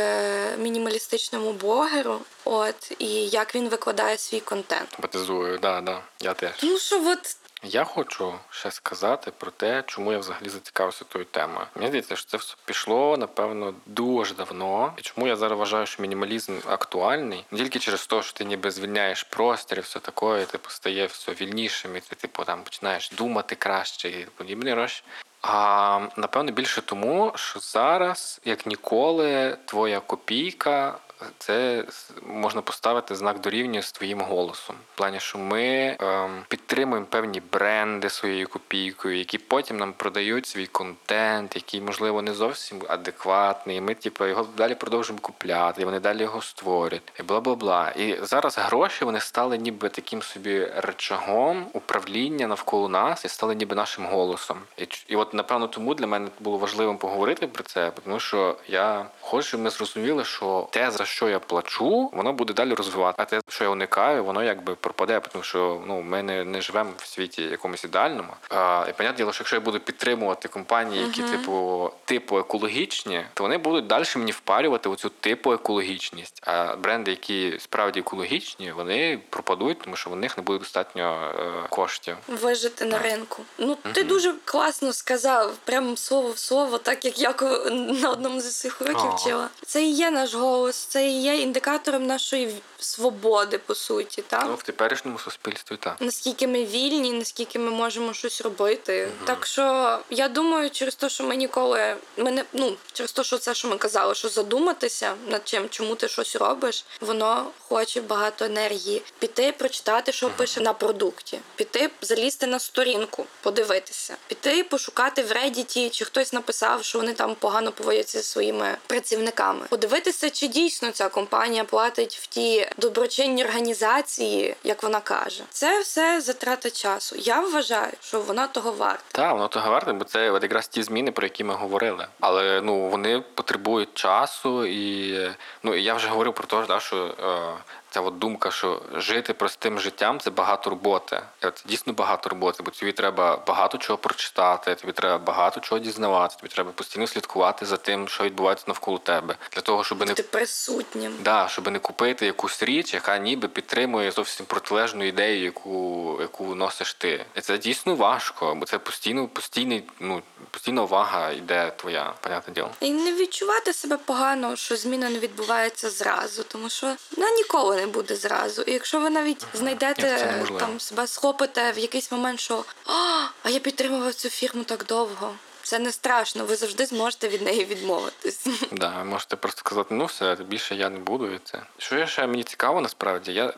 мінімалістичному 0.59 1.53
блогеру. 1.53 2.21
От 2.45 2.93
і 2.99 3.07
як 3.29 3.55
він 3.55 3.69
викладає 3.69 4.19
свій 4.19 4.41
контент. 4.41 4.91
Симпатизую, 4.91 5.59
да, 5.59 5.81
да, 5.81 6.01
я 6.21 6.35
теж. 6.35 6.51
Тому 6.61 6.79
що 6.79 7.11
от 7.11 7.37
Я 7.63 7.85
хочу 7.85 8.35
ще 8.51 8.71
сказати 8.71 9.33
про 9.39 9.51
те, 9.51 9.85
чому 9.87 10.13
я 10.13 10.19
взагалі 10.19 10.49
зацікавився 10.49 11.05
тою 11.05 11.25
темою. 11.25 11.67
Мені 11.75 11.89
здається, 11.89 12.17
що 12.17 12.27
це 12.27 12.37
все 12.37 12.57
пішло 12.65 13.17
напевно 13.17 13.75
дуже 13.87 14.35
давно. 14.35 14.93
І 14.97 15.03
чому 15.03 15.27
я 15.27 15.37
зараз 15.37 15.59
вважаю, 15.59 15.87
що 15.87 16.03
мінімалізм 16.03 16.59
актуальний 16.69 17.45
не 17.51 17.59
тільки 17.59 17.79
через 17.79 18.07
те, 18.07 18.23
що 18.23 18.33
ти 18.33 18.45
ніби 18.45 18.71
звільняєш 18.71 19.23
простір, 19.23 19.79
і 19.79 19.81
все 19.81 19.99
таке, 19.99 20.43
і, 20.43 20.47
типу 20.47 20.71
стає 20.71 21.07
все 21.07 21.33
вільнішим, 21.33 21.97
і 21.97 22.01
ти 22.01 22.17
типу 22.17 22.45
там 22.45 22.63
починаєш 22.63 23.11
думати 23.11 23.55
краще 23.55 24.09
і 24.09 24.27
подібні 24.37 24.75
речі. 24.75 25.03
А 25.43 26.01
напевно 26.17 26.53
більше 26.53 26.83
тому, 26.83 27.33
що 27.35 27.61
зараз, 27.61 28.41
як 28.45 28.67
ніколи, 28.67 29.57
твоя 29.65 30.01
копійка 30.01 30.99
це 31.39 31.85
можна 32.23 32.63
поставити 32.63 33.15
знак 33.15 33.41
дорівнює 33.41 33.83
з 33.83 33.93
твоїм 33.93 34.21
голосом. 34.21 34.77
В 34.95 34.97
плані, 34.97 35.21
що 35.21 35.39
ми 35.39 35.97
ем, 36.01 36.43
підтримуємо 36.49 37.07
певні 37.07 37.43
бренди 37.53 38.11
своєю 38.11 38.49
копійкою, 38.49 39.19
які 39.19 39.39
потім 39.39 39.77
нам 39.77 39.93
продають 39.93 40.47
свій 40.47 40.67
контент, 40.67 41.57
який, 41.57 41.81
можливо, 41.81 42.23
не 42.23 42.35
зовсім 42.35 42.83
адекватний. 42.89 43.77
І 43.77 43.81
ми, 43.81 43.95
типу, 43.95 44.27
його 44.27 44.47
далі 44.57 44.75
продовжуємо 44.75 45.21
купляти, 45.21 45.83
і 45.83 45.85
вони 45.85 46.01
далі 46.01 46.23
його 46.23 46.43
створять, 46.43 47.13
і 47.21 47.23
бла 47.23 47.41
бла 47.41 47.55
бла. 47.55 47.91
І 47.91 48.19
зараз 48.23 48.59
гроші 48.59 49.05
вони 49.05 49.21
стали 49.21 49.59
ніби 49.59 49.89
таким 49.89 50.23
собі 50.23 50.67
речагом 50.77 51.67
управління 51.73 52.47
навколо 52.47 52.89
нас 52.89 53.25
і 53.25 53.29
стали 53.29 53.55
ніби 53.55 53.77
нашим 53.77 54.07
голосом. 54.07 54.59
І, 54.79 54.87
і 55.09 55.17
от 55.17 55.35
напевно 55.35 55.69
тому 55.69 55.95
для 55.95 56.07
мене 56.07 56.29
було 56.41 56.59
важливим 56.59 56.99
поговорити 56.99 57.47
про 57.47 57.63
це, 57.63 57.93
тому 58.05 58.21
що 58.21 58.57
я 58.69 59.07
хочу, 59.21 59.59
ми 59.59 59.71
зрозуміли, 59.71 60.25
що 60.25 60.69
те, 60.71 60.91
за 60.91 61.06
що 61.07 61.29
я 61.29 61.39
плачу, 61.39 62.11
воно 62.13 62.33
буде 62.33 62.53
далі 62.53 62.75
розвивати. 62.75 63.23
А 63.23 63.25
те, 63.25 63.41
що 63.49 63.65
я 63.65 63.71
уникаю, 63.71 64.25
воно 64.25 64.45
якби 64.45 64.75
пропаде, 64.75 65.21
тому 65.33 65.45
що 65.45 65.83
ну 65.87 66.03
ми 66.03 66.23
не, 66.23 66.45
не 66.45 66.61
живемо 66.61 66.91
в 66.99 67.07
світі 67.07 67.43
якомусь 67.43 67.85
ідеальному. 67.85 68.33
А, 68.51 68.87
і 68.89 68.93
понятне 68.93 69.17
діло, 69.17 69.33
що 69.33 69.43
якщо 69.43 69.57
я 69.57 69.61
буду 69.61 69.81
підтримувати 69.81 70.49
компанії, 70.49 71.03
які 71.03 71.23
Мгм. 71.23 71.31
типу 71.31 71.91
типу 72.05 72.39
екологічні, 72.39 73.25
то 73.35 73.45
вони 73.45 73.59
будуть 73.59 73.87
далі 73.87 74.05
мені 74.17 74.33
впарювати 74.33 74.89
оцю 74.89 75.09
типу 75.09 75.53
екологічність. 75.53 76.43
А 76.47 76.77
бренди, 76.77 77.11
які 77.11 77.57
справді 77.59 78.01
екологічні, 78.01 78.73
вони 78.73 79.21
пропадуть, 79.31 79.79
тому 79.79 79.97
що 79.97 80.11
в 80.11 80.17
них 80.17 80.37
не 80.37 80.43
буде 80.43 80.59
достатньо 80.59 81.33
е, 81.39 81.69
коштів. 81.69 82.17
вижити 82.29 82.85
на 82.85 82.99
ринку. 82.99 83.43
Ну, 83.59 83.77
ти 83.93 84.05
дуже 84.05 84.35
класно 84.45 84.93
сказав, 84.93 85.53
прямо 85.65 85.97
слово 85.97 86.31
в 86.31 86.39
слово, 86.39 86.79
так 86.79 87.05
як 87.05 87.19
я 87.19 87.35
на 87.71 88.11
одному 88.11 88.41
з 88.41 88.61
цих 88.61 88.81
уроків 88.81 89.11
О. 89.13 89.17
вчила. 89.17 89.49
Це 89.67 89.83
і 89.83 89.91
є 89.91 90.11
наш 90.11 90.35
голос, 90.35 90.87
це 90.97 91.09
є 91.09 91.37
індикатором 91.37 92.07
нашої 92.07 92.55
свободи, 92.79 93.59
по 93.59 93.75
суті. 93.75 94.23
Так? 94.23 94.45
Ну, 94.49 94.55
в 94.55 94.63
теперішньому 94.63 95.19
суспільстві 95.19 95.77
так. 95.77 95.97
наскільки 96.01 96.47
ми 96.47 96.65
вільні, 96.65 97.13
наскільки 97.13 97.59
ми 97.59 97.71
можемо 97.71 98.13
щось 98.13 98.41
робити. 98.41 99.09
Так 99.25 99.47
що 99.47 99.99
я 100.11 100.29
думаю, 100.29 100.71
через 100.71 100.95
те, 100.95 101.09
що 101.09 101.25
ми 101.25 101.37
ніколи 101.37 101.97
ми 102.17 102.31
не 102.31 102.45
ну 102.53 102.77
через 102.93 103.13
те, 103.13 103.25
що 103.25 103.39
це, 103.39 103.55
що 103.55 103.69
ми 103.69 103.77
казали, 103.77 104.15
що 104.15 104.29
задуматися 104.29 105.15
над 105.29 105.49
чим, 105.49 105.69
чому 105.69 105.95
ти 105.95 106.09
щось 106.09 106.37
робиш, 106.37 106.85
воно 107.01 107.47
хоче 107.69 108.01
багато 108.01 108.45
енергії. 108.45 109.03
Піти, 109.19 109.55
прочитати, 109.59 110.13
що 110.13 110.31
пише 110.31 110.61
на 110.61 110.73
продукті, 110.73 111.39
піти, 111.57 111.91
залізти 112.01 112.47
на 112.47 112.59
сторінку, 112.59 113.27
подивитися, 113.41 114.17
піти, 114.27 114.65
пошукати 114.65 115.23
в 115.23 115.33
Reddit, 115.33 115.91
чи 115.91 116.05
хтось 116.05 116.33
написав, 116.33 116.85
що 116.85 116.99
вони 116.99 117.13
там 117.13 117.35
погано 117.35 117.73
поводяться 117.73 118.19
зі 118.19 118.25
своїми 118.25 118.77
працівниками. 118.87 119.67
Подивитися, 119.69 120.31
чи 120.31 120.47
дійсно 120.49 120.86
ця 120.93 121.09
компанія 121.09 121.65
платить 121.65 122.17
в 122.17 122.27
ті 122.27 122.69
доброчинні 122.79 123.45
організації, 123.45 124.57
як 124.65 124.83
вона 124.83 125.01
каже. 125.01 125.43
Це 125.51 125.81
все 125.81 126.21
затрата 126.21 126.71
часу. 126.71 127.17
Я 127.19 127.41
вважаю, 127.41 127.93
що 128.01 128.21
вона 128.21 128.47
того 128.47 128.73
варта. 128.73 129.05
Так, 129.13 129.33
воно 129.33 129.49
того 129.49 129.71
варте, 129.71 129.93
бо 129.93 130.05
це 130.05 130.25
якраз 130.25 130.69
ті 130.69 130.83
зміни, 130.83 131.13
про 131.13 131.27
які 131.27 131.45
ми 131.45 131.55
говорили. 131.55 132.07
Але 132.21 132.61
ну 132.61 132.89
вони 132.89 133.23
потребують 133.35 133.95
часу, 133.95 134.67
і 134.67 135.19
ну 135.63 135.75
і 135.75 135.83
я 135.83 135.95
вже 135.95 136.09
говорив 136.09 136.35
про 136.35 136.67
те, 136.67 136.81
що 136.81 136.97
е, 137.07 137.63
ця 137.91 138.01
от 138.01 138.19
думка, 138.19 138.51
що 138.51 138.83
жити 138.95 139.33
простим 139.33 139.81
життям 139.81 140.21
це 140.21 140.31
багато 140.31 140.71
роботи. 140.71 141.23
Це 141.41 141.53
дійсно 141.67 141.93
багато 141.93 142.29
роботи, 142.29 142.63
бо 142.63 142.71
тобі 142.71 142.93
треба 142.93 143.43
багато 143.47 143.79
чого 143.79 143.99
прочитати, 143.99 144.75
тобі 144.75 144.93
треба 144.93 145.19
багато 145.19 145.61
чого 145.61 145.79
дізнавати, 145.79 146.37
тобі 146.41 146.49
треба 146.49 146.71
постійно 146.71 147.07
слідкувати 147.07 147.67
за 147.67 147.77
тим, 147.77 148.09
що 148.09 148.25
відбувається 148.25 148.65
навколо 148.69 148.99
тебе, 148.99 149.37
для 149.53 149.61
того, 149.61 149.85
щоб 149.85 150.01
не 150.01 150.07
Бути 150.07 150.23
присутнім. 150.23 151.17
Да, 151.21 151.49
щоб 151.49 151.71
не 151.71 151.79
купити 151.79 152.27
якусь 152.27 152.63
річ, 152.63 152.95
яка 152.95 153.19
ніби 153.19 153.49
підтримує 153.49 154.11
зовсім 154.11 154.47
протилежну 154.47 155.05
ідею, 155.05 155.45
яку, 155.45 156.19
яку 156.21 156.55
носиш 156.55 156.95
ти. 156.95 157.25
І 157.37 157.41
це 157.41 157.59
дійсно 157.59 157.95
важко, 157.95 158.55
бо 158.55 158.67
це 158.67 158.79
постійно, 158.79 159.29
постійний, 159.29 159.85
ну, 160.01 160.23
постійна 160.51 160.83
увага 160.83 161.31
йде 161.31 161.73
твоя, 161.77 162.15
понятне 162.21 162.55
діло. 162.55 162.71
І 162.81 162.91
не 162.91 163.13
відчувати 163.13 163.73
себе 163.73 163.97
погано, 163.97 164.57
що 164.57 164.77
зміна 164.77 165.11
не 165.11 165.19
відбувається 165.19 165.91
зразу, 165.91 166.43
тому 166.43 166.69
що 166.69 166.97
вона 167.17 167.31
ніколи 167.31 167.77
не 167.77 167.86
буде 167.87 168.17
зразу. 168.17 168.63
І 168.63 168.73
якщо 168.73 169.01
ви 169.01 169.11
навіть 169.11 169.47
знайдете 169.55 170.45
Ні, 170.51 170.59
там 170.59 170.81
себе 170.81 171.07
схопите 171.07 171.73
в 171.73 171.79
якийсь 171.79 172.13
момент, 172.13 172.41
що 172.41 172.65
а, 172.87 173.27
а 173.43 173.51
я 173.51 173.61
підтримував 173.61 174.15
цю 174.15 174.29
фірму 174.29 174.65
так 174.65 174.85
довго. 174.85 175.35
Це 175.63 175.79
не 175.79 175.93
страшно, 175.93 176.45
ви 176.45 176.57
завжди 176.57 176.87
зможете 176.87 177.29
від 177.29 177.43
неї 177.43 177.65
відмовитись. 177.65 178.47
Да, 178.73 179.05
можете 179.05 179.37
просто 179.37 179.59
сказати, 179.59 179.95
ну 179.95 180.05
все, 180.05 180.35
більше 180.35 180.75
я 180.75 180.91
не 180.91 180.99
буду 180.99 181.33
і 181.33 181.41
це. 181.45 181.63
Що 181.79 181.97
є 181.99 182.07
ще 182.07 182.27
мені 182.27 182.45
цікаво, 182.45 182.81
насправді, 182.81 183.33
я 183.33 183.55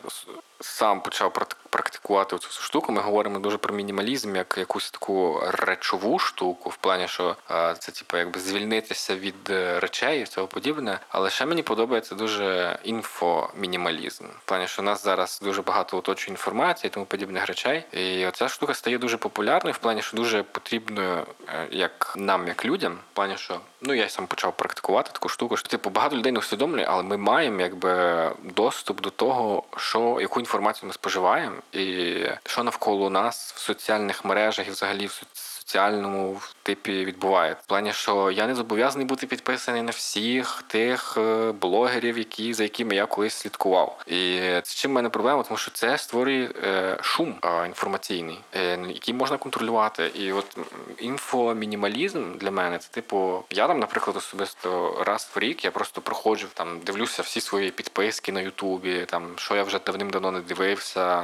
сам 0.59 1.01
почав 1.01 1.31
прак- 1.31 1.55
практикувати 1.69 2.37
цю 2.37 2.61
штуку. 2.61 2.91
Ми 2.91 3.01
говоримо 3.01 3.39
дуже 3.39 3.57
про 3.57 3.75
мінімалізм, 3.75 4.35
як 4.35 4.55
якусь 4.57 4.91
таку 4.91 5.41
речову 5.47 6.19
штуку, 6.19 6.69
в 6.69 6.77
плані, 6.77 7.07
що 7.07 7.35
це 7.79 7.91
типу 7.91 8.17
якби 8.17 8.39
звільнитися 8.39 9.15
від 9.15 9.49
е, 9.49 9.79
речей 9.79 10.21
і 10.21 10.25
цього 10.25 10.47
подібне. 10.47 10.99
Але 11.09 11.29
ще 11.29 11.45
мені 11.45 11.63
подобається 11.63 12.15
дуже 12.15 12.79
інфомінімалізм. 12.83 14.23
В 14.23 14.45
плані, 14.45 14.67
що 14.67 14.81
у 14.81 14.85
нас 14.85 15.03
зараз 15.03 15.39
дуже 15.43 15.61
багато 15.61 15.97
оточує 15.97 16.33
інформації 16.33 16.91
тому 16.91 17.05
подібних 17.05 17.47
речей. 17.47 17.83
І 17.91 18.27
ця 18.33 18.49
штука 18.49 18.73
стає 18.73 18.97
дуже 18.97 19.17
популярною, 19.17 19.73
в 19.73 19.77
плані, 19.77 20.01
що 20.01 20.17
дуже 20.17 20.43
потрібною 20.43 21.25
е, 21.47 21.67
як 21.71 22.13
нам, 22.17 22.47
як 22.47 22.65
людям, 22.65 22.93
в 22.93 23.15
плані, 23.15 23.37
що 23.37 23.59
ну 23.81 23.93
я 23.93 24.09
сам 24.09 24.27
почав 24.27 24.57
практикувати 24.57 25.11
таку 25.13 25.29
штуку, 25.29 25.57
що 25.57 25.67
типу 25.67 25.89
багато 25.89 26.15
людей 26.17 26.31
не 26.31 26.39
усвідомлює, 26.39 26.85
але 26.89 27.03
ми 27.03 27.17
маємо 27.17 27.61
якби 27.61 28.31
доступ 28.43 29.01
до 29.01 29.09
того, 29.09 29.63
що 29.77 30.17
яку 30.21 30.39
інформацію 30.39 30.87
ми 30.87 30.93
споживаємо, 30.93 31.55
і 31.71 32.15
що 32.45 32.63
навколо 32.63 33.09
нас 33.09 33.53
в 33.55 33.59
соціальних 33.59 34.25
мережах 34.25 34.67
і 34.67 34.71
взагалі 34.71 35.05
в 35.05 35.09
соці- 35.09 35.48
соціальному 35.69 36.41
типі 36.63 37.05
відбувається. 37.05 37.63
В 37.65 37.67
плані, 37.67 37.93
що 37.93 38.31
я 38.31 38.47
не 38.47 38.55
зобов'язаний 38.55 39.07
бути 39.07 39.27
підписаний 39.27 39.81
на 39.81 39.91
всіх 39.91 40.63
тих 40.67 41.17
е, 41.17 41.51
блогерів, 41.51 42.17
які 42.17 42.53
за 42.53 42.63
якими 42.63 42.95
я 42.95 43.05
колись 43.05 43.33
слідкував. 43.33 44.03
І 44.07 44.39
з 44.63 44.75
чим 44.75 44.91
в 44.91 44.93
мене 44.93 45.09
проблема, 45.09 45.43
тому 45.43 45.57
що 45.57 45.71
це 45.71 45.97
створює 45.97 46.49
е, 46.63 46.97
шум 47.01 47.35
інформаційний, 47.65 48.39
е, 48.55 48.79
який 48.87 49.13
можна 49.13 49.37
контролювати. 49.37 50.11
І 50.15 50.31
от 50.31 50.57
інфомінімалізм 50.97 52.37
для 52.37 52.51
мене 52.51 52.77
це 52.77 52.89
типу, 52.91 53.43
я 53.49 53.67
там, 53.67 53.79
наприклад, 53.79 54.17
особисто 54.17 54.97
раз 55.05 55.31
в 55.35 55.39
рік 55.39 55.65
я 55.65 55.71
просто 55.71 56.01
проходжу 56.01 56.47
там, 56.53 56.79
дивлюся 56.79 57.21
всі 57.21 57.41
свої 57.41 57.71
підписки 57.71 58.31
на 58.31 58.41
Ютубі, 58.41 59.05
там 59.05 59.27
що 59.35 59.55
я 59.55 59.63
вже 59.63 59.79
давним-давно 59.79 60.31
не 60.31 60.39
дивився, 60.39 61.23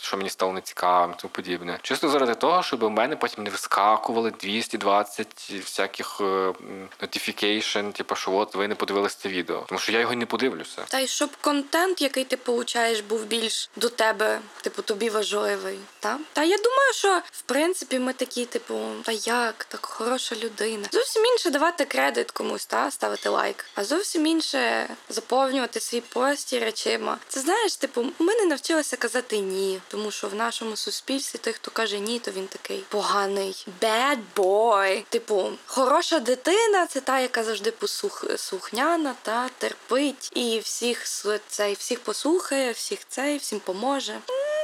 що 0.00 0.16
мені 0.16 0.30
стало 0.30 0.52
нецікавим, 0.52 1.14
тому 1.16 1.30
подібне. 1.32 1.78
Чисто 1.82 2.08
заради 2.08 2.34
того, 2.34 2.62
щоб 2.62 2.82
у 2.82 2.90
мене 2.90 3.16
потім 3.16 3.47
не 3.48 3.52
вискакували 3.52 4.30
220 4.30 5.52
всяких 5.64 6.20
е, 6.20 6.24
notification, 7.02 7.92
типу, 7.92 8.14
що 8.14 8.32
от 8.32 8.54
ви 8.54 8.68
не 8.68 8.74
подивилися 8.74 9.16
це 9.20 9.28
відео. 9.28 9.64
Тому 9.68 9.78
що 9.78 9.92
я 9.92 10.00
його 10.00 10.14
не 10.14 10.26
подивлюся. 10.26 10.84
Та 10.88 10.98
й 10.98 11.06
щоб 11.06 11.30
контент, 11.40 12.02
який 12.02 12.24
ти 12.24 12.36
получаєш, 12.36 13.00
був 13.00 13.24
більш 13.24 13.70
до 13.76 13.88
тебе, 13.88 14.40
типу, 14.62 14.82
тобі 14.82 15.10
важливий. 15.10 15.78
Та? 16.00 16.18
Та 16.32 16.44
я 16.44 16.56
думаю, 16.56 16.92
що 16.94 17.22
в 17.32 17.42
принципі 17.42 17.98
ми 17.98 18.12
такі, 18.12 18.44
типу, 18.44 18.80
та 19.02 19.12
як, 19.12 19.64
так 19.64 19.86
хороша 19.86 20.36
людина. 20.36 20.88
Зовсім 20.92 21.24
інше 21.24 21.50
давати 21.50 21.84
кредит 21.84 22.30
комусь, 22.30 22.66
та 22.66 22.90
ставити 22.90 23.28
лайк, 23.28 23.64
а 23.74 23.84
зовсім 23.84 24.26
інше 24.26 24.88
заповнювати 25.08 25.80
свій 25.80 26.00
простір 26.00 26.62
речима. 26.62 27.18
Це 27.28 27.40
знаєш, 27.40 27.76
типу, 27.76 28.06
ми 28.18 28.34
не 28.34 28.46
навчилися 28.46 28.96
казати 28.96 29.38
ні, 29.38 29.80
тому 29.88 30.10
що 30.10 30.28
в 30.28 30.34
нашому 30.34 30.76
суспільстві 30.76 31.38
той, 31.38 31.52
хто 31.52 31.70
каже 31.70 31.98
ні, 31.98 32.18
то 32.18 32.30
він 32.30 32.46
такий 32.46 32.84
поганий 32.88 33.37
bad 33.80 34.18
boy. 34.36 35.04
Типу, 35.08 35.50
хороша 35.66 36.18
дитина 36.18 36.86
це 36.86 37.00
та, 37.00 37.20
яка 37.20 37.44
завжди 37.44 37.70
посух 37.70 38.24
слухняна 38.36 39.14
та 39.22 39.48
терпить 39.58 40.30
і 40.34 40.58
всіх 40.58 41.04
цей, 41.48 41.74
всіх 41.74 42.00
послухає, 42.00 42.72
всіх 42.72 42.98
цей, 43.08 43.38
всім 43.38 43.60
поможе. 43.60 44.18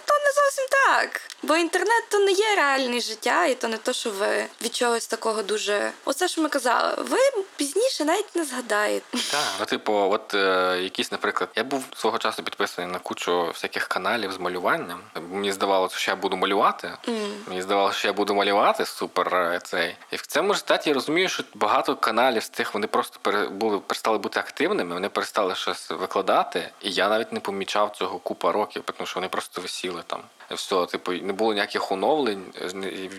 То 0.05 0.15
не 0.15 0.33
зовсім 0.35 0.65
так. 0.71 1.21
Бо 1.43 1.57
інтернет 1.57 2.05
то 2.11 2.19
не 2.19 2.33
є 2.33 2.57
реальне 2.57 3.01
життя, 3.01 3.47
і 3.47 3.55
то 3.55 3.69
не 3.69 3.77
то, 3.77 3.93
що 3.93 4.11
ви 4.11 4.47
від 4.63 4.75
чогось 4.75 5.07
такого 5.07 5.43
дуже. 5.43 5.93
Оце 6.05 6.29
що 6.29 6.43
ми 6.43 6.49
казали, 6.49 6.95
ви 6.99 7.19
пізніше 7.57 8.05
навіть 8.05 8.37
не 8.37 8.45
згадаєте. 8.45 9.19
Так, 9.31 9.45
ну 9.61 9.67
типу, 9.67 9.93
от 9.93 10.35
е, 10.35 10.79
якісь, 10.83 11.13
наприклад, 11.13 11.51
я 11.57 11.65
був 11.65 11.85
свого 11.97 12.19
часу 12.19 12.43
підписаний 12.43 12.91
на 12.91 12.99
кучу 12.99 13.47
всяких 13.47 13.89
каналів 13.89 14.33
з 14.33 14.39
малюванням. 14.39 15.01
Мені 15.31 15.53
здавалося, 15.53 15.97
що 15.97 16.11
я 16.11 16.17
буду 16.17 16.37
малювати. 16.37 16.91
Мені 17.47 17.63
здавалося, 17.63 17.99
що 17.99 18.09
я 18.09 18.15
буду 18.15 18.35
малювати 18.35 18.87
супер 18.87 19.35
е, 19.35 19.61
цей. 19.65 19.97
І 20.11 20.17
в 20.17 20.27
цьому 20.27 20.49
результаті 20.49 20.89
я 20.91 20.95
розумію, 20.95 21.29
що 21.29 21.45
багато 21.55 21.97
каналів 21.97 22.43
з 22.43 22.49
цих 22.49 22.75
вони 22.75 22.87
просто 22.87 23.19
пере, 23.23 23.47
були 23.47 23.79
перестали 23.79 24.19
бути 24.19 24.41
активними, 24.41 24.95
вони 24.95 25.09
перестали 25.09 25.55
щось 25.55 25.91
викладати. 25.91 26.71
І 26.81 26.91
я 26.91 27.09
навіть 27.09 27.33
не 27.33 27.41
помічав 27.41 27.97
цього 27.97 28.19
купа 28.19 28.53
років, 28.53 28.83
тому 28.97 29.07
що 29.07 29.15
вони 29.21 29.29
просто 29.29 29.61
висіли 29.61 29.94
там. 30.03 30.23
Все, 30.51 30.87
типу, 30.87 31.13
не 31.13 31.33
було 31.33 31.53
ніяких 31.53 31.93
оновлень, 31.93 32.45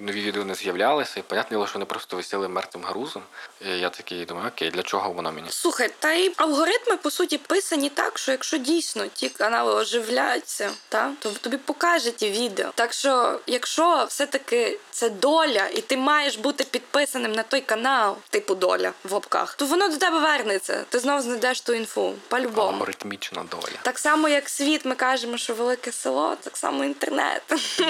нові 0.02 0.22
відео 0.22 0.44
не 0.44 0.56
з'являлися. 0.56 1.20
І 1.20 1.24
понятне 1.24 1.58
що 1.68 1.74
вони 1.74 1.86
просто 1.86 2.18
висіли 2.18 2.48
мертвим 2.48 2.84
грузом. 2.84 3.24
І 3.62 3.70
я 3.70 3.90
такий 3.90 4.26
думаю, 4.26 4.48
окей, 4.48 4.72
для 4.72 4.84
чого 4.84 5.12
воно 5.12 5.32
мені? 5.32 5.48
Слухай, 5.50 5.90
та 6.00 6.14
й 6.14 6.34
алгоритми 6.38 6.98
по 6.98 7.12
суті 7.12 7.38
писані 7.38 7.90
так, 7.90 8.18
що 8.18 8.32
якщо 8.32 8.58
дійсно 8.58 9.08
ті 9.08 9.30
канали 9.30 9.74
оживляються, 9.74 10.72
та 10.90 11.12
то 11.20 11.30
тобі 11.30 11.58
покажуть 11.58 12.16
ті 12.16 12.30
відео. 12.30 12.72
Так 12.76 12.94
що, 12.94 13.40
якщо 13.48 14.06
все-таки 14.10 14.80
це 14.92 15.10
доля, 15.10 15.68
і 15.74 15.82
ти 15.82 15.98
маєш 15.98 16.38
бути 16.38 16.64
підписаним 16.64 17.32
на 17.32 17.44
той 17.44 17.62
канал, 17.62 18.18
типу 18.30 18.56
доля 18.56 18.92
в 19.04 19.14
лапках, 19.14 19.56
то 19.56 19.66
воно 19.66 19.88
до 19.88 19.98
тебе 19.98 20.20
вернеться. 20.20 20.86
Ти 20.90 21.00
знов 21.00 21.22
знайдеш 21.22 21.62
ту 21.62 21.74
інфу. 21.74 22.14
По-любому. 22.28 22.68
Алгоритмічна 22.68 23.44
доля. 23.52 23.80
Так 23.82 24.00
само, 24.00 24.30
як 24.30 24.50
світ, 24.50 24.86
ми 24.86 24.96
кажемо, 24.96 25.38
що 25.38 25.54
велике 25.54 25.92
село, 25.92 26.36
так 26.44 26.58
само 26.58 26.84
інтернет. 26.84 27.15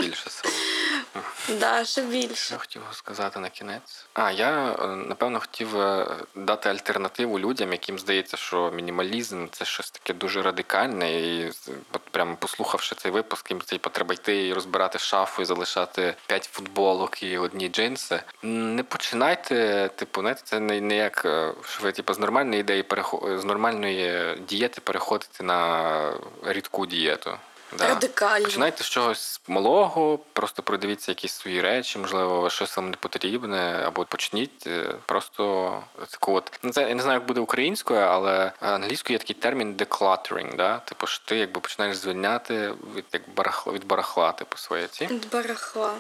Більше 0.01 0.29
село. 0.29 0.53
Да, 1.59 1.85
ще 1.85 2.01
більше. 2.01 2.35
Що 2.45 2.57
хотів 2.57 2.81
сказати 2.91 3.39
на 3.39 3.49
кінець? 3.49 4.05
А 4.13 4.31
я 4.31 4.71
е, 4.79 4.87
напевно 4.87 5.39
хотів 5.39 5.81
е, 5.81 6.07
дати 6.35 6.69
альтернативу 6.69 7.39
людям, 7.39 7.71
яким 7.71 7.99
здається, 7.99 8.37
що 8.37 8.71
мінімалізм 8.71 9.47
це 9.51 9.65
щось 9.65 9.91
таке 9.91 10.13
дуже 10.13 10.41
радикальне. 10.41 11.11
І 11.21 11.47
от 11.93 12.01
прямо 12.11 12.35
послухавши 12.35 12.95
цей 12.95 13.11
випуск, 13.11 13.51
їм 13.51 13.59
типу, 13.59 13.89
треба 13.89 14.13
йти 14.13 14.47
і 14.47 14.53
розбирати 14.53 14.99
шафу 14.99 15.41
і 15.41 15.45
залишати 15.45 16.15
п'ять 16.27 16.49
футболок 16.51 17.23
і 17.23 17.37
одні 17.37 17.69
джинси. 17.69 18.21
Не 18.43 18.83
починайте, 18.83 19.89
типу, 19.95 20.21
знаєте, 20.21 20.41
це 20.43 20.59
не, 20.59 20.81
не 20.81 20.95
як 20.95 21.25
е, 21.25 21.53
що 21.69 21.83
ви 21.83 21.91
типу, 21.91 22.13
з 22.13 22.19
нормальної 22.19 22.59
ідеї 22.59 22.83
перехо- 22.83 23.39
з 23.39 23.45
нормальної 23.45 24.35
дієти 24.47 24.81
переходите 24.81 25.43
на 25.43 26.13
рідку 26.45 26.85
дієту. 26.85 27.37
Да. 27.77 27.87
Радикально. 27.87 28.45
Починайте 28.45 28.83
з 28.83 28.89
чогось 28.89 29.41
малого, 29.47 30.19
просто 30.33 30.63
продивіться 30.63 31.11
якісь 31.11 31.33
свої 31.33 31.61
речі, 31.61 31.99
можливо, 31.99 32.49
щось 32.49 32.77
вам 32.77 32.89
не 32.89 32.97
потрібне, 32.97 33.83
або 33.85 34.05
почніть 34.05 34.67
е, 34.67 34.95
просто 35.05 35.83
таку 36.09 36.33
от. 36.33 36.51
Ну, 36.63 36.71
це 36.71 36.81
я 36.89 36.95
не 36.95 37.03
знаю, 37.03 37.19
як 37.19 37.27
буде 37.27 37.39
українською, 37.39 37.99
але 37.99 38.51
англійською 38.59 39.13
є 39.15 39.19
такий 39.19 39.35
термін 39.35 39.75
decluttering, 39.75 40.55
да? 40.55 40.77
Типу, 40.79 41.07
що 41.07 41.25
ти 41.25 41.37
якби 41.37 41.61
починаєш 41.61 41.97
звільняти 41.97 42.73
від 42.95 43.05
як 43.13 43.21
барахла 43.35 43.73
від 43.73 43.85
барахла, 43.85 44.31
типу, 44.31 44.57
своє 44.57 44.87
ці. 44.87 45.05
Від 45.07 45.29
барахла. 45.29 45.93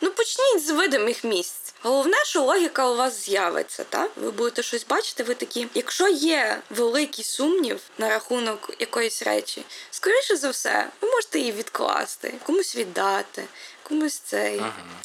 Ну 0.00 0.10
почніть 0.10 0.66
з 0.66 0.70
видимих 0.70 1.24
місць. 1.24 1.61
Головне, 1.84 2.16
що 2.24 2.42
логіка 2.42 2.88
у 2.88 2.96
вас 2.96 3.24
з'явиться, 3.24 3.84
так? 3.88 4.10
Ви 4.16 4.30
будете 4.30 4.62
щось 4.62 4.86
бачити, 4.86 5.22
ви 5.22 5.34
такі. 5.34 5.68
Якщо 5.74 6.08
є 6.08 6.62
великий 6.70 7.24
сумнів 7.24 7.80
на 7.98 8.08
рахунок 8.08 8.70
якоїсь 8.78 9.22
речі, 9.22 9.64
скоріше 9.90 10.36
за 10.36 10.50
все, 10.50 10.88
ви 11.00 11.10
можете 11.10 11.38
її 11.38 11.52
відкласти, 11.52 12.34
комусь 12.46 12.76
віддати, 12.76 13.44
комусь 13.82 14.18
цей. 14.18 14.62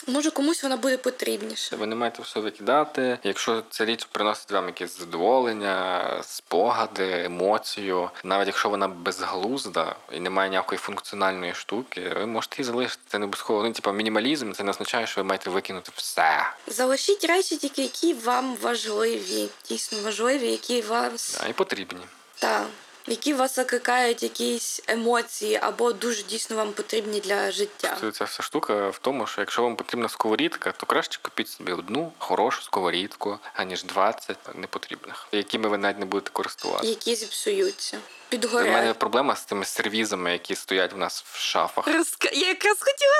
Може, 0.07 0.31
комусь 0.31 0.63
вона 0.63 0.77
буде 0.77 0.97
потрібніше. 0.97 1.75
Ви 1.75 1.85
не 1.87 1.95
маєте 1.95 2.21
все 2.21 2.39
викидати. 2.39 3.19
Якщо 3.23 3.63
ця 3.69 3.85
річ 3.85 4.07
приносить 4.11 4.51
вам 4.51 4.65
якесь 4.67 4.99
задоволення, 4.99 6.03
спогади, 6.23 7.23
емоцію, 7.25 8.09
навіть 8.23 8.47
якщо 8.47 8.69
вона 8.69 8.87
безглузда 8.87 9.95
і 10.11 10.19
не 10.19 10.29
має 10.29 10.49
ніякої 10.49 10.79
функціональної 10.79 11.53
штуки, 11.53 12.11
ви 12.15 12.25
можете 12.25 12.55
її 12.57 12.65
залишити. 12.65 13.01
Це 13.07 13.19
не 13.19 13.25
обов'язково. 13.25 13.63
Ну, 13.63 13.71
типу, 13.73 13.91
мінімалізм 13.91 14.51
це 14.51 14.63
не 14.63 14.69
означає, 14.71 15.07
що 15.07 15.21
ви 15.21 15.27
маєте 15.27 15.49
викинути 15.49 15.91
все. 15.95 16.47
Залишіть 16.67 17.23
речі 17.25 17.57
тільки, 17.57 17.81
які 17.81 18.13
вам 18.13 18.55
важливі, 18.55 19.49
дійсно 19.69 19.97
важливі, 20.03 20.47
які 20.51 20.81
вас 20.81 21.41
А, 21.43 21.47
і 21.47 21.53
потрібні. 21.53 21.99
та 22.39 22.65
які 23.07 23.33
вас 23.33 23.57
викликають 23.57 24.23
якісь 24.23 24.81
емоції 24.87 25.59
або 25.61 25.93
дуже 25.93 26.23
дійсно 26.23 26.55
вам 26.55 26.71
потрібні 26.71 27.19
для 27.19 27.51
життя. 27.51 27.97
Це- 28.01 28.11
Ця 28.11 28.25
вся 28.25 28.43
штука 28.43 28.89
в 28.89 28.97
тому, 28.97 29.27
що 29.27 29.41
якщо 29.41 29.61
вам 29.63 29.75
потрібна 29.75 30.09
сковорідка, 30.09 30.71
то 30.71 30.85
краще 30.85 31.19
купіть 31.21 31.49
собі 31.49 31.71
одну 31.71 32.11
хорошу 32.17 32.61
сковорідку, 32.61 33.39
аніж 33.53 33.83
20 33.83 34.37
непотрібних, 34.55 35.27
якими 35.31 35.69
ви 35.69 35.77
навіть 35.77 35.99
не 35.99 36.05
будете 36.05 36.29
користуватися. 36.31 36.89
Які 36.89 37.15
зіпсуються, 37.15 37.97
У 38.33 38.47
мене 38.47 38.93
проблема 38.93 39.35
з 39.35 39.45
тими 39.45 39.65
сервізами, 39.65 40.31
які 40.31 40.55
стоять 40.55 40.93
в 40.93 40.97
нас 40.97 41.23
в 41.31 41.37
шафах. 41.37 41.87
Розка... 41.87 42.29
Я 42.33 42.47
якраз 42.47 42.77
хотіла. 42.79 43.13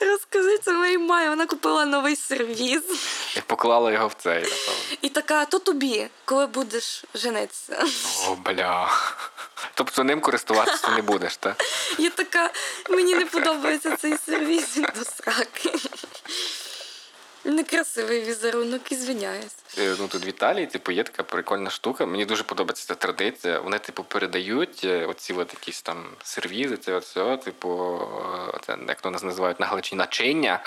Розкажи 0.00 0.58
це 0.58 0.72
моїй 0.72 0.98
мамі. 0.98 1.28
Вона 1.28 1.46
купила 1.46 1.84
новий 1.84 2.16
сервіз. 2.16 2.82
І 3.36 3.40
поклала 3.40 3.92
його 3.92 4.08
в 4.08 4.14
цей, 4.14 4.34
напевно. 4.42 4.96
І 5.02 5.08
така, 5.08 5.44
то 5.44 5.58
тобі, 5.58 6.08
коли 6.24 6.46
будеш 6.46 7.04
женитися. 7.14 7.84
О, 8.28 8.34
бля. 8.34 8.90
Тобто 9.74 10.04
ним 10.04 10.20
користуватися 10.20 10.88
не 10.88 11.02
будеш, 11.02 11.36
так? 11.36 11.64
Я 11.98 12.10
така, 12.10 12.50
мені 12.90 13.14
не 13.14 13.24
подобається 13.26 13.96
цей 13.96 14.18
сервіз 14.26 14.76
до 14.76 15.04
сраки. 15.04 15.72
Некрасивий 17.44 18.20
візерунок, 18.20 18.92
і 18.92 18.96
звиняюсь. 18.96 19.56
Е, 19.78 19.94
Ну 19.98 20.08
тут 20.08 20.26
в 20.26 20.28
Італії, 20.28 20.66
типу, 20.66 20.92
є 20.92 21.02
така 21.02 21.22
прикольна 21.22 21.70
штука. 21.70 22.06
Мені 22.06 22.24
дуже 22.24 22.42
подобається 22.42 22.86
ця 22.86 22.94
традиція. 22.94 23.60
Вони, 23.60 23.78
типу, 23.78 24.04
передають 24.04 24.80
е, 24.84 25.06
оці 25.06 25.32
от 25.32 25.52
якісь 25.54 25.82
там 25.82 26.04
сервізи, 26.22 26.76
це 26.76 26.98
все, 26.98 27.36
типу, 27.36 28.00
е, 28.54 28.58
це 28.66 28.76
як 28.88 29.00
то 29.00 29.10
нас 29.10 29.22
називають 29.22 29.60
на 29.60 29.66
Галичині 29.66 29.98
начиння. 29.98 30.60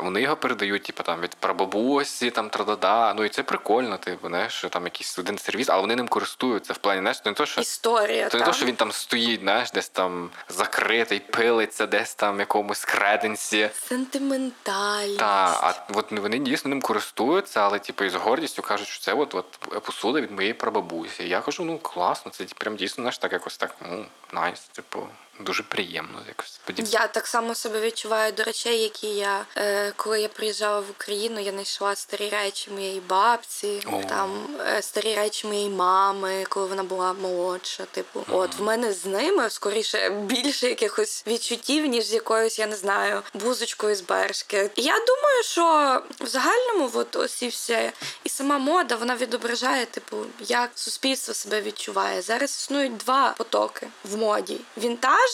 Вони 0.00 0.22
його 0.22 0.36
передають, 0.36 0.82
типу, 0.82 1.02
там 1.02 1.20
від 1.20 1.34
прабабусі, 1.34 2.30
там 2.30 2.50
традада. 2.50 3.14
Ну 3.14 3.24
і 3.24 3.28
це 3.28 3.42
прикольно, 3.42 3.98
типу, 3.98 4.28
знаєш, 4.28 4.52
що 4.52 4.68
там 4.68 4.84
якийсь 4.84 5.18
один 5.18 5.38
сервіс, 5.38 5.68
але 5.68 5.80
вони 5.80 5.96
ним 5.96 6.08
користуються 6.08 6.72
в 6.72 6.78
плані, 6.78 7.00
знаєш, 7.00 7.20
це 7.20 7.30
не 7.30 7.34
то, 7.34 7.46
що 7.46 7.60
Історія. 7.60 8.28
Це 8.28 8.38
не 8.38 8.44
те, 8.44 8.52
що 8.52 8.66
він 8.66 8.76
там 8.76 8.92
стоїть, 8.92 9.40
знаєш, 9.40 9.70
десь 9.70 9.88
там 9.88 10.30
закритий, 10.48 11.20
пилиться, 11.20 11.86
десь 11.86 12.14
там 12.14 12.36
в 12.36 12.40
якомусь 12.40 12.84
креденсі. 12.84 13.70
Сентиментальність. 13.88 15.18
Та, 15.18 15.58
а 15.62 15.74
от 15.94 16.07
вони 16.10 16.38
дійсно 16.38 16.68
ним 16.68 16.80
користуються, 16.80 17.60
але 17.60 17.78
типу 17.78 18.04
із 18.04 18.14
гордістю 18.14 18.62
кажуть, 18.62 18.88
що 18.88 19.04
це 19.04 19.12
от, 19.12 19.34
от 19.34 19.82
посуда 19.84 20.20
від 20.20 20.30
моєї 20.30 20.54
прабабусі. 20.54 21.28
Я 21.28 21.40
кажу, 21.40 21.64
ну 21.64 21.78
класно, 21.78 22.30
це 22.30 22.44
прям 22.44 22.76
дійсно 22.76 23.02
знаєш, 23.02 23.18
так 23.18 23.32
якось 23.32 23.56
так, 23.56 23.76
ну, 23.90 24.04
найс, 24.32 24.60
типу, 24.60 25.06
дуже 25.40 25.62
приємно 25.62 26.22
якось 26.28 26.60
подібне. 26.64 26.90
Я 26.92 27.06
так 27.06 27.26
само 27.26 27.54
себе 27.54 27.80
відчуваю 27.80 28.32
до 28.32 28.42
речей, 28.42 28.82
які 28.82 29.06
я 29.06 29.46
е, 29.56 29.92
коли 29.96 30.20
я 30.20 30.28
приїжджала 30.28 30.80
в 30.80 30.90
Україну, 30.90 31.40
я 31.40 31.52
знайшла 31.52 31.96
старі 31.96 32.28
речі 32.28 32.70
моєї 32.70 33.00
бабці, 33.00 33.82
О. 33.92 34.02
там 34.08 34.46
е, 34.60 34.82
старі 34.82 35.14
речі 35.14 35.46
моєї 35.46 35.68
мами, 35.68 36.44
коли 36.48 36.66
вона 36.66 36.82
була 36.82 37.12
молодша. 37.12 37.84
Типу, 37.84 38.24
от 38.28 38.54
в 38.54 38.62
мене 38.62 38.92
з 38.92 39.06
ними 39.06 39.50
скоріше 39.50 40.10
більше 40.10 40.68
якихось 40.68 41.24
відчуттів, 41.26 41.86
ніж 41.86 42.04
з 42.04 42.12
якоюсь, 42.12 42.58
я 42.58 42.66
не 42.66 42.76
знаю, 42.76 43.22
бузочкою 43.34 43.94
з 43.94 44.00
бершки. 44.00 44.70
Я 44.76 44.92
думаю, 44.92 45.42
що 45.42 46.02
в 46.20 46.26
загальному, 46.26 46.90
от 46.94 47.16
ось 47.16 47.42
і 47.42 47.48
все, 47.48 47.92
і 48.24 48.28
сама 48.28 48.58
мода 48.58 48.96
вона 48.96 49.16
відображає, 49.16 49.86
типу, 49.86 50.16
як 50.40 50.70
суспільство 50.74 51.34
себе 51.34 51.60
відчуває. 51.60 52.22
Зараз 52.22 52.50
існують 52.50 52.96
два 52.96 53.34
потоки 53.38 53.88
в 54.04 54.16
моді: 54.16 54.60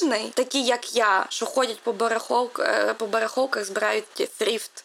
вінтажний, 0.02 0.32
такі 0.34 0.62
як 0.62 0.96
я, 0.96 1.26
що 1.28 1.46
ходять 1.46 1.80
по 1.80 1.92
барахолк, 1.92 2.60
е, 2.60 2.94
по 2.94 3.06
барахолках, 3.06 3.64
збирають 3.64 4.04
thrift, 4.16 4.83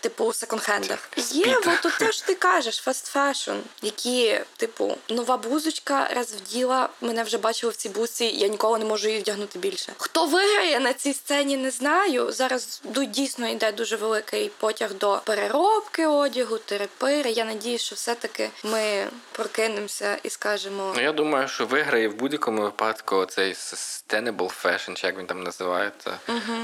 типу 0.00 0.24
у 0.24 0.32
секонд-хендах. 0.32 0.98
Є, 1.16 1.56
от 1.66 1.98
те, 1.98 2.12
що 2.12 2.26
ти 2.26 2.34
кажеш, 2.34 2.76
fast 2.76 3.06
fashion, 3.06 3.56
які, 3.82 4.40
типу, 4.56 4.96
нова 5.08 5.36
блузочка 5.36 6.08
раз 6.14 6.32
вділа, 6.32 6.88
мене 7.00 7.22
вже 7.22 7.38
бачили 7.38 7.72
в 7.72 7.76
цій 7.76 7.88
блузці, 7.88 8.24
я 8.24 8.48
ніколи 8.48 8.78
не 8.78 8.84
можу 8.84 9.08
її 9.08 9.20
вдягнути 9.20 9.58
більше. 9.58 9.92
Хто 9.98 10.26
виграє 10.26 10.80
на 10.80 10.92
цій 10.92 11.12
сцені, 11.12 11.56
не 11.56 11.70
знаю. 11.70 12.32
Зараз 12.32 12.82
дійсно 13.08 13.48
йде 13.48 13.72
дуже 13.72 13.96
великий 13.96 14.48
потяг 14.48 14.94
до 14.94 15.20
переробки 15.24 16.06
одягу, 16.06 16.58
те, 16.58 16.80
репери. 16.80 17.30
Я 17.30 17.44
надію, 17.44 17.78
що 17.78 17.94
все-таки 17.94 18.50
ми 18.64 19.06
прокинемося 19.32 20.18
і 20.22 20.30
скажемо. 20.30 20.92
Ну, 20.96 21.02
я 21.02 21.12
думаю, 21.12 21.48
що 21.48 21.66
виграє 21.66 22.08
в 22.08 22.14
будь-якому 22.14 22.62
випадку 22.62 23.26
цей 23.26 23.52
sustainable 23.52 24.52
fashion, 24.64 24.94
чи 24.94 25.06
як 25.06 25.18
він 25.18 25.26
там 25.26 25.42
називається. 25.42 26.18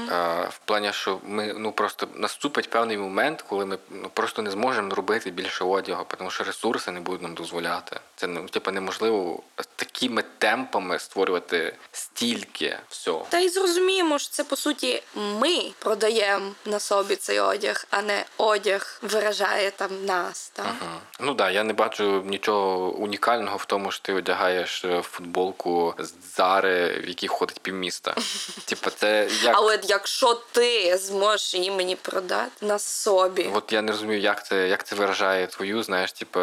А, 0.09 0.41
в 0.41 0.59
плані, 0.65 0.93
що 0.93 1.19
ми 1.23 1.53
ну 1.57 1.71
просто 1.71 2.07
наступить 2.13 2.69
певний 2.69 2.84
момент, 2.85 3.41
коли 3.41 3.65
ми 3.65 3.77
ну, 3.89 4.09
просто 4.13 4.41
не 4.41 4.51
зможемо 4.51 4.95
робити 4.95 5.31
більше 5.31 5.63
одягу, 5.63 6.05
тому 6.17 6.31
що 6.31 6.43
ресурси 6.43 6.91
не 6.91 6.99
будуть 6.99 7.21
нам 7.21 7.33
дозволяти. 7.33 7.99
Це 8.15 8.27
ну, 8.27 8.47
типу, 8.47 8.71
неможливо 8.71 9.43
такими 9.75 10.23
темпами 10.37 10.99
створювати 10.99 11.75
стільки 11.91 12.77
всього. 12.89 13.25
Та 13.29 13.39
й 13.39 13.49
зрозуміємо, 13.49 14.19
що 14.19 14.29
це 14.29 14.43
по 14.43 14.55
суті 14.55 15.03
ми 15.15 15.71
продаємо 15.79 16.51
на 16.65 16.79
собі 16.79 17.15
цей 17.15 17.39
одяг, 17.39 17.85
а 17.89 18.01
не 18.01 18.25
одяг 18.37 18.99
виражає 19.01 19.71
там 19.71 20.05
нас. 20.05 20.49
Та? 20.53 20.63
Мгм. 20.63 20.99
Ну 21.19 21.27
так, 21.27 21.37
да, 21.37 21.49
я 21.49 21.63
не 21.63 21.73
бачу 21.73 22.23
нічого 22.25 22.89
унікального 22.89 23.57
в 23.57 23.65
тому, 23.65 23.91
що 23.91 24.03
ти 24.03 24.13
одягаєш 24.13 24.85
е, 24.85 25.01
футболку 25.01 25.95
з 25.99 26.13
Зари, 26.35 26.99
в 26.99 27.07
якій 27.07 27.27
ходить 27.27 27.59
півміста. 27.59 28.15
Типу, 28.65 28.89
це 28.89 29.29
як. 29.43 29.55
Але 29.57 29.79
якщо 29.83 30.33
ти 30.33 30.97
зможеш 30.97 31.53
її 31.53 31.71
мені 31.71 31.95
продати 31.95 32.65
на 32.75 32.79
собі, 32.79 33.49
От 33.53 33.73
я 33.73 33.81
не 33.81 33.91
розумію, 33.91 34.19
як 34.19 34.45
це, 34.45 34.67
як 34.67 34.83
це 34.83 34.95
виражає 34.95 35.47
твою, 35.47 35.83
знаєш, 35.83 36.11
типу, 36.11 36.39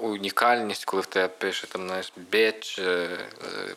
унікальність, 0.00 0.84
коли 0.84 1.02
в 1.02 1.06
тебе 1.06 1.28
пише 1.28 1.66
там, 1.66 1.86
знаєш, 1.86 2.12
біч 2.16 2.78
е, 2.78 2.82
е, 2.82 3.18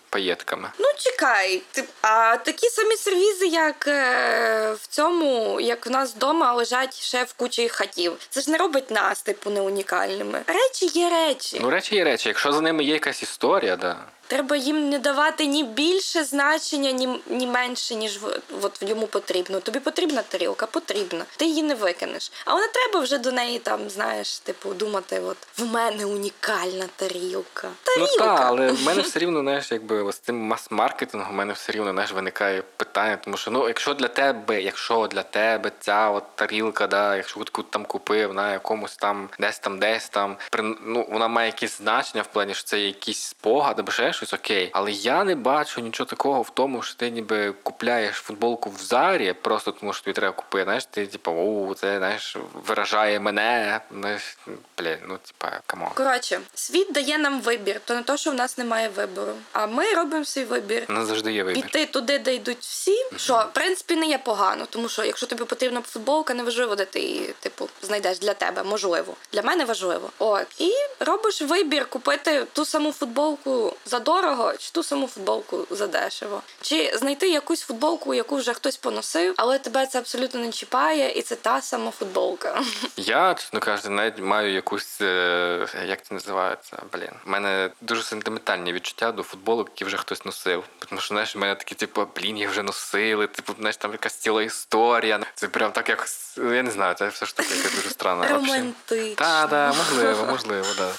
паєтками. 0.10 0.70
Ну 0.80 0.86
чекай, 0.98 1.62
ти 1.72 1.84
а 2.02 2.38
такі 2.38 2.70
самі 2.70 2.96
сервізи, 2.96 3.48
як 3.48 3.88
е, 3.88 4.74
в 4.74 4.88
цьому, 4.88 5.60
як 5.62 5.88
в 5.88 5.90
нас 5.90 6.16
вдома 6.16 6.54
лежать 6.54 7.00
ще 7.02 7.24
в 7.24 7.34
кучі 7.34 7.70
хатів. 7.70 8.14
Це 8.30 8.42
ж 8.42 8.52
не 8.52 8.58
робить 8.58 8.92
нас, 8.92 9.22
типу, 9.22 9.50
не 9.50 9.62
унікальними. 9.62 10.42
Речі 10.48 11.00
є 11.00 11.10
речі. 11.10 11.60
Ну, 11.62 11.70
речі 11.70 11.96
є 11.96 12.04
речі, 12.04 12.30
якщо 12.30 12.52
за 12.52 12.62
ними 12.62 12.84
є 12.84 12.94
якась 12.94 13.24
історія, 13.24 13.76
да. 13.76 13.98
Треба 14.28 14.56
їм 14.56 14.90
не 14.90 15.00
давати 15.00 15.46
ні 15.46 15.64
більше 15.64 16.24
значення, 16.24 16.92
ні, 16.92 17.20
ні 17.28 17.48
менше, 17.48 17.96
ніж 17.96 18.18
в- 18.18 18.40
от 18.62 18.78
йому 18.82 19.08
потрібно. 19.08 19.60
Тобі 19.60 19.80
потрібна 19.80 20.22
тарілка, 20.22 20.66
потрібна. 20.68 21.26
Ти 21.38 21.46
її 21.46 21.64
не 21.64 21.76
викинеш. 21.76 22.32
Але 22.46 22.62
не 22.62 22.68
треба 22.68 23.00
вже 23.00 23.18
до 23.18 23.32
неї 23.32 23.60
там, 23.60 23.90
знаєш, 23.90 24.40
типу, 24.40 24.74
думати, 24.74 25.20
от 25.20 25.38
в 25.58 25.66
мене 25.66 26.06
унікальна 26.06 26.86
тарілка. 26.96 27.68
Тарілка. 27.84 28.12
Ну 28.20 28.26
так, 28.26 28.40
але 28.42 28.72
в 28.72 28.84
мене 28.84 29.02
все 29.08 29.20
рівно, 29.20 29.40
знаєш, 29.42 29.72
якби 29.72 30.12
з 30.12 30.18
цим 30.18 30.36
мас-маркетингом, 30.40 31.30
в 31.32 31.36
мене 31.36 31.54
все 31.54 31.72
рівно 31.72 31.92
знаєш, 31.92 32.12
виникає 32.12 32.64
питання, 32.78 33.18
тому 33.24 33.38
що 33.38 33.52
ну, 33.52 33.68
якщо 33.68 33.94
для 33.94 34.08
тебе, 34.08 34.62
якщо 34.62 35.08
для 35.08 35.24
тебе 35.24 35.72
ця 35.80 36.10
от 36.10 36.24
тарілка, 36.36 36.88
да, 36.88 37.16
якщо 37.16 37.44
ти 37.44 37.64
там 37.70 37.86
купив 37.86 38.34
на 38.34 38.52
якомусь 38.54 38.96
там, 38.98 39.30
десь 39.40 39.60
там, 39.60 39.80
десь 39.80 40.10
там, 40.10 40.38
при- 40.52 40.76
ну, 40.86 41.08
вона 41.12 41.28
має 41.28 41.48
якесь 41.48 41.78
значення 41.78 42.24
в 42.24 42.28
плані, 42.28 42.54
що 42.54 42.64
це 42.64 42.80
якийсь 42.80 43.20
спогад 43.22 43.80
або 43.80 43.92
ще 43.92 44.14
щось 44.18 44.34
окей. 44.34 44.70
Але 44.74 44.92
я 44.92 45.24
не 45.24 45.36
бачу 45.36 45.82
нічого 45.82 46.10
такого 46.10 46.42
в 46.42 46.50
тому, 46.50 46.82
що 46.82 46.96
ти 46.96 47.10
ніби 47.10 47.54
купляєш 47.64 48.16
футболку 48.16 48.70
в 48.70 48.82
зарі, 48.82 49.34
просто 49.34 49.72
тому 49.72 49.94
що 49.94 50.04
тобі 50.04 50.14
треба 50.14 50.34
купити. 50.36 50.64
Знаєш, 50.64 50.86
ти 50.86 51.08
типу, 51.08 51.32
о, 51.32 51.74
це 51.74 51.98
знаєш, 51.98 52.38
виражає 52.68 53.20
мене. 53.20 53.82
Знаєш, 53.92 54.38
блін, 54.78 54.98
ну 55.08 55.18
типа, 55.18 55.60
come 55.66 55.80
on. 55.80 55.90
Коротше, 55.94 56.40
світ 56.56 56.92
дає 56.92 57.18
нам 57.18 57.42
вибір, 57.42 57.82
то 57.86 57.96
не 57.96 58.04
то, 58.04 58.18
що 58.18 58.32
в 58.32 58.34
нас 58.34 58.58
немає 58.58 58.90
вибору. 58.90 59.34
А 59.52 59.68
ми 59.68 59.94
робимо 59.94 60.26
свій 60.26 60.44
вибір. 60.44 60.86
У 60.90 60.94
нас 60.94 61.08
завжди 61.08 61.34
є 61.34 61.44
вибір. 61.44 61.64
Піти 61.64 61.86
туди, 61.86 62.20
де 62.20 62.36
йдуть 62.36 62.58
всі, 62.60 62.96
що 63.18 63.34
в 63.34 63.54
принципі 63.54 63.96
не 63.96 64.08
є 64.08 64.18
погано, 64.18 64.66
тому 64.70 64.90
що 64.90 65.04
якщо 65.04 65.28
тобі 65.28 65.44
потрібна 65.44 65.82
футболка, 65.82 66.34
неважливо, 66.34 66.76
де 66.76 66.86
ти 66.86 67.00
її 67.00 67.34
типу 67.40 67.70
знайдеш 67.82 68.20
для 68.20 68.34
тебе, 68.34 68.64
можливо. 68.64 69.14
Для 69.34 69.42
мене 69.42 69.66
важливо. 69.66 70.10
От 70.20 70.48
і 70.58 70.74
робиш 71.00 71.42
вибір 71.42 71.86
купити 71.86 72.46
ту 72.54 72.66
саму 72.66 72.92
футболку 72.92 73.74
за 73.86 74.00
дорого, 74.08 74.54
чи 74.58 74.72
ту 74.72 74.84
саму 74.84 75.08
футболку 75.08 75.68
за 75.70 75.88
дешево, 75.88 76.42
чи 76.62 76.98
знайти 76.98 77.30
якусь 77.30 77.62
футболку, 77.62 78.14
яку 78.14 78.36
вже 78.36 78.54
хтось 78.54 78.78
поносив, 78.78 79.34
але 79.38 79.60
тебе 79.60 79.86
це 79.86 80.00
абсолютно 80.00 80.40
не 80.40 80.52
чіпає, 80.52 81.12
і 81.12 81.22
це 81.22 81.36
та 81.36 81.62
сама 81.62 81.92
футболка. 81.92 82.62
Я, 82.98 83.34
чесно 83.34 83.60
кажучи, 83.60 83.90
навіть 83.90 84.20
маю 84.20 84.54
якусь, 84.54 85.02
е, 85.02 85.68
як 85.88 86.06
це 86.06 86.14
називається, 86.14 86.78
блін. 86.94 87.12
У 87.26 87.30
мене 87.30 87.70
дуже 87.82 88.04
сентиментальні 88.04 88.74
відчуття 88.74 89.12
до 89.12 89.24
футболок, 89.24 89.70
які 89.74 89.86
вже 89.86 89.98
хтось 89.98 90.26
носив. 90.26 90.64
Тому 90.90 91.02
що, 91.02 91.08
знаєш, 91.08 91.36
в 91.36 91.40
мене 91.40 91.56
такі, 91.56 91.76
типу, 91.76 92.08
блін, 92.16 92.38
їх 92.38 92.50
вже 92.50 92.64
носили, 92.64 93.28
типу, 93.28 93.54
знаєш, 93.60 93.78
там 93.78 93.92
якась 93.92 94.16
ціла 94.16 94.44
історія. 94.44 95.20
Це 95.36 95.48
прям 95.48 95.72
так 95.72 95.90
якось, 95.90 96.38
я 96.38 96.64
не 96.64 96.72
знаю, 96.72 96.96
це 96.96 97.08
все 97.08 97.26
ж 97.26 97.36
таки 97.36 97.56
якась 97.56 97.76
дуже 97.76 97.90
странна. 97.90 98.28
Романтично. 98.34 99.16
Так, 99.16 99.50
так, 99.50 99.76
можливо, 99.78 100.26
можливо. 100.26 100.68
Да. 100.78 100.92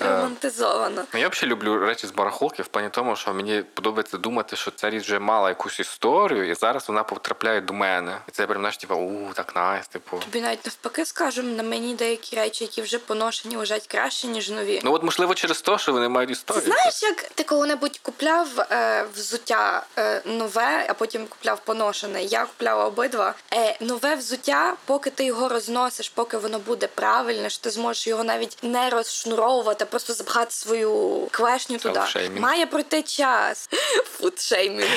Романтизовано. 0.10 1.04
Ну, 1.14 1.20
я 1.20 1.28
взагалі 1.28 1.52
люблю 1.52 1.78
речі 1.78 2.06
з 2.06 2.10
барахолки 2.10 2.51
в 2.58 2.66
плані 2.66 2.88
тому, 2.88 3.16
що 3.16 3.34
мені 3.34 3.64
подобається 3.74 4.18
думати, 4.18 4.56
що 4.56 4.70
ця 4.70 4.90
річ 4.90 5.04
вже 5.04 5.18
мала 5.18 5.48
якусь 5.48 5.80
історію, 5.80 6.50
і 6.50 6.54
зараз 6.54 6.88
вона 6.88 7.02
потрапляє 7.02 7.60
до 7.60 7.72
мене. 7.72 8.18
І 8.28 8.30
це 8.30 8.46
прям 8.46 8.60
знаєш, 8.60 8.76
типу, 8.76 8.94
у, 8.94 9.32
так 9.34 9.56
найс, 9.56 9.88
типу. 9.88 10.16
Тобі 10.16 10.40
навіть 10.40 10.64
навпаки 10.64 11.04
скажемо, 11.04 11.56
на 11.56 11.62
мені 11.62 11.94
деякі 11.94 12.36
речі, 12.36 12.64
які 12.64 12.82
вже 12.82 12.98
поношені, 12.98 13.56
лежать 13.56 13.86
краще, 13.86 14.26
ніж 14.26 14.50
нові. 14.50 14.80
Ну 14.84 14.92
от 14.92 15.02
можливо 15.02 15.34
через 15.34 15.62
те, 15.62 15.78
що 15.78 15.92
вони 15.92 16.08
мають 16.08 16.28
Ти 16.28 16.32
історію. 16.32 16.62
знаєш, 16.62 17.02
як 17.02 17.22
ти 17.22 17.42
коли-небудь 17.44 17.98
купляв 18.02 18.48
е, 18.60 19.04
взуття 19.14 19.82
е, 19.98 20.22
нове, 20.24 20.86
а 20.88 20.94
потім 20.94 21.26
купляв 21.26 21.60
поношене. 21.64 22.24
Я 22.24 22.44
купляла 22.44 22.84
обидва. 22.84 23.34
Е, 23.54 23.76
нове 23.80 24.14
взуття, 24.14 24.74
поки 24.84 25.10
ти 25.10 25.24
його 25.24 25.48
розносиш, 25.48 26.08
поки 26.08 26.36
воно 26.36 26.58
буде 26.58 26.86
правильне, 26.86 27.50
що 27.50 27.62
ти 27.62 27.70
зможеш 27.70 28.06
його 28.06 28.24
навіть 28.24 28.58
не 28.62 28.90
розшнуровувати, 28.90 29.84
а 29.84 29.86
просто 29.86 30.12
запхати 30.14 30.50
свою 30.50 31.28
клешню 31.30 31.78
туди. 31.78 32.00
Має 32.42 32.66
пройти 32.66 33.02
час. 33.02 33.68
Фудшеймінг. 34.04 34.88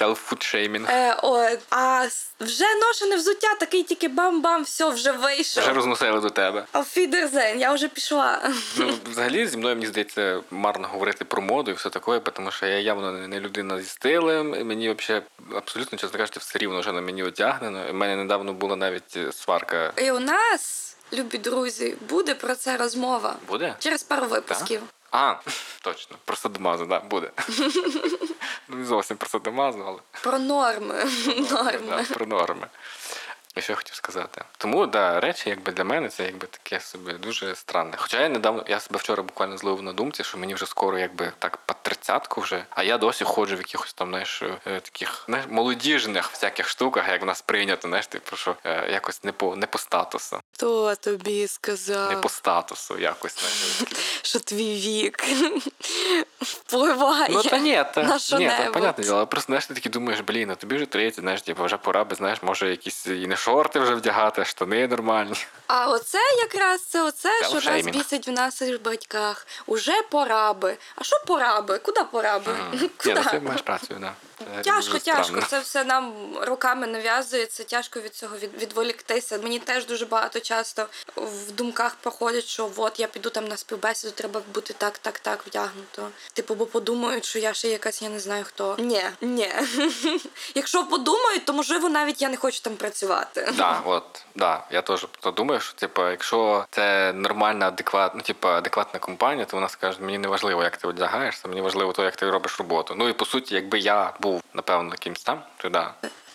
Self-food-shaming. 0.00 0.90
Е, 0.90 1.16
от. 1.22 1.58
А 1.70 2.06
вже 2.40 2.64
ношене 2.74 3.16
взуття, 3.16 3.54
такий 3.54 3.82
тільки 3.82 4.08
бам-бам, 4.08 4.62
все, 4.62 4.90
вже 4.90 5.12
вийшов. 5.12 5.62
Вже 5.62 5.72
розносили 5.72 6.20
до 6.20 6.30
тебе. 6.30 6.66
Фідерзен, 6.90 7.60
я 7.60 7.72
вже 7.72 7.88
пішла. 7.88 8.50
Ну, 8.76 8.94
взагалі, 9.10 9.46
зі 9.46 9.56
мною 9.56 9.74
мені 9.76 9.86
здається, 9.86 10.40
марно 10.50 10.88
говорити 10.88 11.24
про 11.24 11.42
моду 11.42 11.70
і 11.70 11.74
все 11.74 11.90
таке, 11.90 12.20
тому 12.20 12.50
що 12.50 12.66
я 12.66 12.78
явно 12.78 13.12
не 13.12 13.28
не 13.28 13.40
людина 13.40 13.80
зі 13.80 13.88
стилем. 13.88 14.54
і 14.60 14.64
Мені 14.64 14.90
взагалі 14.92 15.24
абсолютно, 15.54 15.98
чесно 15.98 16.18
кажучи, 16.18 16.40
все 16.40 16.58
рівно 16.58 16.80
вже 16.80 16.92
на 16.92 17.00
мені 17.00 17.22
одягнено. 17.22 17.84
У 17.90 17.94
мене 17.94 18.16
недавно 18.16 18.52
була 18.52 18.76
навіть 18.76 19.16
е, 19.16 19.32
сварка. 19.32 19.92
І 19.96 20.10
у 20.10 20.20
нас, 20.20 20.96
любі 21.12 21.38
друзі, 21.38 21.96
буде 22.08 22.34
про 22.34 22.54
це 22.54 22.76
розмова. 22.76 23.36
Буде? 23.48 23.74
Через 23.78 24.02
пару 24.02 24.26
випусків. 24.26 24.80
А, 25.12 25.34
точно, 25.82 26.16
про 26.24 26.36
садомазу, 26.36 26.86
так, 26.86 27.02
да, 27.02 27.08
буде. 27.08 27.30
ну, 28.68 28.76
не 28.76 28.84
зовсім 28.84 29.16
про 29.16 29.28
садомазу, 29.28 29.84
але. 29.86 29.98
Про 30.22 30.38
норми. 30.38 31.04
норми. 31.50 32.04
Да, 32.08 32.14
про 32.14 32.26
норми. 32.26 32.66
І 33.56 33.60
що 33.60 33.72
я 33.72 33.76
хотів 33.76 33.94
сказати. 33.94 34.44
Тому 34.58 34.86
да, 34.86 35.20
речі, 35.20 35.50
якби 35.50 35.72
для 35.72 35.84
мене 35.84 36.08
це 36.08 36.24
якби 36.24 36.46
таке 36.46 36.80
собі 36.80 37.12
дуже 37.12 37.54
странне. 37.54 37.96
Хоча 37.96 38.20
я 38.20 38.28
недавно, 38.28 38.64
я 38.68 38.80
себе 38.80 38.98
вчора 38.98 39.22
буквально 39.22 39.58
зловив 39.58 39.82
на 39.82 39.92
думці, 39.92 40.24
що 40.24 40.38
мені 40.38 40.54
вже 40.54 40.66
скоро 40.66 40.98
якби 40.98 41.32
так 41.38 41.56
по 41.56 41.74
тридцятку 41.82 42.40
вже, 42.40 42.64
а 42.70 42.82
я 42.82 42.98
досі 42.98 43.24
ходжу 43.24 43.54
в 43.56 43.58
якихось 43.58 43.92
там, 43.92 44.08
знаєш, 44.08 44.42
е, 44.42 44.80
таких 44.80 45.24
знаєш, 45.28 45.46
молодіжних 45.50 46.30
всяких 46.30 46.68
штуках, 46.68 47.08
як 47.08 47.22
в 47.22 47.24
нас 47.24 47.42
прийнято, 47.42 47.88
знаєш, 47.88 48.06
типу, 48.06 48.36
що 48.36 48.56
е, 48.64 48.90
якось 48.92 49.24
не 49.24 49.32
по 49.32 49.56
не 49.56 49.66
по 49.66 49.78
статусу. 49.78 50.40
Хто 50.54 50.94
тобі 50.94 51.46
Не 52.10 52.16
по 52.16 52.28
статусу 52.28 52.98
якось. 52.98 53.38
Знаєш, 53.38 53.96
що 54.22 54.40
твій 54.40 54.74
вік 54.74 55.24
впливає 56.40 57.30
Ну 57.30 57.42
та 57.42 57.58
ні, 57.58 57.84
та, 57.94 58.02
на 58.02 58.38
ні, 58.38 58.46
та, 58.46 58.70
понятне 58.70 59.04
діло, 59.04 59.16
але 59.16 59.26
просто 59.26 59.46
знаєш, 59.46 59.66
ти 59.66 59.74
такий 59.74 59.92
думаєш, 59.92 60.20
блін, 60.20 60.50
а 60.50 60.54
тобі 60.54 60.76
вже 60.76 60.86
30, 60.86 61.20
знаєш, 61.20 61.42
типу, 61.42 61.64
вже 61.64 61.76
пора 61.76 62.04
би, 62.04 62.16
знаєш, 62.16 62.42
може 62.42 62.70
якісь 62.70 63.06
і 63.06 63.26
не 63.26 63.36
шорти 63.42 63.80
вже 63.80 63.94
вдягати, 63.94 64.44
штани 64.44 64.88
нормальні. 64.88 65.34
А 65.66 65.86
оце 65.86 66.18
якраз 66.38 66.84
це 66.84 67.02
оце, 67.02 67.30
що 67.44 67.70
нас 67.70 67.86
бісить 67.86 68.28
в 68.28 68.30
наших 68.30 68.82
батьках. 68.82 69.46
Уже 69.66 70.02
пора 70.02 70.52
би. 70.52 70.76
А 70.96 71.04
що 71.04 71.16
пора 71.26 71.60
би? 71.60 71.78
Куди 71.78 72.00
пораби? 72.04 72.52
Ні, 72.72 72.90
Куди? 72.96 73.14
ну, 73.14 73.30
ти 73.30 73.40
маєш 73.40 73.62
працю, 73.62 73.96
да. 74.00 74.12
Це 74.56 74.62
Тяжко, 74.62 74.98
тяжко. 74.98 75.42
Це 75.48 75.60
все 75.60 75.84
нам 75.84 76.14
руками 76.40 76.86
нав'язується. 76.86 77.64
Тяжко 77.64 78.00
від 78.00 78.14
цього 78.14 78.36
від, 78.36 78.62
відволіктися. 78.62 79.38
Мені 79.38 79.58
теж 79.58 79.86
дуже 79.86 80.06
багато 80.06 80.40
часто 80.40 80.86
в 81.16 81.52
думках 81.52 81.94
проходять, 81.94 82.44
що 82.44 82.70
от 82.76 83.00
я 83.00 83.06
піду 83.06 83.30
там 83.30 83.48
на 83.48 83.56
співбесіду, 83.56 84.12
треба 84.12 84.42
бути 84.54 84.74
так, 84.78 84.98
так, 84.98 85.18
так 85.18 85.46
вдягнуто. 85.46 86.08
Типу, 86.32 86.54
бо 86.54 86.66
подумають, 86.66 87.24
що 87.24 87.38
я 87.38 87.52
ще 87.52 87.68
якась, 87.68 88.02
я 88.02 88.08
не 88.08 88.20
знаю 88.20 88.44
хто. 88.44 88.76
Ні, 88.78 89.02
ні. 89.20 89.52
Якщо 90.54 90.84
подумають, 90.84 91.44
то 91.44 91.52
можливо 91.52 91.88
навіть 91.88 92.22
я 92.22 92.28
не 92.28 92.36
хочу 92.36 92.60
там 92.60 92.76
працювати. 92.76 93.52
Да, 93.56 93.80
от, 93.84 94.24
да. 94.34 94.64
Я 94.70 94.82
теж 94.82 95.06
думаю, 95.36 95.60
що 95.60 95.74
типу, 95.74 96.08
якщо 96.08 96.64
це 96.70 97.12
нормальна, 97.12 97.68
адекватна, 97.68 98.18
ну, 98.18 98.22
типу, 98.22 98.48
адекватна 98.48 99.00
компанія, 99.00 99.44
то 99.44 99.56
вона 99.56 99.68
скаже, 99.68 99.98
мені 100.00 100.18
не 100.18 100.28
важливо, 100.28 100.62
як 100.62 100.76
ти 100.76 100.88
одягаєшся, 100.88 101.48
мені 101.48 101.60
важливо 101.60 101.92
то, 101.92 102.04
як 102.04 102.16
ти 102.16 102.30
робиш 102.30 102.58
роботу. 102.58 102.94
Ну 102.98 103.08
і 103.08 103.12
по 103.12 103.24
суті, 103.24 103.54
якби 103.54 103.78
я 103.78 104.12
був, 104.20 104.31
напевно, 104.54 104.96
кимсь 104.96 105.22
там, 105.22 105.44
то 105.56 105.68
да. 105.68 105.94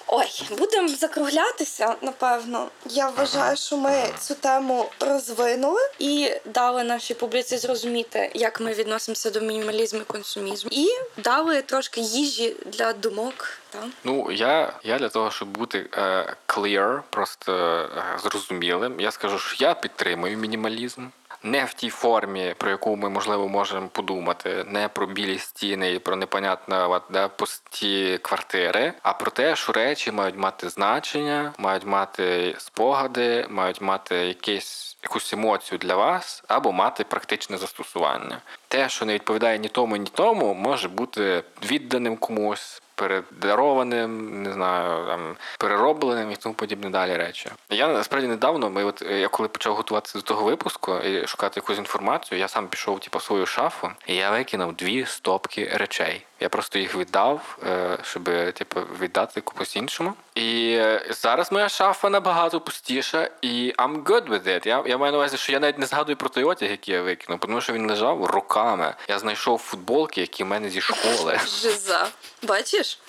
Ой, 0.10 0.28
будемо 0.58 0.88
закруглятися, 0.88 1.96
напевно. 2.02 2.68
Я 2.86 3.10
вважаю, 3.10 3.58
що 3.58 3.78
ми 3.78 4.04
цю 4.20 4.36
тему 4.36 4.90
розвинули 5.00 5.82
і 6.00 6.32
дали 6.46 6.84
нашій 6.84 7.14
публіці 7.14 7.58
зрозуміти, 7.58 8.32
як 8.34 8.62
ми 8.62 8.74
відносимося 8.74 9.32
до 9.32 9.42
мінімалізму 9.42 10.00
і 10.00 10.04
консумізму. 10.04 10.70
І 10.74 10.88
дали 11.18 11.62
трошки 11.62 12.02
їжі 12.02 12.56
для 12.66 12.94
думок. 12.94 13.50
Так? 13.70 13.84
Ну, 14.04 14.32
я, 14.32 14.74
я 14.84 15.00
для 15.00 15.10
того, 15.10 15.32
щоб 15.32 15.48
бути 15.48 15.90
е, 15.94 16.36
clear, 16.48 17.02
просто 17.10 17.54
е, 17.98 18.20
зрозумілим, 18.24 19.00
я 19.00 19.12
скажу, 19.12 19.40
що 19.40 19.66
я 19.66 19.74
підтримую 19.74 20.38
мінімалізм. 20.38 21.08
Не 21.44 21.66
в 21.66 21.74
тій 21.74 21.90
формі, 21.90 22.56
про 22.58 22.70
яку 22.70 22.96
ми 22.96 23.10
можливо 23.10 23.48
можемо 23.48 23.88
подумати, 23.88 24.64
не 24.68 24.88
про 24.88 25.08
білі 25.08 25.38
стіни 25.38 25.94
і 25.94 26.00
про 26.00 26.16
непонятно 26.16 26.92
от, 26.92 27.04
да, 27.10 27.28
пусті 27.28 28.20
квартири, 28.22 28.94
а 29.04 29.14
про 29.14 29.32
те, 29.32 29.56
що 29.56 29.72
речі 29.72 30.12
мають 30.12 30.38
мати 30.38 30.70
значення, 30.70 31.54
мають 31.58 31.86
мати 31.86 32.56
спогади, 32.58 33.46
мають 33.50 33.82
мати 33.82 34.16
якесь 34.16 34.98
якусь 35.04 35.34
емоцію 35.34 35.80
для 35.80 35.96
вас 35.96 36.44
або 36.48 36.72
мати 36.72 37.04
практичне 37.04 37.58
застосування. 37.58 38.42
Те, 38.68 38.90
що 38.90 39.06
не 39.06 39.14
відповідає 39.14 39.60
ні 39.60 39.68
тому, 39.68 39.96
ні 39.96 40.10
тому, 40.14 40.54
може 40.54 40.88
бути 40.88 41.44
відданим 41.72 42.18
комусь. 42.18 42.82
Передарованим, 42.98 44.44
не 44.44 44.54
знаю, 44.54 45.06
там 45.08 45.36
переробленим 45.60 46.32
і 46.32 46.36
тому 46.36 46.56
подібне 46.56 46.90
далі 46.90 47.16
речі. 47.16 47.50
Я 47.70 47.88
насправді 47.88 48.28
недавно, 48.28 48.70
ми 48.70 48.84
от 48.84 49.02
я 49.02 49.28
коли 49.28 49.50
почав 49.50 49.76
готуватися 49.76 50.18
до 50.18 50.22
того 50.22 50.44
випуску 50.44 50.98
і 50.98 51.28
шукати 51.28 51.60
якусь 51.60 51.78
інформацію, 51.78 52.40
я 52.40 52.48
сам 52.48 52.68
пішов 52.68 53.00
типу, 53.00 53.18
в 53.18 53.22
свою 53.22 53.46
шафу, 53.46 53.90
і 54.08 54.16
я 54.16 54.32
викинув 54.32 54.74
дві 54.74 55.06
стопки 55.06 55.72
речей. 55.74 56.26
Я 56.40 56.50
просто 56.50 56.80
їх 56.80 56.96
віддав, 56.96 57.58
е, 57.68 57.98
щоб 58.04 58.24
типу, 58.54 58.82
віддати 59.00 59.42
комусь 59.42 59.76
іншому. 59.76 60.14
І 60.36 60.72
е, 60.72 61.08
зараз 61.10 61.52
моя 61.52 61.70
шафа 61.70 62.10
набагато 62.10 62.62
пустіша, 62.62 63.30
і 63.42 63.74
I'm 63.78 64.04
good 64.04 64.30
with 64.30 64.48
it. 64.48 64.68
Я, 64.68 64.84
я 64.88 64.98
маю 64.98 65.12
на 65.12 65.18
увазі, 65.18 65.38
що 65.38 65.52
я 65.52 65.60
навіть 65.60 65.78
не 65.78 65.86
згадую 65.86 66.16
про 66.18 66.30
той 66.30 66.44
одяг, 66.44 66.72
який 66.72 66.94
я 66.96 67.02
викинув, 67.02 67.40
тому 67.40 67.62
що 67.62 67.74
він 67.74 67.90
лежав 67.90 68.26
роками. 68.26 68.96
Я 69.08 69.20
знайшов 69.20 69.60
футболки, 69.60 70.22
які 70.22 70.44
в 70.44 70.48
мене 70.48 70.70
зі 70.70 70.82
школи. 70.82 71.40
Жиза. 71.62 72.08
Бачиш? 72.44 73.00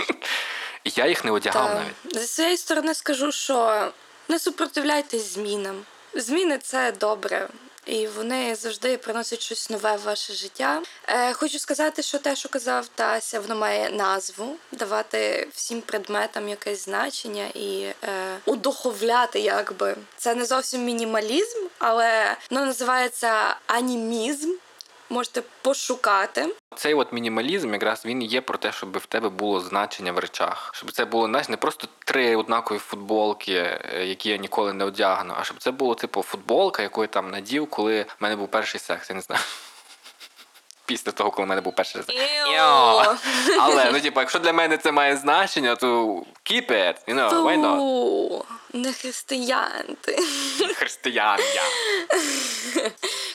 І 0.84 0.92
я 0.96 1.06
їх 1.06 1.24
не 1.24 1.30
одягав 1.30 1.68
Та, 1.68 1.74
навіть. 1.74 2.20
Зі 2.20 2.26
своєї 2.26 2.56
сторони 2.56 2.94
скажу, 2.94 3.32
що 3.32 3.88
не 4.28 4.38
супротивляйтесь 4.38 5.34
змінам. 5.34 5.76
Зміни 6.14 6.58
це 6.58 6.92
добре. 6.92 7.48
І 7.88 8.06
вони 8.06 8.54
завжди 8.54 8.96
приносять 8.96 9.40
щось 9.40 9.70
нове 9.70 9.96
в 9.96 10.02
ваше 10.02 10.32
життя. 10.32 10.82
Е, 11.06 11.32
хочу 11.32 11.58
сказати, 11.58 12.02
що 12.02 12.18
те, 12.18 12.36
що 12.36 12.48
казав 12.48 12.88
Тася, 12.94 13.40
воно 13.40 13.56
має 13.56 13.90
назву, 13.90 14.56
давати 14.72 15.48
всім 15.54 15.80
предметам 15.80 16.48
якесь 16.48 16.84
значення 16.84 17.46
і 17.54 17.80
е, 17.82 17.94
удоховляти, 18.44 19.40
якби. 19.40 19.96
Це 20.16 20.34
не 20.34 20.44
зовсім 20.44 20.84
мінімалізм, 20.84 21.58
але 21.78 22.36
воно 22.50 22.66
називається 22.66 23.56
анімізм. 23.66 24.52
Можете 25.10 25.42
пошукати. 25.62 26.54
Цей 26.76 26.94
от 26.94 27.12
мінімалізм, 27.12 27.72
якраз 27.72 28.06
він 28.06 28.22
є 28.22 28.40
про 28.40 28.58
те, 28.58 28.72
щоб 28.72 28.98
в 28.98 29.06
тебе 29.06 29.28
було 29.28 29.60
значення 29.60 30.12
в 30.12 30.18
речах. 30.18 30.70
Щоб 30.74 30.92
це 30.92 31.04
було 31.04 31.26
знаєш, 31.26 31.48
не 31.48 31.56
просто 31.56 31.88
три 32.04 32.36
однакові 32.36 32.78
футболки, 32.78 33.52
е, 33.52 34.04
які 34.06 34.30
я 34.30 34.36
ніколи 34.36 34.72
не 34.72 34.84
одягну, 34.84 35.34
а 35.40 35.44
щоб 35.44 35.58
це 35.58 35.70
було 35.70 35.94
типу 35.94 36.22
футболка, 36.22 36.82
яку 36.82 37.02
я 37.02 37.08
там 37.08 37.30
надів, 37.30 37.70
коли 37.70 38.02
в 38.02 38.16
мене 38.20 38.36
був 38.36 38.48
перший 38.48 38.80
секс. 38.80 39.10
Я 39.10 39.16
не 39.16 39.22
знаю. 39.22 39.42
Після 40.86 41.12
того, 41.12 41.30
коли 41.30 41.46
в 41.46 41.48
мене 41.48 41.60
був 41.60 41.74
перший. 41.74 42.02
Йо! 42.54 43.16
Але 43.60 43.90
ну, 43.92 44.00
типу, 44.00 44.20
якщо 44.20 44.38
для 44.38 44.52
мене 44.52 44.78
це 44.78 44.92
має 44.92 45.16
значення, 45.16 45.76
то 45.76 46.06
keep 46.44 46.70
it, 46.70 46.94
you 47.08 47.14
know, 47.14 47.42
why 47.42 47.60
not? 47.60 48.44
Не 48.72 48.92
християнти. 48.92 50.18
Християн 50.74 51.38
я. 51.54 51.62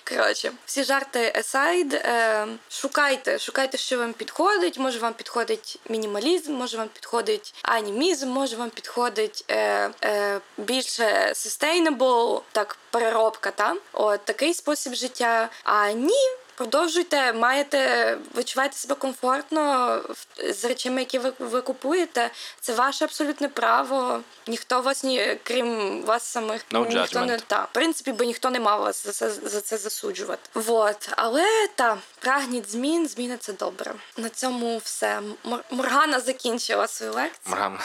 Коротше, 0.10 0.52
всі 0.66 0.84
жарти 0.84 1.34
aside, 1.36 1.96
е, 1.96 2.48
шукайте, 2.70 3.40
шукайте, 3.40 3.78
що 3.78 3.98
вам 3.98 4.14
підходить. 4.14 4.80
Може 4.80 5.00
вам 5.00 5.14
підходить 5.14 5.80
мінімалізм, 5.90 6.54
може 6.54 6.78
вам 6.78 6.88
підходить 6.88 7.54
анімізм, 7.62 8.30
може 8.30 8.56
вам 8.56 8.70
підходить 8.70 9.46
е, 9.48 9.90
е, 10.04 10.40
більше 10.58 11.34
sustainable, 11.36 12.42
так, 12.52 12.78
переробка, 12.92 13.52
та? 13.52 13.76
От 13.94 14.26
такий 14.26 14.54
спосіб 14.54 14.94
життя. 14.94 15.50
А 15.64 15.92
ні. 15.92 16.43
Продовжуйте, 16.56 17.34
маєте 17.34 18.18
відчуваєте 18.38 18.78
себе 18.78 18.96
комфортно 18.96 20.02
з 20.50 20.66
речами, 20.66 21.00
які 21.02 21.20
ви, 21.20 21.34
ви 21.40 21.62
купуєте. 21.62 22.30
Це 22.60 22.74
ваше 22.74 23.06
абсолютне 23.06 23.50
право. 23.50 24.22
Ніхто 24.48 24.82
вас 24.82 25.04
ні, 25.04 25.38
крім 25.44 26.02
вас 26.02 26.24
самих, 26.24 26.66
No 26.72 26.88
ніхто 26.88 27.26
не 27.26 27.38
та 27.38 27.64
в 27.64 27.70
принципі, 27.72 28.12
бо 28.12 28.24
ніхто 28.24 28.50
не 28.50 28.60
мав 28.60 28.82
вас 28.82 29.06
за 29.06 29.12
це 29.12 29.30
за 29.30 29.62
це 29.62 29.78
засуджувати. 29.78 30.50
Вот, 30.54 31.10
але 31.12 31.68
та 31.76 31.98
прагніть 32.20 32.72
змін, 32.72 33.08
зміни 33.08 33.38
це 33.38 33.54
добре. 33.54 33.94
На 34.18 34.30
цьому 34.30 34.78
все. 34.78 35.22
Мор- 35.46 35.64
Моргана 35.72 36.20
закінчила 36.20 36.88
свою 36.88 37.14
лекцію. 37.14 37.42
Морган. 37.56 37.80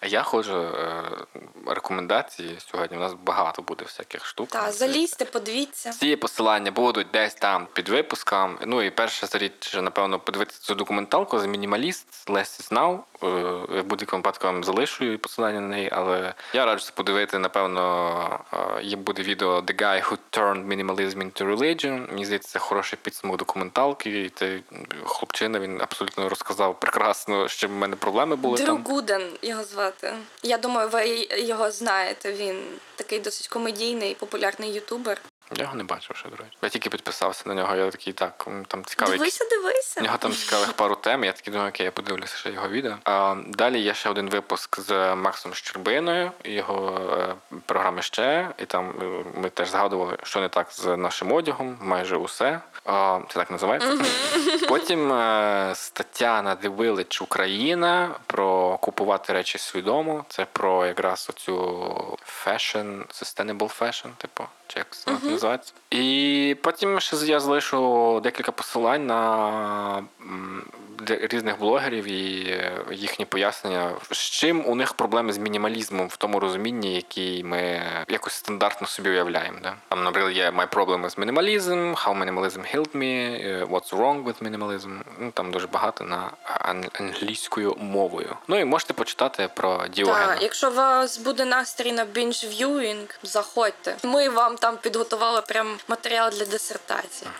А 0.00 0.06
я 0.06 0.22
ходжу 0.22 0.56
е, 0.56 1.02
рекомендації 1.66 2.58
сьогодні. 2.70 2.96
У 2.96 3.00
нас 3.00 3.12
багато 3.22 3.62
буде 3.62 3.84
всяких 3.84 4.26
штук. 4.26 4.48
Та 4.48 4.72
залізьте, 4.72 5.24
подивіться. 5.24 5.90
Ці 5.92 6.16
посилання 6.16 6.70
будуть 6.70 7.10
десь 7.10 7.34
там 7.34 7.47
під 7.72 7.88
випуском. 7.88 8.58
Ну 8.66 8.82
і 8.82 8.90
перша 8.90 9.38
річ, 9.38 9.74
напевно, 9.82 10.18
подивитися 10.18 10.60
цю 10.60 10.74
документалку 10.74 11.38
за 11.38 11.46
мінімаліст 11.46 12.28
is 12.28 12.72
Now. 12.72 12.98
Е, 13.22 13.80
в 13.80 13.84
будь-якому 13.84 14.20
випадку 14.20 14.46
вам 14.46 14.64
залишу 14.64 15.18
посилання 15.18 15.60
на 15.60 15.68
неї, 15.68 15.90
але 15.92 16.34
я 16.52 16.66
раджу 16.66 16.90
подивити. 16.94 17.38
Напевно, 17.38 18.40
е, 18.52 18.82
є 18.82 18.96
буде 18.96 19.22
відео 19.22 19.60
The 19.60 19.82
Guy 19.82 20.08
Who 20.08 20.18
Turned 20.32 20.66
Minimalism 20.66 21.16
into 21.16 21.56
Religion. 21.56 22.08
Мені 22.08 22.24
здається, 22.24 22.48
це 22.48 22.58
хороший 22.58 22.98
підсумок 23.02 23.36
документалки. 23.36 24.20
І 24.20 24.28
цей 24.28 24.62
хлопчина 25.04 25.58
він 25.58 25.80
абсолютно 25.80 26.28
розказав 26.28 26.80
прекрасно, 26.80 27.48
чим 27.48 27.70
в 27.70 27.74
мене 27.74 27.96
проблеми 27.96 28.36
були 28.36 28.58
там. 28.58 28.84
Гуден 28.84 29.22
його 29.42 29.64
звати. 29.64 30.12
Я 30.42 30.58
думаю, 30.58 30.88
ви 30.88 31.28
його 31.30 31.70
знаєте. 31.70 32.32
Він 32.32 32.62
такий 32.96 33.20
досить 33.20 33.48
комедійний, 33.48 34.14
популярний 34.14 34.72
ютубер. 34.72 35.20
Я 35.56 35.62
його 35.62 35.76
не 35.76 35.84
бачив 35.84 36.16
ще, 36.16 36.28
до 36.28 36.36
речі. 36.36 36.50
Я 36.62 36.68
тільки 36.68 36.90
підписався 36.90 37.42
на 37.46 37.54
нього, 37.54 37.76
я 37.76 37.90
такий 37.90 38.12
так, 38.12 38.46
там 38.66 38.84
цікавий. 38.84 39.18
Дивися, 39.18 39.44
дивися. 39.50 40.00
У 40.00 40.04
нього 40.04 40.18
там 40.18 40.32
цікавих 40.32 40.72
пару 40.72 40.94
тем. 40.94 41.24
Я 41.24 41.32
такий 41.32 41.52
думаю, 41.52 41.70
окей, 41.70 41.84
я 41.84 41.90
подивлюся 41.90 42.36
ще 42.36 42.50
його 42.50 42.68
відео. 42.68 42.96
А, 43.04 43.36
далі 43.46 43.80
є 43.80 43.94
ще 43.94 44.10
один 44.10 44.30
випуск 44.30 44.80
з 44.80 45.14
Максом 45.14 45.54
Щербиною, 45.54 46.32
його 46.44 47.00
е, 47.18 47.34
програми 47.66 48.02
ще. 48.02 48.48
І 48.58 48.64
там 48.64 48.94
е, 49.02 49.24
ми 49.40 49.50
теж 49.50 49.68
згадували, 49.70 50.16
що 50.22 50.40
не 50.40 50.48
так 50.48 50.66
з 50.70 50.96
нашим 50.96 51.32
одягом, 51.32 51.78
майже 51.80 52.16
усе. 52.16 52.60
А, 52.84 53.20
це 53.28 53.34
так 53.34 53.50
називається. 53.50 53.98
Потім 54.68 55.12
е, 55.12 55.72
стаття 55.74 56.42
на 56.42 56.56
Village 56.56 57.22
Україна 57.22 58.14
про 58.26 58.78
купувати 58.78 59.32
речі 59.32 59.58
свідомо. 59.58 60.24
Це 60.28 60.46
про 60.52 60.86
якраз 60.86 61.26
оцю 61.30 61.56
fashion, 62.44 63.06
sustainable 63.06 63.78
fashion, 63.78 64.08
типу, 64.18 64.44
чи 64.68 64.78
як 64.78 64.90
це 64.90 65.10
називається. 65.10 65.72
І 65.90 66.56
потім 66.62 67.00
ще 67.00 67.16
я 67.16 67.40
залишу 67.40 68.20
декілька 68.22 68.52
посилань 68.52 69.06
на 69.06 70.04
різних 71.10 71.58
блогерів 71.58 72.04
і 72.04 72.50
е, 72.50 72.72
їхні 72.92 73.24
пояснення, 73.24 73.90
з 74.10 74.16
чим 74.18 74.66
у 74.66 74.74
них 74.74 74.92
проблеми 74.94 75.32
з 75.32 75.38
мінімалізмом 75.38 76.08
в 76.08 76.16
тому 76.16 76.40
розумінні, 76.40 76.94
який 76.94 77.44
ми 77.44 77.82
якось 78.08 78.32
стандартно 78.32 78.86
собі 78.86 79.10
уявляємо. 79.10 79.58
Да? 79.62 79.74
Там, 79.88 80.04
наприклад, 80.04 80.36
є 80.36 80.50
My 80.50 80.68
Problem 80.68 81.04
with 81.04 81.18
Minimalism, 81.18 81.94
How 82.04 82.18
Minimalism 82.24 82.76
Helped 82.76 82.96
Me, 82.96 83.40
е, 83.46 83.64
What's 83.70 83.90
Wrong 83.96 84.24
with 84.24 84.42
Minimalism. 84.42 84.98
Ну, 85.18 85.30
там 85.30 85.50
дуже 85.50 85.66
багато 85.66 86.04
на 86.04 86.30
ан- 86.44 86.88
англійською 86.92 87.74
мовою. 87.80 88.36
Ну 88.48 88.58
і 88.58 88.64
можете 88.64 88.92
почитати 88.92 89.48
про 89.54 89.86
Діогена. 89.88 90.26
Так, 90.26 90.42
якщо 90.42 90.70
у 90.70 90.74
вас 90.74 91.18
буде 91.18 91.44
настрій 91.44 91.92
на 91.92 92.04
binge 92.04 92.62
viewing, 92.62 93.18
заходьте. 93.22 93.96
Ми 94.04 94.28
вам 94.28 94.56
там 94.56 94.76
підготували 94.76 95.40
прям 95.42 95.76
матеріал 95.88 96.30
для 96.30 96.44
дисертації. 96.44 97.30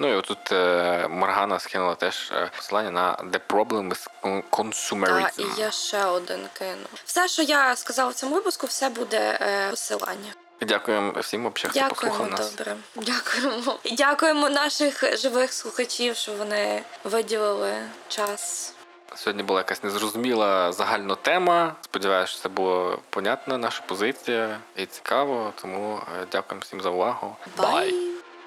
Ну 0.00 0.12
і 0.12 0.14
отут 0.14 0.52
е, 0.52 1.08
Моргана 1.08 1.58
скинула 1.58 1.94
теж 1.94 2.32
е, 2.32 2.50
посилання 2.56 2.90
на 2.90 3.16
The 3.30 3.40
Problem 3.48 3.92
with 3.92 4.08
Consumerism. 4.50 5.40
і 5.40 5.60
я 5.60 5.70
ще 5.70 6.04
один 6.04 6.40
кину. 6.58 6.86
Все, 7.04 7.28
що 7.28 7.42
я 7.42 7.76
сказала 7.76 8.10
в 8.10 8.14
цьому 8.14 8.34
випуску, 8.34 8.66
все 8.66 8.88
буде 8.88 9.38
е, 9.40 9.70
посилання. 9.70 10.32
Дякуємо 10.62 11.20
всім, 11.20 11.52
взагалі, 11.54 11.70
хто 11.70 11.80
Дякуємо, 11.80 12.18
послухав 12.18 12.30
нас. 12.30 12.54
добре. 12.54 12.76
Дякуємо. 12.96 13.78
І 13.84 13.94
дякуємо 13.94 14.48
наших 14.48 15.18
живих 15.18 15.52
слухачів, 15.52 16.16
що 16.16 16.32
вони 16.32 16.82
виділили 17.04 17.72
час. 18.08 18.74
Сьогодні 19.16 19.42
була 19.42 19.60
якась 19.60 19.82
незрозуміла 19.82 20.72
загальна 20.72 21.14
тема. 21.14 21.74
Сподіваюся, 21.80 22.32
що 22.32 22.42
це 22.42 22.48
було 22.48 22.98
понятна 23.10 23.58
наша 23.58 23.82
позиція 23.86 24.58
і 24.76 24.86
цікаво. 24.86 25.52
Тому 25.62 26.00
дякуємо 26.32 26.62
всім 26.62 26.80
за 26.80 26.88
увагу. 26.90 27.36
Бай! 27.56 27.94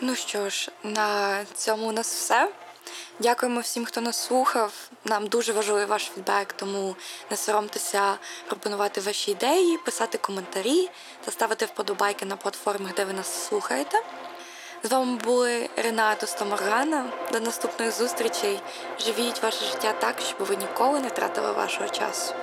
Ну 0.02 0.16
що 0.16 0.50
ж, 0.50 0.72
на 0.84 1.46
цьому 1.56 1.88
у 1.88 1.92
нас 1.92 2.16
все. 2.16 2.52
Дякуємо 3.20 3.60
всім, 3.60 3.86
хто 3.86 4.02
нас 4.02 4.26
слухав. 4.26 4.74
Нам 5.06 5.28
дуже 5.28 5.54
важливий 5.54 5.86
ваш 5.86 6.12
фідбек, 6.16 6.54
тому 6.54 6.96
не 7.32 7.38
соромтеся 7.38 8.18
пропонувати 8.48 9.02
ваші 9.02 9.32
ідеї, 9.32 9.78
писати 9.78 10.18
коментарі 10.18 10.90
та 11.26 11.32
ставити 11.32 11.66
вподобайки 11.66 12.26
на 12.26 12.36
платформах, 12.36 12.94
де 12.94 13.06
ви 13.06 13.14
нас 13.14 13.48
слухаєте. 13.48 14.04
З 14.84 14.92
вами 14.92 15.18
були 15.18 15.70
Ренато 15.76 16.28
та 16.28 16.46
Моргана. 16.46 17.06
До 17.32 17.40
наступних 17.40 17.92
зустрічей. 17.92 18.60
Живіть 19.00 19.44
ваше 19.44 19.66
життя 19.66 19.94
так, 20.00 20.16
щоб 20.22 20.48
ви 20.48 20.56
ніколи 20.56 21.00
не 21.00 21.10
тратили 21.10 21.52
вашого 21.52 21.90
часу. 21.90 22.34